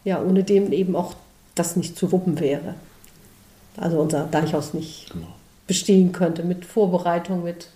ja, 0.04 0.22
ohne 0.22 0.44
dem 0.44 0.72
eben 0.72 0.96
auch 0.96 1.14
das 1.56 1.76
nicht 1.76 1.98
zu 1.98 2.12
wuppen 2.12 2.40
wäre. 2.40 2.76
Also 3.78 4.00
unser 4.00 4.24
Deichhaus 4.26 4.74
nicht 4.74 5.12
Genau. 5.12 5.28
bestehen 5.68 6.12
könnte 6.12 6.44
mit 6.44 6.66
Vorbereitung, 6.66 7.44
mit 7.44 7.68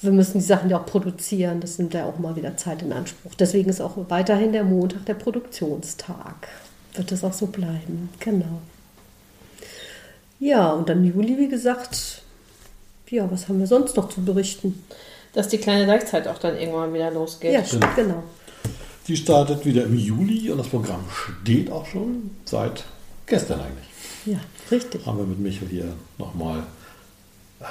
wir 0.00 0.12
müssen 0.12 0.38
die 0.38 0.44
Sachen 0.44 0.70
ja 0.70 0.78
auch 0.78 0.86
produzieren, 0.86 1.60
das 1.60 1.78
nimmt 1.78 1.94
ja 1.94 2.04
auch 2.04 2.18
mal 2.18 2.36
wieder 2.36 2.56
Zeit 2.56 2.82
in 2.82 2.92
Anspruch. 2.92 3.34
Deswegen 3.34 3.68
ist 3.68 3.80
auch 3.80 3.96
weiterhin 4.08 4.52
der 4.52 4.64
Montag 4.64 5.06
der 5.06 5.14
Produktionstag. 5.14 6.48
Wird 6.94 7.10
es 7.12 7.24
auch 7.24 7.32
so 7.32 7.46
bleiben, 7.46 8.08
genau. 8.20 8.60
Ja, 10.40 10.70
und 10.72 10.88
dann 10.88 11.04
Juli, 11.04 11.36
wie 11.38 11.48
gesagt, 11.48 12.22
ja, 13.08 13.28
was 13.30 13.48
haben 13.48 13.58
wir 13.58 13.66
sonst 13.66 13.96
noch 13.96 14.08
zu 14.08 14.24
berichten? 14.24 14.82
Dass 15.32 15.48
die 15.48 15.58
kleine 15.58 15.86
Deichzeit 15.86 16.28
auch 16.28 16.38
dann 16.38 16.56
irgendwann 16.56 16.94
wieder 16.94 17.10
losgeht. 17.10 17.52
Ja, 17.52 17.64
stimmt, 17.64 17.94
genau. 17.96 18.22
Die 19.08 19.16
startet 19.16 19.64
wieder 19.64 19.84
im 19.84 19.96
Juli 19.96 20.50
und 20.50 20.58
das 20.58 20.68
Programm 20.68 21.04
steht 21.10 21.72
auch 21.72 21.86
schon 21.86 22.30
seit 22.44 22.84
gestern 23.26 23.60
eigentlich. 23.60 23.86
Ja, 24.26 24.38
richtig. 24.70 25.04
Haben 25.06 25.18
wir 25.18 25.26
mit 25.26 25.38
Michael 25.38 25.68
hier 25.68 25.92
nochmal 26.18 26.62
äh, 27.60 27.64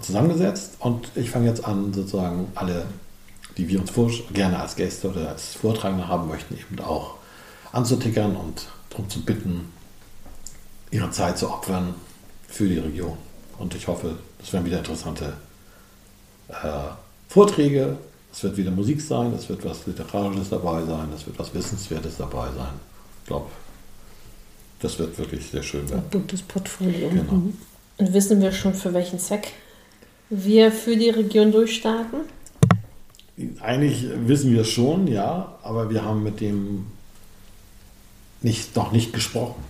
zusammengesetzt 0.00 0.76
und 0.78 1.08
ich 1.14 1.30
fange 1.30 1.48
jetzt 1.48 1.64
an, 1.64 1.92
sozusagen 1.92 2.48
alle, 2.54 2.86
die 3.56 3.68
wir 3.68 3.80
uns 3.80 3.90
vor, 3.90 4.10
gerne 4.32 4.58
als 4.58 4.76
Gäste 4.76 5.10
oder 5.10 5.28
als 5.28 5.54
Vortragende 5.54 6.08
haben 6.08 6.28
möchten, 6.28 6.54
eben 6.56 6.80
auch 6.80 7.16
anzutickern 7.72 8.36
und 8.36 8.66
darum 8.90 9.08
zu 9.08 9.22
bitten, 9.24 9.72
ihre 10.90 11.10
Zeit 11.10 11.38
zu 11.38 11.50
opfern 11.50 11.94
für 12.48 12.68
die 12.68 12.78
Region. 12.78 13.16
Und 13.58 13.74
ich 13.74 13.86
hoffe, 13.88 14.16
das 14.38 14.52
werden 14.52 14.64
wieder 14.64 14.78
interessante 14.78 15.34
äh, 16.48 16.54
Vorträge, 17.28 17.96
es 18.32 18.42
wird 18.42 18.56
wieder 18.56 18.70
Musik 18.70 19.00
sein, 19.00 19.32
es 19.34 19.48
wird 19.48 19.64
was 19.64 19.86
Literarisches 19.86 20.50
dabei 20.50 20.84
sein, 20.84 21.08
es 21.14 21.26
wird 21.26 21.38
was 21.38 21.52
Wissenswertes 21.54 22.16
dabei 22.16 22.46
sein. 22.56 22.72
Ich 23.22 23.26
glaube, 23.26 23.46
das 24.80 24.98
wird 24.98 25.16
wirklich 25.18 25.46
sehr 25.46 25.62
schön 25.62 25.88
werden. 25.88 26.02
Ein 26.02 26.10
buntes 26.10 26.42
Portfolio. 26.42 27.08
Genau. 27.08 27.32
Mhm. 27.32 27.58
Und 27.98 28.12
wissen 28.12 28.40
wir 28.40 28.52
schon, 28.52 28.74
für 28.74 28.92
welchen 28.94 29.18
Zweck 29.18 29.52
wir 30.32 30.72
für 30.72 30.96
die 30.96 31.10
Region 31.10 31.52
durchstarten? 31.52 32.20
Eigentlich 33.60 34.06
wissen 34.26 34.52
wir 34.52 34.64
schon, 34.64 35.06
ja, 35.06 35.58
aber 35.62 35.90
wir 35.90 36.04
haben 36.04 36.22
mit 36.22 36.40
dem 36.40 36.86
nicht, 38.40 38.74
noch 38.74 38.92
nicht 38.92 39.12
gesprochen. 39.12 39.62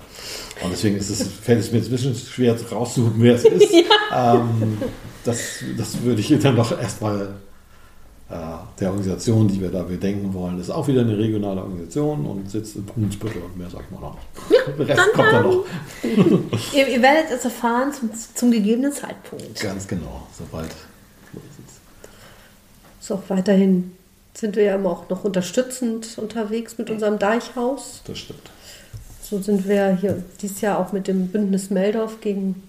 Und 0.63 0.71
deswegen 0.71 0.97
ist 0.97 1.11
es, 1.11 1.27
fällt 1.27 1.61
es 1.61 1.73
mir 1.73 1.79
jetzt 1.79 1.89
ein 1.89 1.93
bisschen 1.93 2.15
schwer 2.15 2.57
rauszusuchen, 2.71 3.15
wer 3.19 3.35
es 3.35 3.45
ist. 3.45 3.73
ähm, 4.15 4.79
das, 5.25 5.39
das 5.77 6.03
würde 6.03 6.21
ich 6.21 6.29
dann 6.41 6.57
doch 6.57 6.79
erstmal 6.79 7.35
der 8.81 8.91
Organisation, 8.91 9.49
die 9.49 9.61
wir 9.61 9.71
da 9.71 9.83
bedenken 9.83 10.33
wollen, 10.33 10.59
ist 10.61 10.71
auch 10.71 10.89
wieder 10.89 11.03
eine 11.03 11.17
regionale 11.17 11.61
Organisation 11.63 12.25
und 12.27 12.51
sitzt 12.51 12.77
in 12.77 12.85
Brunsbüttel 12.85 13.43
und 13.43 13.57
mehr 13.59 13.69
sage 13.69 13.85
ich 13.85 13.91
mal 13.91 14.01
noch 14.01 14.15
nicht. 14.15 14.79
Der 14.79 14.89
Rest 14.89 15.13
kommt 15.13 15.33
dann 15.33 15.43
noch. 15.43 15.65
Ihr, 16.75 16.89
ihr 16.89 17.03
werdet 17.03 17.31
es 17.31 17.45
erfahren 17.45 17.93
zum, 17.93 18.11
zum 18.35 18.51
gegebenen 18.51 18.93
Zeitpunkt. 18.93 19.61
Ganz 19.61 19.87
genau, 19.87 20.27
sobald. 20.37 20.71
So, 23.01 23.23
weiterhin 23.29 23.93
sind 24.35 24.57
wir 24.57 24.63
ja 24.63 24.75
immer 24.77 24.91
auch 24.91 25.09
noch 25.09 25.25
unterstützend 25.25 26.17
unterwegs 26.19 26.79
mit 26.79 26.89
unserem 26.91 27.19
Deichhaus. 27.19 28.03
Das 28.07 28.19
stimmt. 28.19 28.51
So 29.23 29.41
sind 29.41 29.69
wir 29.69 29.97
hier 29.97 30.23
dieses 30.41 30.61
Jahr 30.61 30.79
auch 30.79 30.93
mit 30.93 31.09
dem 31.09 31.29
Bündnis 31.29 31.71
Meldorf 31.71 32.21
gegen, 32.21 32.63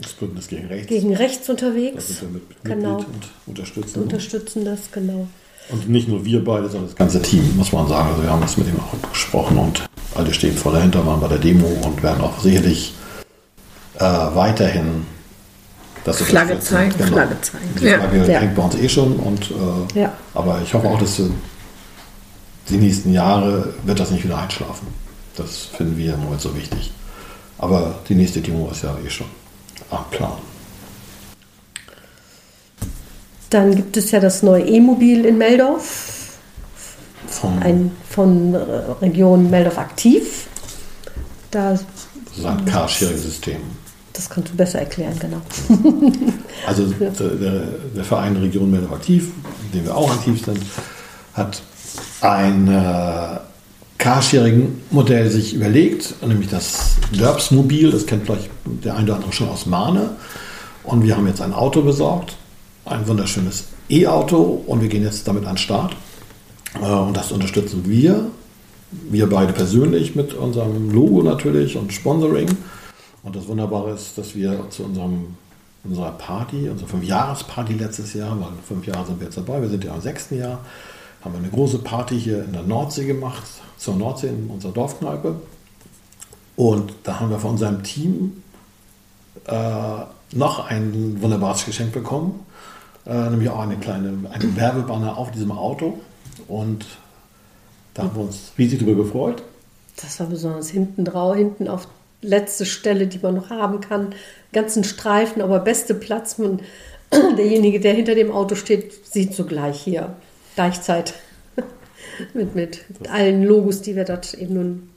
Das 0.00 0.12
Bündnis 0.12 0.48
gegen 0.48 0.66
Rechts. 0.68 0.86
gegen 0.88 1.14
Rechts 1.14 1.46
da 1.46 1.52
unterwegs. 1.52 2.08
sind 2.08 2.20
wir 2.22 2.28
mit 2.40 2.42
Genau. 2.64 2.98
Mitglied 2.98 3.06
und 3.16 3.30
unterstützen. 3.46 4.02
Unterstützen 4.02 4.64
das, 4.64 4.80
genau. 4.92 5.26
Und 5.70 5.88
nicht 5.88 6.08
nur 6.08 6.24
wir 6.24 6.44
beide, 6.44 6.68
sondern 6.68 6.88
das 6.88 6.96
ganze 6.96 7.22
Team, 7.22 7.56
muss 7.56 7.72
man 7.72 7.86
sagen. 7.88 8.08
Also 8.10 8.22
wir 8.22 8.30
haben 8.30 8.40
das 8.40 8.56
mit 8.56 8.66
ihm 8.68 8.76
auch 8.80 9.10
gesprochen 9.12 9.56
und 9.58 9.88
alle 10.14 10.32
stehen 10.32 10.56
voll 10.56 10.72
dahinter, 10.72 11.06
waren 11.06 11.20
bei 11.20 11.28
der 11.28 11.38
Demo 11.38 11.66
und 11.84 12.02
werden 12.02 12.20
auch 12.22 12.40
sicherlich 12.40 12.94
äh, 13.98 14.02
weiterhin 14.02 15.06
das 16.04 16.16
Flagge 16.22 16.54
unterstützen. 16.54 16.74
zeigen, 16.74 16.94
Genau. 16.98 17.12
Flagge 17.12 17.40
zeigen. 17.42 17.64
Die 17.80 17.84
Ja. 17.84 17.98
Flagge 18.00 18.32
Ja. 18.32 18.38
hängt 18.40 18.54
bei 18.56 18.62
uns 18.62 18.74
eh 18.76 18.88
schon 18.88 19.16
und 19.16 19.50
äh, 19.94 20.00
Ja. 20.00 20.12
aber 20.34 20.60
ich 20.64 20.72
hoffe 20.74 20.88
auch, 20.88 20.98
dass 20.98 21.20
die 22.68 22.76
nächsten 22.76 23.12
Jahre 23.12 23.74
wird 23.84 24.00
das 24.00 24.10
nicht 24.10 24.24
wieder 24.24 24.38
einschlafen. 24.38 24.86
Das 25.36 25.66
finden 25.66 25.96
wir 25.96 26.14
im 26.14 26.22
Moment 26.24 26.40
so 26.40 26.56
wichtig. 26.56 26.90
Aber 27.58 27.98
die 28.08 28.14
nächste 28.14 28.40
Demo 28.40 28.70
ist 28.72 28.82
ja 28.82 28.96
eh 29.06 29.10
schon 29.10 29.26
am 29.90 30.04
Plan. 30.10 30.32
Dann 33.50 33.74
gibt 33.74 33.96
es 33.96 34.10
ja 34.12 34.20
das 34.20 34.42
neue 34.42 34.64
E-Mobil 34.64 35.24
in 35.24 35.38
Meldorf, 35.38 36.38
Vom, 37.26 37.58
ein, 37.60 37.90
von 38.08 38.54
äh, 38.54 38.58
Region 39.00 39.50
Meldorf 39.50 39.78
aktiv. 39.78 40.46
Da, 41.50 41.72
das 41.72 41.82
ist 42.36 42.44
ein 42.44 42.64
Carsharing-System. 42.64 43.60
das 44.12 44.30
kannst 44.30 44.52
du 44.52 44.56
besser 44.56 44.80
erklären, 44.80 45.18
genau. 45.18 45.40
Also 46.66 46.86
der, 46.86 47.10
der, 47.96 48.04
Verein 48.04 48.36
Region 48.36 48.70
Meldorf 48.70 48.92
aktiv, 48.92 49.30
in 49.64 49.80
dem 49.80 49.86
wir 49.86 49.96
auch 49.96 50.12
aktiv 50.12 50.44
sind, 50.44 50.60
hat 51.34 51.62
ein 52.20 52.68
äh, 52.68 53.40
Carsharing-Modell 54.00 55.30
sich 55.30 55.54
überlegt, 55.54 56.14
nämlich 56.26 56.48
das 56.48 56.96
Derbs-Mobil, 57.12 57.90
das 57.90 58.06
kennt 58.06 58.24
vielleicht 58.24 58.48
der 58.64 58.96
eine 58.96 59.04
oder 59.04 59.16
andere 59.16 59.32
schon 59.32 59.48
aus 59.50 59.66
Mahne. 59.66 60.16
Und 60.84 61.04
wir 61.04 61.16
haben 61.16 61.26
jetzt 61.26 61.42
ein 61.42 61.52
Auto 61.52 61.82
besorgt, 61.82 62.36
ein 62.86 63.06
wunderschönes 63.06 63.64
E-Auto 63.90 64.64
und 64.66 64.80
wir 64.80 64.88
gehen 64.88 65.02
jetzt 65.02 65.28
damit 65.28 65.44
an 65.44 65.52
den 65.52 65.58
Start. 65.58 65.94
Äh, 66.80 66.86
und 66.86 67.14
das 67.14 67.30
unterstützen 67.30 67.82
wir, 67.86 68.26
wir 68.90 69.28
beide 69.28 69.52
persönlich 69.52 70.16
mit 70.16 70.32
unserem 70.32 70.90
Logo 70.90 71.22
natürlich 71.22 71.76
und 71.76 71.92
Sponsoring. 71.92 72.48
Und 73.22 73.36
das 73.36 73.46
Wunderbare 73.48 73.92
ist, 73.92 74.16
dass 74.16 74.34
wir 74.34 74.64
zu 74.70 74.84
unserem, 74.84 75.36
unserer 75.84 76.12
Party, 76.12 76.70
unserer 76.70 76.88
Fünfjahresparty 76.88 77.74
letztes 77.74 78.14
Jahr, 78.14 78.30
weil 78.40 78.48
fünf 78.66 78.86
Jahre 78.86 79.04
sind 79.04 79.20
wir 79.20 79.26
jetzt 79.26 79.36
dabei, 79.36 79.60
wir 79.60 79.68
sind 79.68 79.84
ja 79.84 79.94
im 79.94 80.00
sechsten 80.00 80.38
Jahr, 80.38 80.60
haben 81.22 81.34
wir 81.34 81.38
eine 81.38 81.50
große 81.50 81.78
Party 81.78 82.18
hier 82.18 82.44
in 82.44 82.52
der 82.52 82.62
Nordsee 82.62 83.04
gemacht, 83.04 83.44
zur 83.76 83.96
Nordsee 83.96 84.28
in 84.28 84.48
unserer 84.48 84.72
Dorfkneipe. 84.72 85.36
Und 86.56 86.92
da 87.04 87.20
haben 87.20 87.30
wir 87.30 87.38
von 87.38 87.52
unserem 87.52 87.82
Team 87.82 88.42
äh, 89.46 89.54
noch 90.32 90.66
ein 90.68 91.20
wunderbares 91.20 91.64
Geschenk 91.64 91.92
bekommen, 91.92 92.40
äh, 93.06 93.30
nämlich 93.30 93.48
auch 93.48 93.60
eine 93.60 93.76
kleine 93.76 94.12
eine 94.30 94.56
Werbebanner 94.56 95.16
auf 95.16 95.30
diesem 95.30 95.52
Auto. 95.52 95.98
Und 96.48 96.86
da 97.94 98.04
haben 98.04 98.14
wir 98.14 98.22
uns 98.22 98.52
riesig 98.56 98.80
darüber 98.80 99.04
gefreut. 99.04 99.42
Das 100.00 100.20
war 100.20 100.26
besonders 100.26 100.70
hinten 100.70 101.04
drauf, 101.04 101.36
hinten 101.36 101.68
auf 101.68 101.88
letzte 102.22 102.64
Stelle, 102.66 103.06
die 103.06 103.18
man 103.18 103.34
noch 103.34 103.50
haben 103.50 103.80
kann. 103.80 104.14
Ganzen 104.52 104.84
Streifen, 104.84 105.42
aber 105.42 105.58
beste 105.60 105.94
Platz. 105.94 106.38
Man, 106.38 106.60
derjenige, 107.12 107.80
der 107.80 107.94
hinter 107.94 108.14
dem 108.14 108.30
Auto 108.30 108.54
steht, 108.54 109.06
sieht 109.06 109.34
sogleich 109.34 109.80
hier 109.80 110.14
Deichzeit. 110.60 111.14
mit, 112.34 112.54
mit 112.54 112.84
allen 113.10 113.44
Logos, 113.44 113.80
die 113.80 113.96
wir 113.96 114.04
dort 114.04 114.34
eben 114.34 114.54
nun 114.54 114.90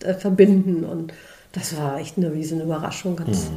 äh, 0.00 0.14
verbinden. 0.14 0.84
Und 0.84 1.12
das 1.52 1.76
war 1.76 1.98
echt 1.98 2.18
eine 2.18 2.32
riesen 2.32 2.60
Überraschung. 2.60 3.16
Ganz 3.16 3.50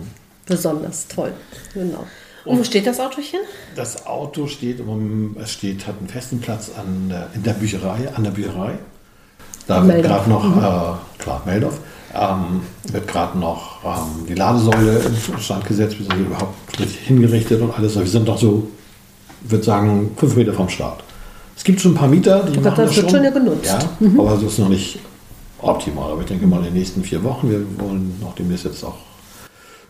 besonders 0.45 1.07
toll. 1.07 1.33
Genau. 1.73 2.05
Und 2.45 2.59
wo 2.59 2.63
steht 2.63 2.85
das 2.85 2.99
Autochen? 2.99 3.39
Das 3.75 4.05
Auto 4.05 4.45
steht, 4.45 4.79
um, 4.79 5.35
es 5.41 5.51
steht, 5.51 5.87
hat 5.87 5.97
einen 5.97 6.07
festen 6.07 6.39
Platz 6.39 6.69
an 6.77 7.09
der, 7.09 7.29
in 7.33 7.41
der 7.41 7.53
Bücherei, 7.53 8.07
an 8.13 8.23
der 8.23 8.31
Bücherei. 8.31 8.77
Da 9.65 9.87
wird 9.87 10.03
gerade 10.03 10.29
noch, 10.29 10.45
äh, 10.45 11.17
klar, 11.17 11.41
Meldorf, 11.43 11.79
ähm, 12.13 12.61
wird 12.91 13.07
gerade 13.07 13.39
noch 13.39 13.83
ähm, 13.83 14.27
die 14.29 14.35
Ladesäule 14.35 14.99
in 14.99 15.39
Stand 15.39 15.65
gesetzt, 15.65 15.97
bis 15.97 16.05
sie 16.05 16.21
überhaupt 16.21 16.79
richtig 16.79 16.99
hingerichtet 16.99 17.61
und 17.61 17.71
alles. 17.75 17.97
Wir 17.97 18.05
sind 18.05 18.27
noch 18.27 18.37
so, 18.37 18.67
ich 19.43 19.49
würde 19.49 19.63
sagen, 19.63 20.11
fünf 20.15 20.35
Meter 20.35 20.53
vom 20.53 20.69
Start. 20.69 21.03
Es 21.55 21.63
gibt 21.63 21.81
schon 21.81 21.93
ein 21.93 21.95
paar 21.95 22.07
Mieter, 22.07 22.43
die 22.43 22.57
Aber 22.57 22.69
machen 22.71 22.85
das 22.85 22.95
das 22.95 22.97
wird 22.97 23.11
schon 23.11 23.23
ja 23.23 23.29
genutzt. 23.29 23.65
Ja, 23.65 23.79
aber 24.17 24.33
es 24.33 24.43
ist 24.43 24.59
noch 24.59 24.69
nicht 24.69 24.99
optimal. 25.59 26.11
Aber 26.11 26.21
ich 26.21 26.27
denke 26.27 26.47
mal 26.47 26.57
in 26.59 26.65
den 26.65 26.73
nächsten 26.73 27.03
vier 27.03 27.23
Wochen, 27.23 27.49
wir 27.49 27.65
wollen 27.79 28.19
noch 28.21 28.35
demnächst 28.35 28.65
jetzt 28.65 28.83
auch 28.83 28.95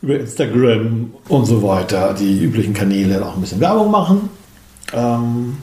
über 0.02 0.20
Instagram 0.20 1.14
und 1.30 1.46
so 1.46 1.64
weiter, 1.64 2.14
die 2.14 2.40
üblichen 2.44 2.74
Kanäle 2.74 3.26
auch 3.26 3.36
ein 3.36 3.42
bisschen 3.42 3.60
Werbung 3.60 3.90
machen. 3.90 4.30
Ähm, 4.94 5.58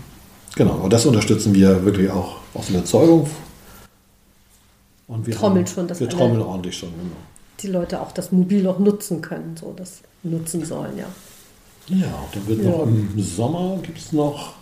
genau, 0.57 0.75
und 0.83 0.93
das 0.93 1.07
unterstützen 1.07 1.55
wir 1.55 1.85
wirklich 1.85 2.11
auch 2.11 2.37
aus 2.55 2.69
Überzeugung. 2.69 3.29
Und 5.07 5.27
wir 5.27 5.35
Trommeln 5.35 5.67
haben, 5.67 5.73
schon, 5.73 5.87
dass 5.87 6.01
Wir 6.01 6.09
trommeln 6.09 6.43
ordentlich 6.43 6.77
schon, 6.77 6.91
genau. 6.91 7.17
Die 7.61 7.69
Leute 7.69 8.01
auch 8.01 8.13
das 8.13 8.33
Mobil 8.33 8.67
auch 8.67 8.79
nutzen 8.79 9.21
können, 9.21 9.57
so 9.61 9.73
das 9.77 10.01
nutzen 10.23 10.65
sollen, 10.65 10.97
ja. 10.97 11.07
Ja, 11.89 12.07
und 12.07 12.35
dann 12.35 12.47
wird 12.47 12.65
noch 12.65 12.83
im 12.87 13.23
Sommer 13.23 13.79
gibt 13.83 13.99
es 13.99 14.13
noch 14.13 14.55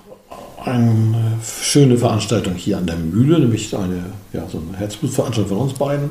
eine 0.64 1.38
schöne 1.42 1.96
Veranstaltung 1.96 2.54
hier 2.54 2.78
an 2.78 2.86
der 2.86 2.96
Mühle, 2.96 3.38
nämlich 3.38 3.74
eine, 3.76 4.12
ja, 4.32 4.46
so 4.48 4.58
eine 4.58 4.76
Herzblutveranstaltung 4.78 5.56
von 5.56 5.68
uns 5.68 5.78
beiden. 5.78 6.10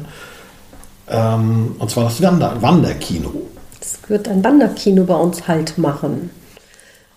Ähm, 1.08 1.76
und 1.78 1.90
zwar 1.90 2.06
das 2.06 2.22
Wander 2.22 2.62
Wanderkino. 2.62 3.32
Es 3.80 3.98
wird 4.08 4.28
ein 4.28 4.44
Wanderkino 4.44 5.04
bei 5.04 5.16
uns 5.16 5.48
halt 5.48 5.78
machen, 5.78 6.32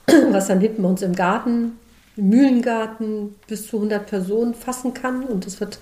was 0.30 0.48
dann 0.48 0.61
hinten 0.61 0.82
bei 0.82 0.88
uns 0.88 1.03
im 1.03 1.14
Garten, 1.14 1.78
im 2.16 2.28
Mühlengarten, 2.28 3.34
bis 3.46 3.68
zu 3.68 3.76
100 3.76 4.07
Personen 4.07 4.55
fassen 4.55 4.94
kann. 4.94 5.24
Und 5.24 5.46
es 5.46 5.61
wird 5.61 5.78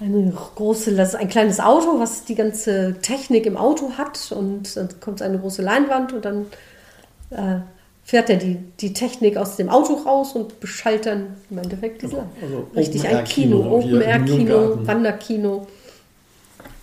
eine 0.00 0.32
große, 0.32 0.94
das 0.94 1.10
ist 1.10 1.14
ein 1.16 1.28
kleines 1.28 1.60
Auto, 1.60 1.98
was 1.98 2.24
die 2.24 2.36
ganze 2.36 2.96
Technik 3.02 3.46
im 3.46 3.56
Auto 3.56 3.92
hat. 3.98 4.32
Und 4.32 4.76
dann 4.76 4.88
kommt 5.00 5.22
eine 5.22 5.38
große 5.38 5.62
Leinwand 5.62 6.12
und 6.12 6.24
dann 6.24 6.46
äh, 7.30 7.60
fährt 8.08 8.30
er 8.30 8.36
die, 8.36 8.56
die 8.80 8.94
Technik 8.94 9.36
aus 9.36 9.56
dem 9.56 9.68
Auto 9.68 9.92
raus 9.92 10.32
und 10.32 10.60
beschallt 10.60 11.04
dann 11.04 11.36
im 11.50 11.58
Endeffekt 11.58 12.00
diese 12.00 12.24
Also 12.40 12.66
Richtig, 12.74 13.06
ein 13.06 13.16
Open-Air-Kino 13.16 13.58
Kino, 13.58 13.82
hier 13.82 13.90
im 13.90 13.96
Open-Air-Kino, 13.96 14.34
Mühlengarten. 14.36 14.86
Wanderkino. 14.86 15.66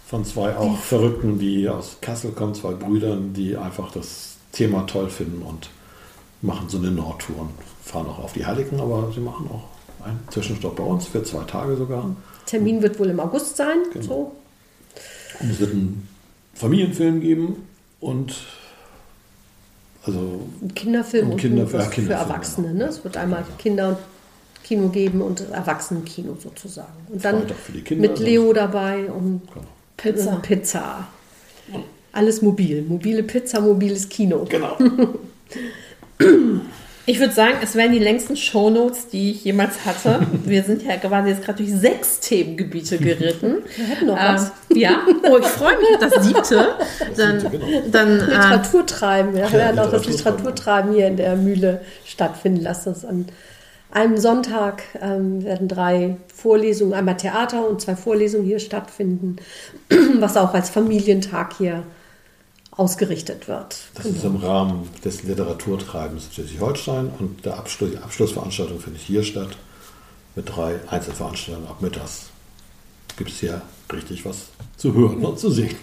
Von 0.05 0.23
zwei 0.23 0.55
auch 0.55 0.77
Verrückten, 0.77 1.39
die 1.39 1.67
aus 1.67 1.97
Kassel 1.99 2.29
kommen, 2.29 2.53
zwei 2.53 2.73
Brüdern, 2.73 3.33
die 3.33 3.57
einfach 3.57 3.91
das 3.91 4.35
Thema 4.51 4.85
toll 4.85 5.09
finden 5.09 5.41
und 5.41 5.71
machen 6.43 6.69
so 6.69 6.77
eine 6.77 6.91
Nordtour 6.91 7.39
und 7.39 7.49
fahren 7.83 8.05
auch 8.05 8.19
auf 8.19 8.33
die 8.33 8.45
Heiligen, 8.45 8.79
aber 8.79 9.11
sie 9.11 9.19
machen 9.19 9.49
auch 9.51 10.05
ein 10.05 10.19
Zwischenstopp 10.29 10.75
bei 10.75 10.83
uns 10.83 11.07
für 11.07 11.23
zwei 11.23 11.43
Tage 11.45 11.75
sogar. 11.75 12.15
Termin 12.45 12.83
wird 12.83 12.99
wohl 12.99 13.09
im 13.09 13.19
August 13.19 13.57
sein. 13.57 13.77
Genau. 13.91 14.05
So. 14.05 14.31
Und 15.39 15.49
es 15.49 15.59
wird 15.59 15.71
einen 15.71 16.07
Familienfilm 16.53 17.19
geben 17.19 17.67
und 17.99 18.35
also 20.05 20.39
Ein 20.61 20.73
Kinderfilm 20.75 21.31
Und 21.31 21.37
Kinder- 21.37 21.63
ein- 21.63 21.67
ja, 21.67 21.73
was 21.73 21.85
für 21.85 21.91
Kinderfilm, 21.91 22.29
Erwachsene. 22.29 22.67
genau. 22.69 22.79
Ne? 22.85 22.89
Es 22.89 23.03
wird 23.03 23.17
einmal 23.17 23.43
Kinderkino 23.57 24.89
geben 24.91 25.21
und 25.21 25.49
Erwachsenenkino 25.51 26.37
sozusagen. 26.41 26.93
Und 27.09 27.23
dann 27.25 27.39
Freitag 27.41 27.57
für 27.57 27.71
die 27.71 27.81
Kinder, 27.81 28.07
mit 28.09 28.19
Leo 28.19 28.53
dabei 28.53 29.05
und 29.11 29.41
Genau. 29.53 29.65
Pizza. 29.97 30.35
Pizza. 30.37 31.07
Alles 32.11 32.41
mobil. 32.41 32.81
Mobile 32.83 33.23
Pizza, 33.23 33.59
mobiles 33.61 34.07
Kino. 34.09 34.45
genau. 34.49 34.77
Ich 37.07 37.19
würde 37.19 37.33
sagen, 37.33 37.57
es 37.61 37.75
wären 37.75 37.91
die 37.91 37.99
längsten 37.99 38.35
Shownotes, 38.35 39.09
die 39.09 39.31
ich 39.31 39.43
jemals 39.43 39.85
hatte. 39.85 40.25
Wir 40.43 40.63
sind 40.63 40.83
ja 40.83 40.97
quasi 40.97 41.29
jetzt 41.29 41.43
gerade 41.43 41.63
durch 41.63 41.73
sechs 41.73 42.19
Themengebiete 42.19 42.97
geritten. 42.97 43.57
Wir 43.75 43.85
hätten 43.85 44.05
noch 44.07 44.17
was. 44.17 44.51
Ähm, 44.71 44.77
ja, 44.77 45.01
oh, 45.29 45.37
ich 45.37 45.45
freue 45.45 45.77
mich 45.77 45.87
auf 45.93 46.09
das 46.09 46.23
siebte. 46.23 46.75
Dann, 47.15 47.39
siebte, 47.39 47.57
genau. 47.57 47.81
dann 47.91 48.19
äh, 48.19 48.23
Literaturtreiben. 48.23 49.33
Wir 49.33 49.51
werden 49.51 49.79
auch 49.79 49.91
das 49.91 50.05
Literaturtreiben. 50.05 50.11
Literaturtreiben 50.11 50.93
hier 50.93 51.07
in 51.07 51.17
der 51.17 51.35
Mühle 51.35 51.81
stattfinden 52.05 52.61
lassen. 52.63 52.93
Das 52.93 53.05
an 53.05 53.27
einem 53.91 54.17
Sonntag 54.17 54.83
ähm, 55.01 55.43
werden 55.43 55.67
drei 55.67 56.17
Vorlesungen, 56.33 56.93
einmal 56.93 57.17
Theater 57.17 57.67
und 57.67 57.81
zwei 57.81 57.95
Vorlesungen 57.95 58.45
hier 58.45 58.59
stattfinden, 58.59 59.37
was 60.19 60.37
auch 60.37 60.53
als 60.53 60.69
Familientag 60.69 61.55
hier 61.57 61.83
ausgerichtet 62.77 63.47
wird. 63.47 63.77
Das 63.95 64.05
ist 64.05 64.23
im 64.23 64.35
Rahmen 64.37 64.89
des 65.03 65.23
Literaturtreibens 65.23 66.27
Schleswig-Holstein 66.33 67.11
und 67.19 67.45
der 67.45 67.57
Abschluss, 67.57 67.91
die 67.91 67.97
Abschlussveranstaltung 67.97 68.79
findet 68.79 69.01
hier 69.01 69.23
statt 69.23 69.49
mit 70.35 70.49
drei 70.53 70.79
Einzelveranstaltungen 70.87 71.69
ab 71.69 71.81
mittags. 71.81 72.27
Gibt 73.17 73.29
es 73.31 73.39
hier 73.39 73.61
richtig 73.93 74.25
was 74.25 74.47
zu 74.77 74.93
hören 74.93 75.23
und 75.23 75.39
zu 75.39 75.49
sehen. 75.51 75.75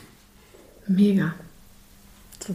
mega. 0.87 1.33
So. 2.47 2.55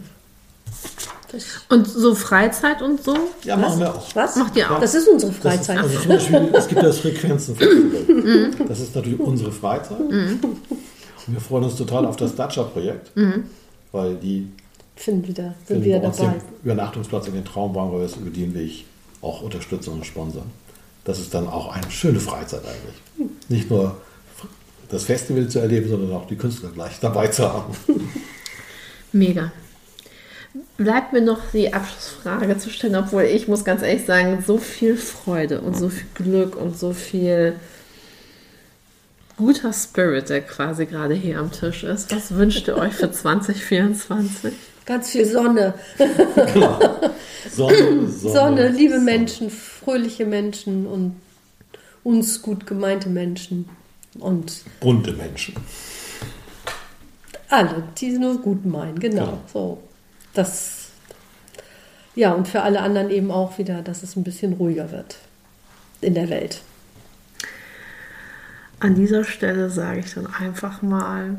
Und 1.68 1.86
so 1.86 2.14
Freizeit 2.14 2.80
und 2.80 3.02
so? 3.02 3.14
Ja, 3.44 3.56
machen 3.56 3.80
wir 3.80 3.94
auch. 3.94 4.14
was? 4.14 4.36
Macht 4.36 4.56
ihr 4.56 4.70
auch? 4.70 4.80
Das 4.80 4.94
ist 4.94 5.08
unsere 5.08 5.30
Das 5.32 5.36
ist, 5.56 5.66
Freizeit. 5.66 5.78
also 5.78 5.98
zum 5.98 6.08
Beispiel, 6.08 6.50
es 6.54 6.68
gibt 6.68 6.82
das 6.82 6.98
Frequenzenfestival. 7.00 8.50
Das 8.68 8.80
ist 8.80 8.94
natürlich 8.94 9.20
unsere 9.20 9.52
Freizeit. 9.52 9.98
Und 10.00 10.40
wir 11.26 11.40
freuen 11.40 11.64
uns 11.64 11.76
total 11.76 12.06
auf 12.06 12.16
das 12.16 12.34
Dacia-Projekt, 12.34 13.10
weil 13.92 14.16
die 14.16 14.48
Finden 14.96 15.28
wieder, 15.28 15.54
sind 15.58 15.66
finden 15.66 15.84
wieder 15.84 16.00
bei 16.00 16.08
uns 16.08 16.16
dabei. 16.16 16.32
den 16.32 16.42
Übernachtungsplatz 16.64 17.28
in 17.28 17.34
den 17.34 17.44
Traumwagen, 17.44 17.92
weil 17.92 18.00
wir 18.00 18.06
es 18.06 18.16
über 18.16 18.30
den 18.30 18.54
Weg 18.54 18.84
auch 19.22 19.42
unterstützen 19.42 19.92
und 19.92 20.04
sponsern. 20.04 20.50
Das 21.04 21.18
ist 21.20 21.32
dann 21.32 21.46
auch 21.48 21.74
eine 21.74 21.90
schöne 21.90 22.20
Freizeit 22.20 22.62
eigentlich. 22.64 23.30
Nicht 23.48 23.70
nur 23.70 23.96
das 24.88 25.04
Festival 25.04 25.48
zu 25.48 25.58
erleben, 25.58 25.88
sondern 25.88 26.12
auch 26.12 26.26
die 26.26 26.36
Künstler 26.36 26.70
gleich 26.70 26.98
dabei 27.00 27.28
zu 27.28 27.50
haben. 27.50 27.74
Mega. 29.12 29.52
Bleibt 30.76 31.12
mir 31.12 31.20
noch 31.20 31.40
die 31.52 31.72
Abschlussfrage 31.72 32.58
zu 32.58 32.70
stellen, 32.70 32.96
obwohl 32.96 33.22
ich 33.22 33.48
muss 33.48 33.64
ganz 33.64 33.82
ehrlich 33.82 34.04
sagen, 34.04 34.42
so 34.46 34.58
viel 34.58 34.96
Freude 34.96 35.60
und 35.60 35.76
so 35.76 35.88
viel 35.88 36.06
Glück 36.14 36.56
und 36.56 36.78
so 36.78 36.92
viel 36.92 37.54
guter 39.38 39.72
Spirit, 39.72 40.28
der 40.28 40.42
quasi 40.42 40.84
gerade 40.84 41.14
hier 41.14 41.38
am 41.38 41.50
Tisch 41.50 41.84
ist. 41.84 42.14
Was 42.14 42.34
wünscht 42.34 42.68
ihr 42.68 42.76
euch 42.76 42.92
für 42.92 43.10
2024? 43.12 44.52
Ganz 44.84 45.10
viel 45.10 45.24
Sonne. 45.26 45.74
Sonne, 45.98 47.12
Sonne, 47.50 48.08
Sonne, 48.08 48.68
liebe 48.68 48.98
Menschen, 49.00 49.50
fröhliche 49.50 50.26
Menschen 50.26 50.86
und 50.86 51.16
uns 52.04 52.42
gut 52.42 52.66
gemeinte 52.66 53.08
Menschen 53.08 53.68
und 54.18 54.62
Bunte 54.80 55.12
Menschen. 55.12 55.54
alle, 57.50 57.82
die 57.98 58.10
es 58.12 58.18
nur 58.18 58.40
gut 58.40 58.64
meinen, 58.64 58.98
genau. 58.98 59.24
Genau. 59.24 59.40
So, 59.52 59.78
das, 60.34 60.86
ja, 62.14 62.32
und 62.32 62.48
für 62.48 62.62
alle 62.62 62.80
anderen 62.80 63.10
eben 63.10 63.30
auch 63.30 63.58
wieder, 63.58 63.82
dass 63.82 64.02
es 64.02 64.16
ein 64.16 64.24
bisschen 64.24 64.54
ruhiger 64.54 64.90
wird 64.90 65.16
in 66.00 66.14
der 66.14 66.28
Welt. 66.30 66.62
An 68.80 68.94
dieser 68.94 69.24
Stelle 69.24 69.70
sage 69.70 70.00
ich 70.00 70.14
dann 70.14 70.26
einfach 70.26 70.82
mal 70.82 71.36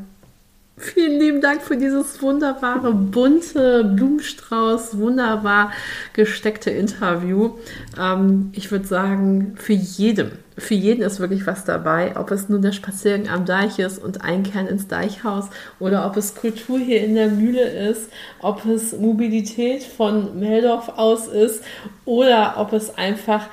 vielen 0.80 1.20
lieben 1.20 1.40
Dank 1.40 1.62
für 1.62 1.76
dieses 1.76 2.20
wunderbare, 2.22 2.92
bunte 2.92 3.84
Blumenstrauß, 3.84 4.98
wunderbar 4.98 5.72
gesteckte 6.14 6.70
Interview. 6.70 7.52
Ähm, 7.98 8.50
ich 8.52 8.70
würde 8.70 8.86
sagen, 8.86 9.54
für 9.56 9.74
jedem, 9.74 10.32
für 10.56 10.74
jeden 10.74 11.02
ist 11.02 11.20
wirklich 11.20 11.46
was 11.46 11.64
dabei, 11.64 12.16
ob 12.16 12.30
es 12.30 12.48
nun 12.48 12.62
der 12.62 12.72
Spaziergang 12.72 13.28
am 13.28 13.44
Deich 13.44 13.78
ist 13.78 14.02
und 14.02 14.22
Einkehren 14.22 14.66
ins 14.66 14.88
Deichhaus 14.88 15.46
oder 15.78 16.06
ob 16.06 16.16
es 16.16 16.34
Kultur 16.34 16.78
hier 16.78 17.04
in 17.04 17.14
der 17.14 17.28
Mühle 17.28 17.88
ist, 17.90 18.10
ob 18.40 18.64
es 18.64 18.96
Mobilität 18.96 19.82
von 19.82 20.38
Meldorf 20.38 20.88
aus 20.96 21.28
ist 21.28 21.62
oder 22.04 22.54
ob 22.56 22.72
es 22.72 22.96
einfach 22.96 23.48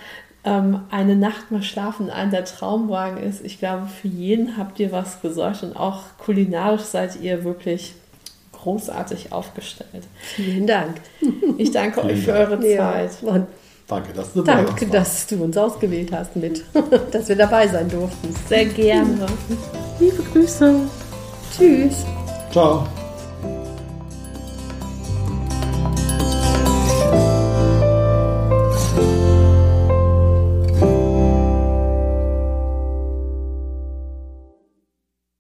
ähm, 0.47 0.79
eine 0.91 1.15
Nacht 1.17 1.51
mal 1.51 1.61
schlafen 1.61 2.09
an 2.09 2.31
der 2.31 2.45
Traumwagen 2.45 3.17
ist. 3.21 3.43
Ich 3.43 3.59
glaube, 3.59 3.87
für 3.87 4.07
jeden 4.07 4.55
habt 4.57 4.79
ihr 4.79 4.91
was 4.93 5.21
gesorgt 5.21 5.61
und 5.63 5.75
auch 5.75 6.03
kulinarisch 6.17 6.83
seid 6.83 7.19
ihr 7.21 7.43
wirklich 7.43 7.93
großartig 8.53 9.33
aufgestellt. 9.33 10.05
Vielen 10.35 10.65
Dank. 10.65 10.95
Ich 11.59 11.71
danke 11.71 12.03
euch 12.03 12.21
für 12.23 12.33
Dank. 12.33 12.51
eure 12.51 12.67
Ja, 12.67 12.93
Zeit. 12.93 13.23
und 13.23 13.47
Danke, 13.87 14.13
dass 14.13 14.33
du 14.33 14.41
dabei 14.43 14.63
danke, 14.65 14.85
dass 14.87 15.25
du 15.27 15.43
uns 15.43 15.57
ausgewählt 15.57 16.11
hast 16.11 16.35
mit, 16.35 16.63
dass 17.11 17.27
wir 17.29 17.35
dabei 17.35 17.67
sein 17.67 17.89
durften. 17.89 18.35
Sehr 18.47 18.65
gerne. 18.65 19.25
Liebe 19.99 20.21
Grüße. 20.23 20.75
Tschüss. 21.57 22.05
Ciao. 22.51 22.85